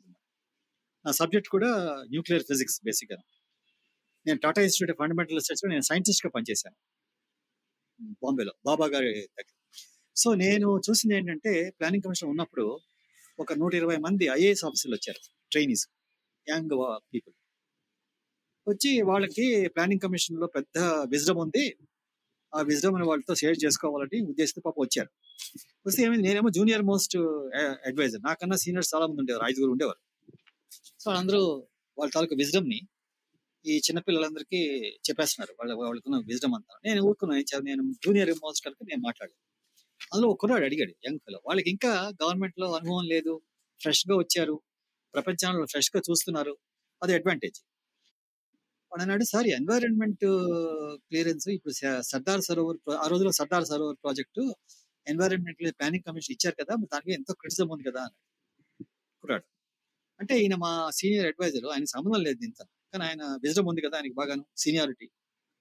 నా 1.05 1.11
సబ్జెక్ట్ 1.11 1.49
కూడా 1.49 1.69
న్యూక్లియర్ 2.09 2.43
ఫిజిక్స్ 2.43 2.79
బేసిక్గా 2.85 3.17
నేను 4.25 4.39
Tata 4.39 4.61
institute 4.61 4.91
of 4.91 4.99
fundamental 5.03 5.37
research 5.37 5.63
నేను 5.69 5.81
సైంటిస్ట్గా 5.81 6.31
పనిచేశాను. 6.35 6.77
బాంబేలో 8.23 8.53
బాబా 8.65 8.85
గారి 8.87 9.11
దగ్గర. 9.37 9.55
సో 10.15 10.29
నేను 10.35 10.67
చూసింది 10.77 11.15
ఏంటంటే 11.15 11.69
ప్లానింగ్ 11.79 12.03
కమిషన్ 12.03 12.29
ఉన్నప్పుడు 12.29 12.65
ఒక 13.43 13.54
నూట 13.62 13.73
ఇరవై 13.82 13.97
మంది 13.97 14.25
ఐఏఎస్ 14.38 14.65
ఆఫీసర్లు 14.65 14.95
వచ్చారు 14.95 15.21
ట్రైనీస్ 15.51 15.86
యంగ్ 16.47 16.75
పీపుల్. 17.13 17.36
వచ్చి 18.67 18.91
వాళ్ళకి 19.01 19.45
ప్లానింగ్ 19.75 20.04
కమిషన్లో 20.06 20.47
పెద్ద 20.47 20.77
విజ్డమ్ 21.13 21.39
ఉంది. 21.45 21.65
ఆ 22.56 22.62
విజ్డమ్ 22.62 23.08
వాళ్ళతో 23.10 23.34
షేర్ 23.41 23.58
చేసుకోవాలని 23.65 24.17
ఉద్దేశంతో 24.32 24.62
పాప 24.65 24.75
వచ్చారు. 24.80 25.10
వస్తే 25.88 25.99
ఏమైంది? 26.04 26.25
నేనేమో 26.27 26.49
జూనియర్ 26.49 26.84
మోస్ట్ 26.91 27.17
అడ్వైజర్. 27.88 28.21
నాకన్నా 28.27 28.58
సీనియర్స్ 28.63 28.91
చాలా 28.95 29.06
మంది 29.08 29.21
ఉండేవారు 29.23 29.45
ఐదుగురు 29.51 29.71
ఉండేవారు. 29.75 30.01
సో 31.04 31.12
అందరూ 31.12 31.41
వాళ్ళ 31.97 32.12
తాలూకు 32.15 32.36
విజ్డమ్ని 32.36 32.80
ఈ 33.65 33.73
చిన్నపిల్లలందరికీ 33.77 34.60
చెప్పేస్తున్నారు. 35.08 35.54
వాళ్ళ 35.60 35.71
వాళ్ళకున్న 35.88 36.17
విజ్డమ్ 36.32 36.56
అంతా. 36.56 36.75
నేను 36.86 36.99
ఊరుకున్నాను 37.10 37.63
నేను 37.63 37.84
జూనియర్ 38.06 38.32
మోస్ట్ 38.43 38.65
కనుక 38.65 38.77
నేను 38.89 39.01
మాట్లాడాను. 39.08 39.39
అందులో 40.09 40.27
ఒక 40.33 40.51
అడిగాడు 40.67 40.93
యంగ్ 41.07 41.21
ఫెలో 41.25 41.39
వాళ్ళకి 41.45 41.69
ఇంకా 41.69 41.91
గవర్నమెంట్లో 42.21 42.67
అనుభవం 42.73 43.05
లేదు 43.05 43.33
ఫ్రెష్గా 43.81 44.15
వచ్చారు 44.15 44.55
ప్రపంచంలో 45.13 45.65
ఫ్రెష్గా 45.65 46.01
చూస్తున్నారు 46.09 46.53
అది 47.01 47.13
అడ్వాంటేజ్. 47.13 47.57
వాడు 48.91 49.01
అన్నాడు 49.01 49.23
సార్ 49.23 49.47
ఎన్వైరన్మెంట్ 49.47 50.25
క్లియరెన్స్ 51.07 51.47
ఇప్పుడు 51.49 51.73
సర్దార్ 52.11 52.41
సరోవర్ 52.41 52.77
ఆ 53.03 53.07
రోజులో 53.07 53.31
Sardar 53.31 53.65
Sarovar 53.65 53.97
project 54.03 54.43
environment 55.07 55.59
planning 55.79 56.05
commission 56.07 56.33
ఇచ్చారు 56.35 56.55
కదా 56.61 56.73
దానికి 56.93 57.13
ఎంతో 57.13 57.33
క్రిటిజం 57.33 57.69
ఉంది 57.69 57.83
కదా 57.89 58.01
అన్నాడు 58.01 58.27
కుర్రాడు. 59.23 59.45
అంటే 60.19 60.33
ఈయన 60.43 60.55
మా 60.55 60.71
సీనియర్ 60.99 61.27
అడ్వైజర్ 61.27 61.67
ఆయన 61.73 61.85
సంబంధం 61.95 62.21
లేదు 62.27 62.37
దీంతో 62.43 62.63
కానీ 62.93 63.03
ఆయన 63.09 63.23
విజడం 63.43 63.65
ఉంది 63.71 63.81
కదా 63.85 63.95
ఆయనకి 63.97 64.15
బాగాను 64.21 64.45
సీనియారిటీ. 64.57 65.07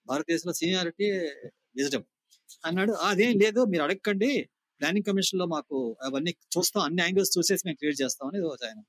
భారతదేశంలో 0.06 0.54
సీనియారిటీ 0.60 1.06
విజడం 1.78 2.02
అన్నాడు. 2.66 2.92
అదేం 2.92 3.38
లేదు 3.38 3.64
మీరు 3.64 3.82
అడగండి 3.82 4.48
ప్లానింగ్ 4.80 5.04
కమిషన్లో 5.04 5.46
మాకు 5.46 5.96
అవన్నీ 6.02 6.32
చూస్తాం 6.58 6.82
అన్ని 6.84 7.02
యాంగిల్స్ 7.02 7.38
చూసేసి 7.38 7.62
మేము 7.66 7.76
క్లియర్ 7.76 7.98
చేస్తామని 8.02 8.38
ఏదో 8.38 8.56
ఆయన 8.64 8.80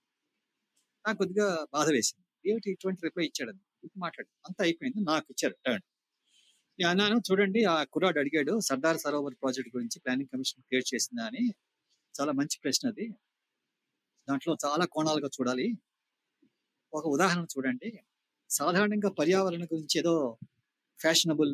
నాకు 1.06 1.18
కొద్దిగా 1.18 1.68
బాధ 1.74 1.90
వేసింది. 1.90 2.52
ఏమిటి 2.52 2.72
ఇటువంటి 2.72 3.02
రిప్లై 3.04 3.26
ఇచ్చాడు? 3.26 3.54
మాట్లాడు. 3.98 4.30
అంతా 4.46 4.64
అయిపోయింది 4.64 5.00
నాకు 5.04 5.26
ఇచ్చారు 5.30 5.56
టర్న్ 5.66 5.86
నేను 6.80 6.90
అన్నాను 6.90 7.18
చూడండి 7.32 7.64
ఆ 7.64 7.84
కుర్రాడు 7.84 8.20
అడిగాడు 8.20 8.60
సర్దార్ 8.60 8.98
సరోవర్ 8.98 9.36
ప్రాజెక్ట్ 9.42 9.76
గురించి 9.76 10.00
ప్లానింగ్ 10.00 10.30
కమిషన్ 10.34 10.64
క్రియేట్ 10.64 10.96
చేసిందా 10.96 11.26
అని. 11.26 11.44
చాలా 12.16 12.32
మంచి 12.32 12.60
ప్రశ్న 12.64 12.90
అది. 12.90 13.06
దాంట్లో 14.30 14.58
చాలా 14.66 14.86
కోణాలుగా 14.86 15.28
చూడాలి. 15.28 15.68
ఒక 16.94 17.06
ఉదాహరణ 17.08 17.46
చూడండి. 17.58 17.90
సాధారణంగా 18.50 19.10
పర్యావరణ 19.10 19.64
గురించి 19.66 20.00
ఏదో 20.00 20.38
ఫ్యాషనబుల్ 21.00 21.54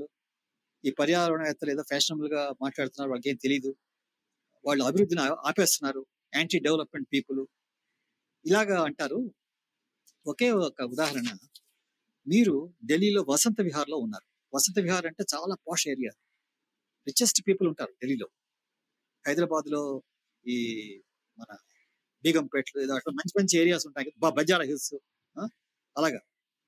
ఈ 0.85 0.89
పర్యావరణవేత్తలు 0.99 1.71
ఏదో 1.71 1.83
ఫ్యాషనబుల్గా 1.83 2.41
మాట్లాడుతున్నారు 2.61 3.09
వాళ్ళకి 3.11 3.29
ఏం 3.29 3.37
తెలియదు 3.43 3.71
వాళ్ళు 4.65 4.83
అభివృద్ధిని 4.83 5.21
ఆపేస్తున్నారు. 5.21 6.01
యాంటీ 6.35 6.57
డెవలప్మెంట్ 6.59 7.07
పీపుల్ 7.13 7.41
ఇలాగా 8.45 8.77
అంటారు. 8.83 9.19
ఒకే 10.25 10.47
ఒక 10.67 10.81
ఉదాహరణ. 10.93 11.29
మీరు 12.27 12.55
ఢిల్లీలో 12.85 13.21
వసంత 13.29 13.59
విహార్లో 13.61 13.97
ఉన్నారు. 13.97 14.27
వసంత 14.53 14.79
విహార్ 14.79 15.05
అంటే 15.05 15.23
చాలా 15.33 15.55
పాష్ 15.67 15.85
ఏరియా 15.87 16.11
రిచెస్ట్ 17.07 17.39
పీపుల్ 17.47 17.67
ఉంటారు 17.67 17.91
ఢిల్లీలో. 17.91 18.27
హైదరాబాద్లో 19.27 19.81
ఈ 20.47 20.57
మన 21.37 21.51
బీగంపేటలు 22.23 22.79
ఏదో 22.83 22.93
అట్లా 22.93 23.11
మంచి 23.13 23.33
మంచి 23.39 23.55
ఏరియాస్ 23.61 23.85
ఉంటాయి 23.87 24.05
కదా, 24.07 24.29
బజార్ 24.29 24.61
హిల్స్ 24.61 24.93
అలాగా. 25.97 26.19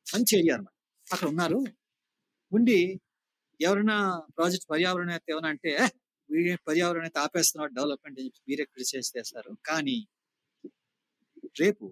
మంచి 0.08 0.34
ఏరియా 0.38 0.54
అనమాట 0.56 0.76
అక్కడ 1.08 1.28
ఉన్నారు. 1.28 1.60
ఉండి 2.52 2.78
ఎవరైనా 3.60 3.98
ప్రాజెక్ట్ 4.38 4.70
పర్యావరణ 4.70 5.20
ఏమైనా 5.30 5.50
అంటే 5.50 5.72
"ఏ, 6.30 6.56
పర్యావరణ 6.68 7.04
అయితే 7.04 7.20
డెవలప్మెంట్ 7.74 8.20
అని 8.20 8.28
చెప్పి 8.28 8.42
మీరే 8.50 8.66
క్రిటిసైజ్ 8.66 9.18
చేస్తారు. 9.18 9.58
కానీ 9.66 9.98
రేపు 11.60 11.86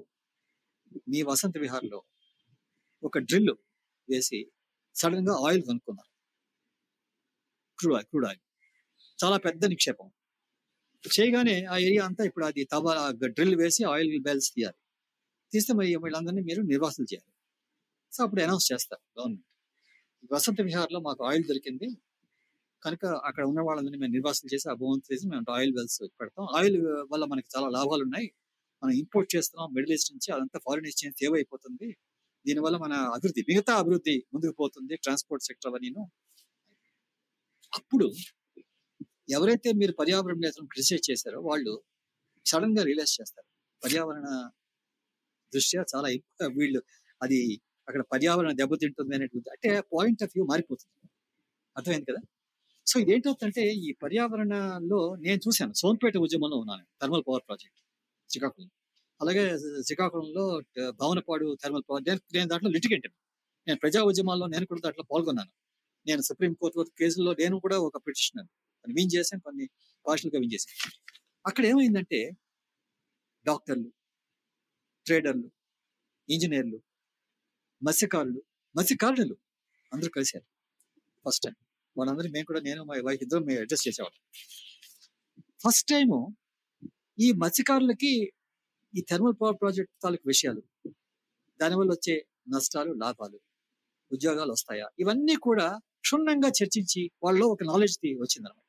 మీ 1.08 1.22
వసంత 1.22 1.58
విహార్లో 1.58 2.00
ఒక 3.04 3.18
డ్రిల్ 3.20 3.52
వేసి 4.10 4.40
సడన్గా 4.96 5.36
ఆయిల్ 5.48 5.64
కనుక్కున్నారు. 5.64 6.10
Crude 7.80 7.96
oil 7.96 8.08
crude 8.08 8.26
oil. 8.26 8.42
చాలా 9.20 9.38
పెద్ద 9.38 9.66
నిక్షేపం. 9.66 10.08
చేయగానే 11.06 11.66
ఆ 11.66 11.78
ఏరియా 11.78 12.06
అంతా 12.06 12.24
ఇప్పుడు 12.24 12.46
అది 12.46 12.64
తవ 12.66 12.86
డ్రిల్ 13.28 13.56
వేసి 13.56 13.84
ఆయిల్ 13.86 14.24
బెల్స్ 14.24 14.54
తీయాలి. 14.54 14.80
తీస్తే 15.54 15.74
మరి 15.74 15.96
వీళ్ళందరినీ 15.96 16.42
మీరు 16.42 16.62
నిర్వాసన 16.64 17.04
చేయాలి. 17.04 17.32
సో 18.12 18.24
అప్పుడు 18.24 18.42
అనౌన్స్ 18.44 18.74
చేస్తారు 18.74 19.04
గవర్నమెంట్. 19.20 19.47
వసంత 20.32 20.60
విహార్లో 20.70 21.00
మాకు 21.08 21.22
ఆయిల్ 21.30 21.46
దొరికింది. 21.50 21.88
కనుక 22.84 23.06
అక్కడ 23.28 23.44
ఉన్న 23.52 23.62
వాళ్ళందరినీ 23.68 24.00
మేము 24.04 24.14
నిర్వాసన 24.18 24.46
చేసి 24.54 24.66
ఆ 24.72 24.76
భూమి 24.82 25.02
చేసి 25.10 25.26
మేము 25.32 25.52
ఆయిల్ 25.58 25.74
వెల్స్ 25.78 26.00
పెడతాం. 26.20 26.46
ఆయిల్ 26.58 26.78
వల్ల 27.12 27.24
మనకి 27.34 27.50
చాలా 27.56 27.68
లాభాలు 27.78 28.04
ఉన్నాయి 28.08 28.28
మనం 28.84 28.94
ఇంపోర్ట్ 29.02 29.30
చేస్తున్నాం. 29.36 29.68
మిడిల్ 29.78 29.94
ఈస్ట్ 29.96 30.12
నుంచి 30.14 30.30
అదంతా 30.36 30.60
ఫారిన్ 30.66 30.88
ఎక్స్చేంజ్ 30.92 31.16
సేవ్ 31.22 31.36
అయిపోతుంది. 31.40 31.88
దీనివల్ల 32.46 32.78
మన 32.86 32.94
అభివృద్ధి 33.16 33.42
మిగతా 33.50 33.74
అభివృద్ధి 33.84 34.16
ముందుకు 34.34 34.56
పోతుంది 34.62 34.96
ట్రాన్స్పోర్ట్ 35.06 35.46
సెక్టర్ 35.50 35.70
అవన్నీను. 35.72 36.04
అప్పుడు 37.74 38.08
ఎవరైతే 39.38 39.70
మీరు 39.82 39.94
పర్యావరణ 40.02 40.38
నేతలను 40.46 40.70
క్రిటిసైజ్ 40.74 41.06
చేశారో 41.12 41.40
వాళ్ళు 41.50 41.74
సడన్గా 42.46 42.84
రియలైజ్ 42.90 43.14
చేస్తారు. 43.20 43.48
పర్యావరణ 43.84 44.28
దృష్ట్యా 45.54 45.82
చాలా 45.94 46.08
ఎక్కువ 46.18 46.48
వీళ్ళు 46.60 46.82
అది 47.22 47.40
అక్కడ 47.88 48.02
పర్యావరణ 48.02 48.52
దెబ్బతింటుంది 48.52 49.16
అనేటువంటి 49.16 49.50
అంటే 49.50 49.82
పాయింట్ 49.82 50.24
ఆఫ్ 50.24 50.32
వ్యూ 50.36 50.46
మారిపోతుంది. 50.46 51.10
అర్థమైంది 51.78 52.06
కదా? 52.06 52.22
సో 52.88 53.00
ఇదేంటవుతుందంటే 53.00 53.74
ఈ 53.74 53.94
పర్యావరణలో 54.04 55.16
నేను 55.16 55.40
చూశాను. 55.48 55.74
సోన్పేట 55.74 56.18
ఉద్యమంలో 56.18 56.58
ఉన్నాను 56.58 56.86
థర్మల్ 57.02 57.24
పవర్ 57.28 57.44
ప్రాజెక్ట్ 57.48 57.80
శ్రీకాకుళం 58.30 58.70
అలాగే 59.22 59.58
శ్రీకాకుళంలో 59.84 60.62
భావనపాడు 60.90 61.58
థర్మల్ 61.64 61.84
పవర్ 61.90 62.04
నేను 62.08 62.20
నేను 62.34 62.50
దాంట్లో 62.50 62.70
లిటిగెంట్ 62.70 63.08
నేను 63.68 63.80
ప్రజా 63.80 64.02
ఉద్యమాల్లో 64.02 64.48
నేను 64.48 64.66
కూడా 64.66 64.82
దాంట్లో 64.82 65.04
పాల్గొన్నాను. 65.12 65.52
నేను 66.08 66.22
సుప్రీం 66.22 66.54
కోర్టు 66.54 66.86
కేసుల్లో 67.00 67.34
నేను 67.34 67.60
కూడా 67.60 67.80
ఒక 67.80 67.98
పిటిషనర్. 68.08 68.48
కొన్ని 68.84 69.02
విన్ 69.02 69.12
చేశాను 69.16 69.42
కొన్ని 69.42 69.70
partial 70.06 70.36
గా 70.36 70.40
విన్ 70.40 70.54
చేశాను. 70.54 70.92
అక్కడ 71.46 71.66
ఏమైందంటే 71.66 72.32
డాక్టర్లు 73.46 73.92
ట్రేడర్లు 75.06 75.52
ఇంజనీర్లు 76.30 76.82
మత్స్యకారులు 77.82 78.42
మత్స్యకారులు 78.76 79.36
అందరూ 79.92 80.10
కలిశారు. 80.10 80.46
ఫస్ట్ 81.26 81.44
టైం 81.46 81.56
వాళ్ళందరూ 81.96 82.28
మేము 82.30 82.46
కూడా 82.46 82.60
నేను 82.60 82.82
మా 82.84 82.96
వైఫ్ 83.08 83.22
ఇద్దరు 83.26 83.44
మేము 83.50 83.60
అడ్జస్ట్ 83.64 83.86
చేసేవాళ్ళం. 83.88 84.22
ఫస్ట్ 85.62 85.86
టైం 85.94 86.10
ఈ 87.20 87.28
మత్స్యకారులకి 87.44 88.12
ఈ 88.94 89.02
థర్మల్ 89.12 89.36
పవర్ 89.42 89.58
ప్రాజెక్ట్ 89.62 89.94
తాలూకు 90.04 90.26
విషయాలు 90.28 90.62
దానివల్ల 91.60 91.90
వచ్చే 91.92 92.16
నష్టాలు 92.54 92.92
లాభాలు 92.94 93.38
ఉద్యోగాలు 94.12 94.52
వస్తాయా? 94.52 94.88
ఇవన్నీ 95.00 95.36
కూడా 95.48 95.68
క్షుణ్ణంగా 96.02 96.50
చర్చించి 96.60 97.02
వాళ్ళలో 97.24 97.48
ఒక 97.48 97.64
నాలెడ్జ్ 97.64 97.98
వచ్చిందన్నమాట 98.24 98.66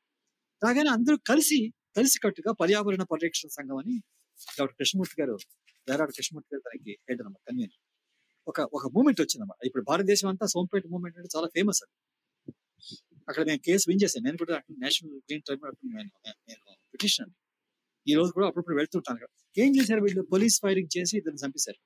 అలాగనే 0.61 0.89
అందరూ 0.89 1.17
కలిసి 1.29 1.59
కలిసికట్టుగా 1.97 2.51
పర్యావరణ 2.51 3.03
పరిరక్షణ 3.03 3.47
సంఘం 3.49 3.77
అని 3.77 3.95
డాక్టర్ 4.57 4.75
కృష్ణమూర్తి 4.79 5.15
గారు 5.21 5.35
వేరాడు 5.87 6.13
కృష్ణమూర్తి 6.17 6.49
గారు 6.53 6.63
దానికి 6.67 6.93
హెడ్ 7.09 7.21
అనమాట 7.21 7.41
కన్వీనర్ 7.49 7.79
ఒక 8.49 8.59
ఒక 8.61 8.87
మూమెంట్ 8.87 9.21
వచ్చిందన్నమాట. 9.21 9.65
ఇప్పుడు 9.65 9.83
భారతదేశం 9.83 10.27
అంతా 10.27 10.45
సోంపేట 10.45 10.83
మూమెంట్ 10.87 11.17
అంటే 11.17 11.29
చాలా 11.37 11.47
ఫేమస్ 11.47 11.83
అది. 11.83 11.93
అక్కడ 13.29 13.43
నేను 13.43 13.59
కేసు 13.59 13.85
విన్ 13.89 13.99
చేశాను. 14.03 14.25
నేను 14.25 14.37
కూడా 14.37 14.61
నేషనల్ 14.79 15.13
గ్రీన్ 15.15 15.41
ట్రైబ్యునల్ 15.41 16.09
నేను 16.49 16.75
పిటిషన్ 16.93 17.31
ఈ 18.07 18.13
రోజు 18.13 18.31
కూడా 18.31 18.47
అప్పుడప్పుడు 18.47 18.75
వెళ్తుంటాను 18.75 19.15
అక్కడ. 19.17 19.29
ఏం 19.57 19.71
చేశారు 19.77 20.01
వీళ్ళు? 20.01 20.21
పోలీస్ 20.21 20.61
ఫైరింగ్ 20.61 20.97
చేసి 20.97 21.17
ఇద్దరు 21.17 21.33
చంపేశారు. 21.33 21.79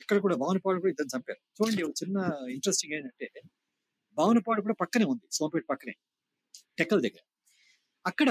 ఇక్కడ 0.00 0.18
కూడా 0.18 0.36
భావనపాడు 0.36 0.80
కూడా 0.80 0.90
ఇద్దరు 0.90 1.10
చంపారు. 1.16 1.40
చూడండి 1.58 1.82
ఒక 1.82 1.94
చిన్న 2.02 2.16
ఇంట్రెస్టింగ్ 2.50 2.94
ఏంటంటే 2.94 3.28
భావనపాడు 4.16 4.60
కూడా 4.60 4.74
పక్కనే 4.80 5.04
ఉంది. 5.04 5.26
సోంపేట 5.32 5.64
పక్కనే. 5.70 5.94
టెక్కల 6.78 7.00
దగ్గర. 7.00 7.22
అక్కడ 8.06 8.30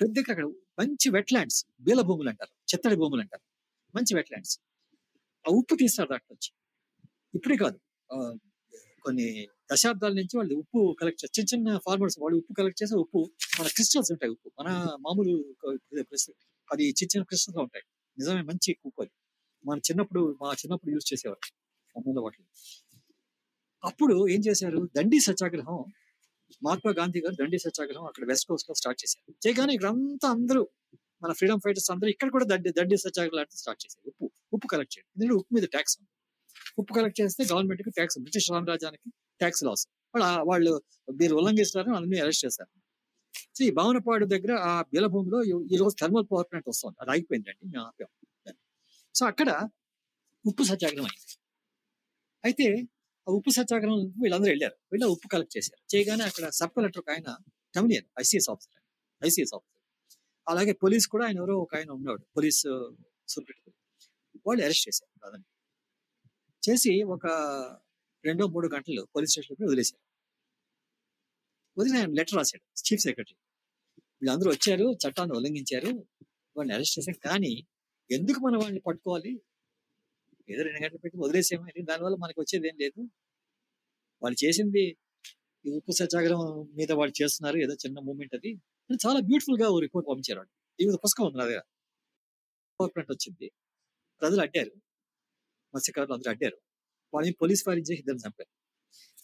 పెద్ద 0.00 0.18
అక్కడ 0.18 0.46
మంచి 0.78 1.10
వెట్లాండ్స్ 1.10 1.64
బీల 1.80 2.00
భూములు 2.00 2.28
అంటారు. 2.28 2.52
చెత్తడి 2.74 2.96
భూములు 2.96 3.20
అంటారు. 3.20 3.44
మంచి 3.94 4.14
వెట్లాండ్స్ 4.14 4.34
ల్యాండ్స్ 4.34 4.73
ఉప్పు 5.50 5.74
తీస్తారు 5.74 6.08
దాంట్లో 6.08 6.34
వచ్చి. 6.34 6.50
ఇప్పుడే 7.34 7.56
కాదు. 7.56 7.78
కొన్ని 9.04 9.26
దశాబ్దాల 9.72 10.12
నుంచి 10.12 10.34
వాళ్ళు 10.36 10.54
ఉప్పు 10.54 10.96
కలెక్ట్ 11.00 11.24
చిన్న 11.24 11.46
చిన్న 11.54 11.78
ఫార్మర్స్ 11.78 12.16
వాళ్ళు 12.20 12.36
ఉప్పు 12.38 12.52
కలెక్ట్ 12.58 12.82
చేసే 12.82 12.94
ఉప్పు 12.94 13.20
మన 13.60 13.66
క్రిస్టల్స్ 13.68 14.12
ఉంటాయి 14.12 14.30
ఉప్పు. 14.32 14.48
మన 14.60 14.68
మామూలు 15.00 15.34
అది 16.70 16.84
చిన్న 16.88 17.10
చిన్న 17.12 17.24
క్రిస్టల్స్ 17.24 17.58
ఉంటాయి. 17.58 17.84
నిజమే 18.18 18.42
మంచి 18.42 18.76
ఉప్పు 18.86 19.02
అది. 19.02 19.12
మన 19.64 19.78
చిన్నప్పుడు 19.78 20.38
మా 20.42 20.52
చిన్నప్పుడు 20.52 20.90
యూజ్ 20.90 21.12
చేసేవారు 21.12 21.42
అమ్ముల 21.94 22.20
వాటిని. 22.24 22.46
అప్పుడు 23.84 24.28
ఏం 24.28 24.40
చేశారు? 24.48 24.88
దండి 24.96 25.20
సత్యాగ్రహం 25.20 25.78
మహాత్మా 26.62 26.92
గాంధీ 26.98 27.20
గారు 27.20 27.34
దండి 27.34 27.58
సత్యాగ్రహం 27.58 28.04
అక్కడ 28.04 28.24
వెస్ట్ 28.28 28.46
కోస్ట్లో 28.48 28.74
స్టార్ట్ 28.74 29.00
చేశారు. 29.04 29.34
చేయగానే 29.46 29.72
ఇక్కడ 29.74 29.88
అంతా 29.88 30.28
అందరూ 30.28 30.62
మన 31.24 31.32
ఫ్రీడమ్ 31.32 31.60
ఫైటర్స్ 31.64 31.90
అందరూ 31.90 32.08
ఇక్కడ 32.08 32.30
కూడా 32.30 32.44
దడ్డి 32.44 32.70
దడ్డి 32.70 32.96
సత్యాగ్రహం 32.96 33.36
లాంటిది 33.36 33.58
స్టార్ట్ 33.58 33.86
చేశారు. 33.86 34.08
ఉప్పు 34.08 34.30
ఉప్పు 34.52 34.66
కలెక్ట్ 34.66 34.98
చేయడం. 34.98 35.08
ఎందుకంటే 35.16 35.34
ఉప్పు 35.34 35.54
మీద 35.54 35.62
ట్యాక్స్ 35.62 35.98
ఉంది. 36.00 36.10
ఉప్పు 36.78 36.94
కలెక్ట్ 36.94 37.20
చేస్తే 37.20 37.44
గవర్నమెంట్కి 37.52 37.90
ట్యాక్స్ 37.90 38.18
బ్రిటిష్ 38.18 38.46
సామ్రాజ్యానికి 38.46 39.10
ట్యాక్స్ 39.38 39.64
లాస్ 39.64 39.88
వాళ్ళు 40.14 40.44
వాళ్ళు 40.44 40.82
మీరు 41.12 41.36
ఉల్లంఘిస్తారని 41.36 41.96
అందరినీ 41.96 42.18
అరెస్ట్ 42.18 42.46
చేశారు. 42.46 42.80
సో 43.58 43.64
ఈ 43.64 43.70
భావనపాడు 43.70 44.26
దగ్గర 44.26 44.52
ఆ 44.52 44.82
బీలభూమిలో 44.82 45.42
ఈ- 45.42 45.76
రోజు 45.76 45.96
థర్మల్ 46.00 46.24
పవర్ 46.32 46.46
ప్లాంట్ 46.50 46.68
వస్తుంది. 46.68 46.96
అది 47.00 47.10
అయిపోయిందండి 47.10 47.68
మేము 47.68 47.86
ఆపాం. 47.86 48.54
సో 49.14 49.26
అక్కడ 49.26 49.68
ఉప్పు 50.46 50.62
సత్యాగ్రహం 50.62 51.04
అయింది. 51.04 51.38
అయితే 52.44 52.82
ఆ 53.28 53.32
ఉప్పు 53.32 53.50
సత్యాగ్రహం 53.50 54.14
వీళ్ళందరూ 54.22 54.48
వెళ్ళారు. 54.48 54.74
వీళ్ళు 54.92 55.06
ఉప్పు 55.06 55.28
కలెక్ట్ 55.28 55.56
చేశారు. 55.56 55.96
చేయగానే 55.96 56.24
అక్కడ 56.24 56.48
సబ్ 56.48 56.70
కలెక్టర్ 56.76 57.00
ఒక 57.00 57.10
ఆయన 57.10 57.36
Tamilian 57.76 58.04
ICS 58.20 58.50
officer 58.50 58.82
ICS 59.26 59.54
officer 59.54 59.73
అలాగే 60.48 60.72
పోలీస్ 60.72 61.06
కూడా 61.06 61.24
ఆయన 61.24 61.36
ఎవరో 61.36 61.54
ఒక 61.58 61.76
ఆయన 61.76 61.90
ఉన్నాడు 61.90 62.22
పోలీస్ 62.36 62.60
సూపరింటెండెంట్ 63.28 63.80
వాళ్ళు 64.46 64.62
అరెస్ట్ 64.64 64.88
చేశారు 64.88 65.12
కాదని 65.22 65.46
చేసి 66.62 67.02
ఒక 67.02 67.26
రెండో 68.24 68.44
మూడు 68.46 68.68
గంటలు 68.74 69.02
పోలీస్ 69.16 69.30
స్టేషన్లో 69.30 69.66
వదిలేశారు. 69.66 70.02
వదిలి 71.76 71.96
ఆయన 71.98 72.10
లెటర్ 72.10 72.36
రాశాడు 72.36 72.64
చీఫ్ 72.80 73.02
సెక్రటరీ. 73.02 73.36
వీళ్ళందరూ 74.20 74.50
వచ్చారు 74.50 74.86
చట్టాన్ని 74.92 75.36
ఉల్లంఘించారు 75.36 75.90
వాళ్ళని 76.56 76.74
అరెస్ట్ 76.74 76.98
చేశారు. 76.98 77.18
కానీ 77.28 77.52
ఎందుకు 78.10 78.38
మనం 78.40 78.58
వాళ్ళని 78.58 78.80
పట్టుకోవాలి? 78.80 79.32
ఏదో 80.48 80.62
రెండు 80.62 80.80
గంటలు 80.84 80.98
పెట్టి 80.98 81.18
వదిలేసేమో 81.18 81.64
దానివల్ల 81.80 82.16
మనకు 82.16 82.40
వచ్చేది 82.40 82.68
ఏం 82.68 82.76
లేదు. 82.80 83.00
వాళ్ళు 84.22 84.44
చేసింది 84.44 84.84
ఈ 85.64 85.70
ఉప్పు 85.76 85.92
సత్యాగ్రహం 85.92 86.68
మీద 86.76 86.92
వాళ్ళు 86.92 87.22
చేస్తున్నారు 87.22 87.56
ఏదో 87.56 87.74
చిన్న 87.74 87.98
మూమెంట్ 88.00 88.34
అది. 88.34 88.52
చాలా 88.92 89.20
బ్యూటిఫుల్గా 89.20 89.68
ఓ 89.68 89.78
రిపోర్ట్ 89.80 90.08
పంపించారు 90.08 90.38
వాళ్ళు. 90.38 90.52
ఈ 90.80 90.96
పుస్తకం 91.04 91.26
ఉంది 91.26 91.38
నా 91.38 91.44
దగ్గర. 91.44 91.62
గవర్నమెంట్ 92.82 93.10
వచ్చింది. 93.12 93.52
ప్రజలు 94.20 94.40
అడ్డారు. 94.40 94.70
మత్స్యకారులు 95.74 96.14
అందరూ 96.14 96.30
అడ్డారు. 96.30 96.58
వాళ్ళని 97.14 97.34
పోలీస్ 97.42 97.64
ఫైరింగ్ 97.64 97.92
చేసి 97.92 97.98
ఇద్దరు 98.00 98.16
చంపారు. 98.16 98.48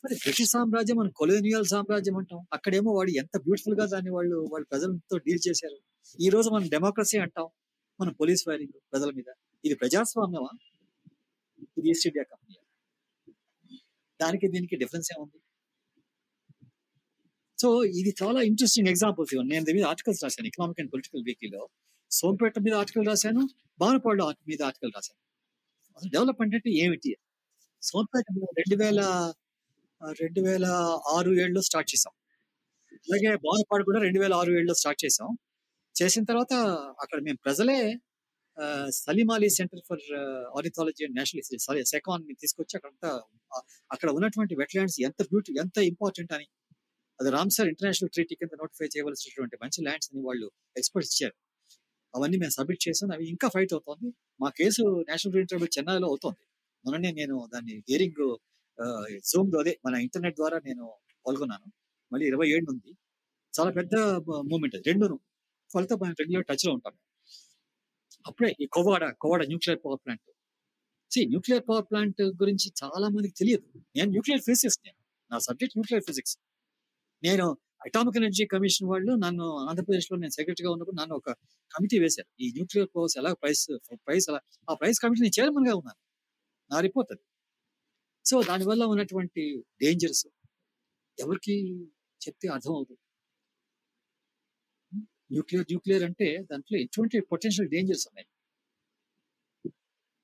మరి 0.05 0.15
బ్రిటిష్ 0.15 0.51
సామ్రాజ్యం 0.51 0.97
మనం 0.97 1.11
కొలోనియల్ 1.11 1.65
సామ్రాజ్యం 1.65 2.17
అంటాం. 2.17 2.47
అక్కడేమో 2.53 2.93
వాడు 2.93 3.11
ఎంత 3.11 3.37
బ్యూటిఫుల్గా 3.37 3.87
దాన్ని 3.87 4.11
వాళ్ళు 4.11 4.49
వాళ్ళ 4.53 4.67
ప్రజలతో 4.71 5.19
డీల్ 5.19 5.49
చేశారు. 5.49 5.79
ఈ 6.21 6.29
రోజు 6.29 6.51
మనం 6.51 6.69
డెమోక్రసీ 6.69 7.19
అంటాం. 7.19 7.49
మనం 8.01 8.13
పోలీస్ 8.13 8.45
ఫైరింగ్ 8.47 8.73
ప్రజల 8.93 9.11
మీద. 9.11 9.35
ఇది 9.65 9.75
ప్రజాస్వామ్యమా? 9.75 10.59
ఇది 11.79 11.91
ఈస్ట్ 11.91 12.07
ఇండియా 12.07 12.25
కంపెనీ 12.25 12.57
దానికి 14.21 14.49
దీనికి 14.49 14.77
డిఫరెన్స్ 14.77 15.13
ఏముంది? 15.13 15.41
సో 17.61 17.69
ఇది 18.01 18.11
చాలా 18.23 18.41
ఇంట్రెస్టింగ్ 18.51 18.89
ఎగ్జాంపుల్స్ 18.93 19.33
ఇవన్నీ. 19.35 19.53
నేను 19.55 19.65
దీని 19.69 19.77
మీద 19.79 19.87
ఆర్టికల్స్ 19.93 20.21
రాశాను 20.25 20.49
ఎకనామిక్ 20.51 20.81
అండ్ 20.83 20.91
పొలిటికల్ 20.95 21.23
వీక్లీలో 21.29 21.63
సోంపేట 22.11 22.59
మీద 22.67 22.75
ఆర్టికల్ 22.83 23.07
రాశాను 23.13 23.43
భావనపాడు 23.81 24.25
మీద 24.51 24.61
ఆర్టికల్ 24.69 24.93
రాశాను. 24.99 25.19
అసలు 25.97 26.11
డెవలప్మెంట్ 26.17 26.55
అంటే 26.59 26.71
ఏమిటి? 26.85 27.13
సోంపేట 27.83 28.27
రెండు 28.61 28.77
వేల 28.83 29.01
రెండు 30.21 30.41
వేల 30.47 30.67
ఆరు 31.15 31.31
ఏడులో 31.43 31.63
స్టార్ట్ 31.69 31.89
చేసాం 31.93 32.13
అలాగే 32.99 33.31
భావనపాడు 33.45 33.85
కూడా 33.89 34.01
రెండు 34.07 34.19
వేల 34.23 34.33
ఆరు 34.41 34.51
ఏడులో 34.59 34.75
స్టార్ట్ 34.81 35.01
చేసాం 35.05 35.29
చేసిన 35.97 36.23
తర్వాత 36.31 36.55
అక్కడ 37.05 37.19
మేము 37.27 37.39
ప్రజలే 37.47 37.79
Salim Ali 39.01 39.49
centre 39.59 39.83
for 39.89 40.05
ornithology 40.59 41.03
and 41.07 41.17
national 41.21 41.61
sorry 41.67 41.83
SACON 41.93 42.25
తీసుకొచ్చి 42.43 42.75
అక్కడంతా 42.79 43.11
అక్కడ 43.91 44.09
ఉన్నటువంటి 44.19 44.55
వెట్లాండ్స్ 44.63 44.99
ఎంత 45.09 45.23
బ్యూటీ 45.31 45.53
ఎంత 45.65 45.79
ఇంపార్టెంట్ 45.93 46.33
అని 46.39 46.47
అది 47.21 47.31
రామ్సర్ 47.31 47.69
ఇంటర్నేషనల్ 47.73 48.11
ట్రీటీ 48.11 48.35
కింద 48.41 48.53
నోటిఫై 48.63 48.87
చేయవలసినటువంటి 48.87 49.57
మంచి 49.63 49.81
ల్యాండ్స్ 49.87 50.09
అని 50.13 50.23
వాళ్ళు 50.29 50.47
ఎక్స్పర్ట్స్ 50.77 51.13
ఇచ్చారు. 51.15 51.37
అవన్నీ 52.15 52.37
మేము 52.43 52.55
సబ్మిట్ 52.59 52.83
చేసాం 52.89 53.09
అవి 53.13 53.25
ఇంకా 53.29 53.49
ఫైట్ 53.49 53.73
అవుతోంది. 53.77 54.09
మా 54.43 54.49
కేసు 54.51 54.83
నేషనల్ 55.11 55.33
గ్రీన్ 55.35 55.49
ట్రైబల్ 55.49 55.71
చెన్నైలో 55.79 56.07
అవుతోంది. 56.13 56.43
మొన్ననే 56.85 57.11
నేను 57.21 57.37
దాన్ని 57.55 57.75
హియరింగ్ 57.89 58.23
జూమ్ 59.31 59.51
అదే 59.63 59.73
మన 59.87 59.95
ఇంటర్నెట్ 60.07 60.37
ద్వారా 60.37 60.59
నేను 60.69 60.85
పాల్గొన్నాను. 61.27 61.69
మళ్ళీ 62.13 62.27
ఇరవై 62.27 62.49
ఏడు 62.55 62.67
ఉంది. 62.75 62.93
చాలా 63.55 63.71
పెద్ద 63.79 63.95
మూమెంట్ 64.51 64.75
అది. 64.77 64.85
రెండును 64.91 65.17
ఫలితం 65.75 65.99
మనం 66.03 66.15
రెగ్యులర్ 66.21 66.47
టచ్లో 66.51 66.71
ఉంటాం. 66.73 66.95
అప్పుడే 68.27 68.51
ఈ 68.63 68.67
Kovvada 68.77 69.05
Kovvada 69.23 69.43
nuclear 69.51 69.81
power 69.85 70.01
plant. 70.05 70.25
C 71.13 71.21
nuclear 71.27 71.65
power 71.69 71.87
plant 71.91 72.23
గురించి 72.43 72.67
చాలా 72.83 73.07
మందికి 73.09 73.35
తెలియదు. 73.41 73.67
నేను 73.97 74.09
న్యూక్లియర్ 74.15 74.43
ఫిజిక్స్ 74.49 74.81
నేను. 74.87 74.99
నా 75.31 75.39
సబ్జెక్ట్ 75.49 75.77
న్యూక్లియర్ 75.79 76.05
ఫిజిక్స్. 76.09 76.35
నేను 77.23 77.47
అటామిక్ 77.87 78.17
ఎనర్జీ 78.21 78.45
కమిషన్ 78.55 78.87
వాళ్ళు 78.93 79.13
నన్ను 79.25 79.47
ఆంధ్రప్రదేశ్లో 79.69 80.17
నేను 80.23 80.35
సెక్రటరీగా 80.39 80.71
ఉన్నప్పుడు 80.75 80.99
నన్ను 81.01 81.15
ఒక 81.21 81.29
కమిటీ 81.75 81.97
వేశారు. 82.05 82.29
ఈ 82.45 82.47
న్యూక్లియర్ 82.57 82.89
పవర్స్ 82.95 83.17
ఎలా 83.21 83.31
ప్రైస్ 83.43 83.65
ప్రైస్ 84.07 84.27
ఎలా 84.31 84.41
ఆ 84.69 84.75
ప్రైస్ 84.81 84.99
కమిటీ 85.05 85.21
నేను 85.27 85.37
చైర్మన్గా 85.39 85.75
ఉన్నాను. 85.81 86.01
నా 86.71 86.79
రిపోర్ట్ 86.87 87.11
అది. 87.15 87.25
సో 88.25 88.37
దానివల్ల 88.51 88.83
ఉన్నటువంటి 88.95 89.45
డేంజర్స్ 89.83 90.25
ఎవరికి 91.19 91.55
చెప్తే 92.21 92.47
అర్థం 92.57 92.73
అవుతుంది 92.79 93.03
న్యూక్లియర్ 95.35 95.67
న్యూక్లియర్ 95.71 96.05
అంటే 96.09 96.29
దాంట్లో 96.51 96.77
ఎటువంటి 96.85 97.17
పొటెన్షియల్ 97.33 97.69
డేంజర్స్ 97.75 98.05
ఉన్నాయి? 98.11 98.27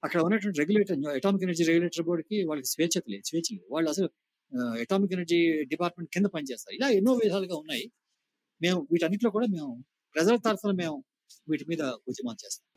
అక్కడ 0.02 0.20
ఉన్నటువంటి 0.26 0.58
రెగ్యులేటర్ 0.62 0.96
అటామిక్ 1.18 1.44
ఎనర్జీ 1.46 1.64
రెగ్యులేటర్ 1.70 2.04
బోర్డుకి 2.08 2.38
వాళ్ళకి 2.50 2.68
స్వేచ్ఛత 2.74 3.04
లేదు 3.12 3.24
స్వేచ్ఛ 3.30 3.48
లేదు. 3.56 3.66
వాళ్ళు 3.74 3.88
అసలు 3.94 4.08
అటామిక్ 4.82 5.14
ఎనర్జీ 5.16 5.38
డిపార్ట్మెంట్ 5.72 6.10
కింద 6.16 6.26
పనిచేస్తారు 6.36 6.74
ఇలా 6.78 6.88
ఎన్నో 6.98 7.12
విధాలుగా 7.24 7.56
ఉన్నాయి. 7.62 7.84
మేము 8.60 8.80
వీటన్నిటిలో 8.92 9.30
కూడా 9.36 9.48
మేము 9.56 9.70
ప్రజల 10.14 10.36
తరఫున 10.48 10.72
మేము 10.82 10.96
వీటి 11.50 11.64
మీద 11.72 11.82
ఉద్యమం 12.10 12.36
చేస్తాం. 12.44 12.66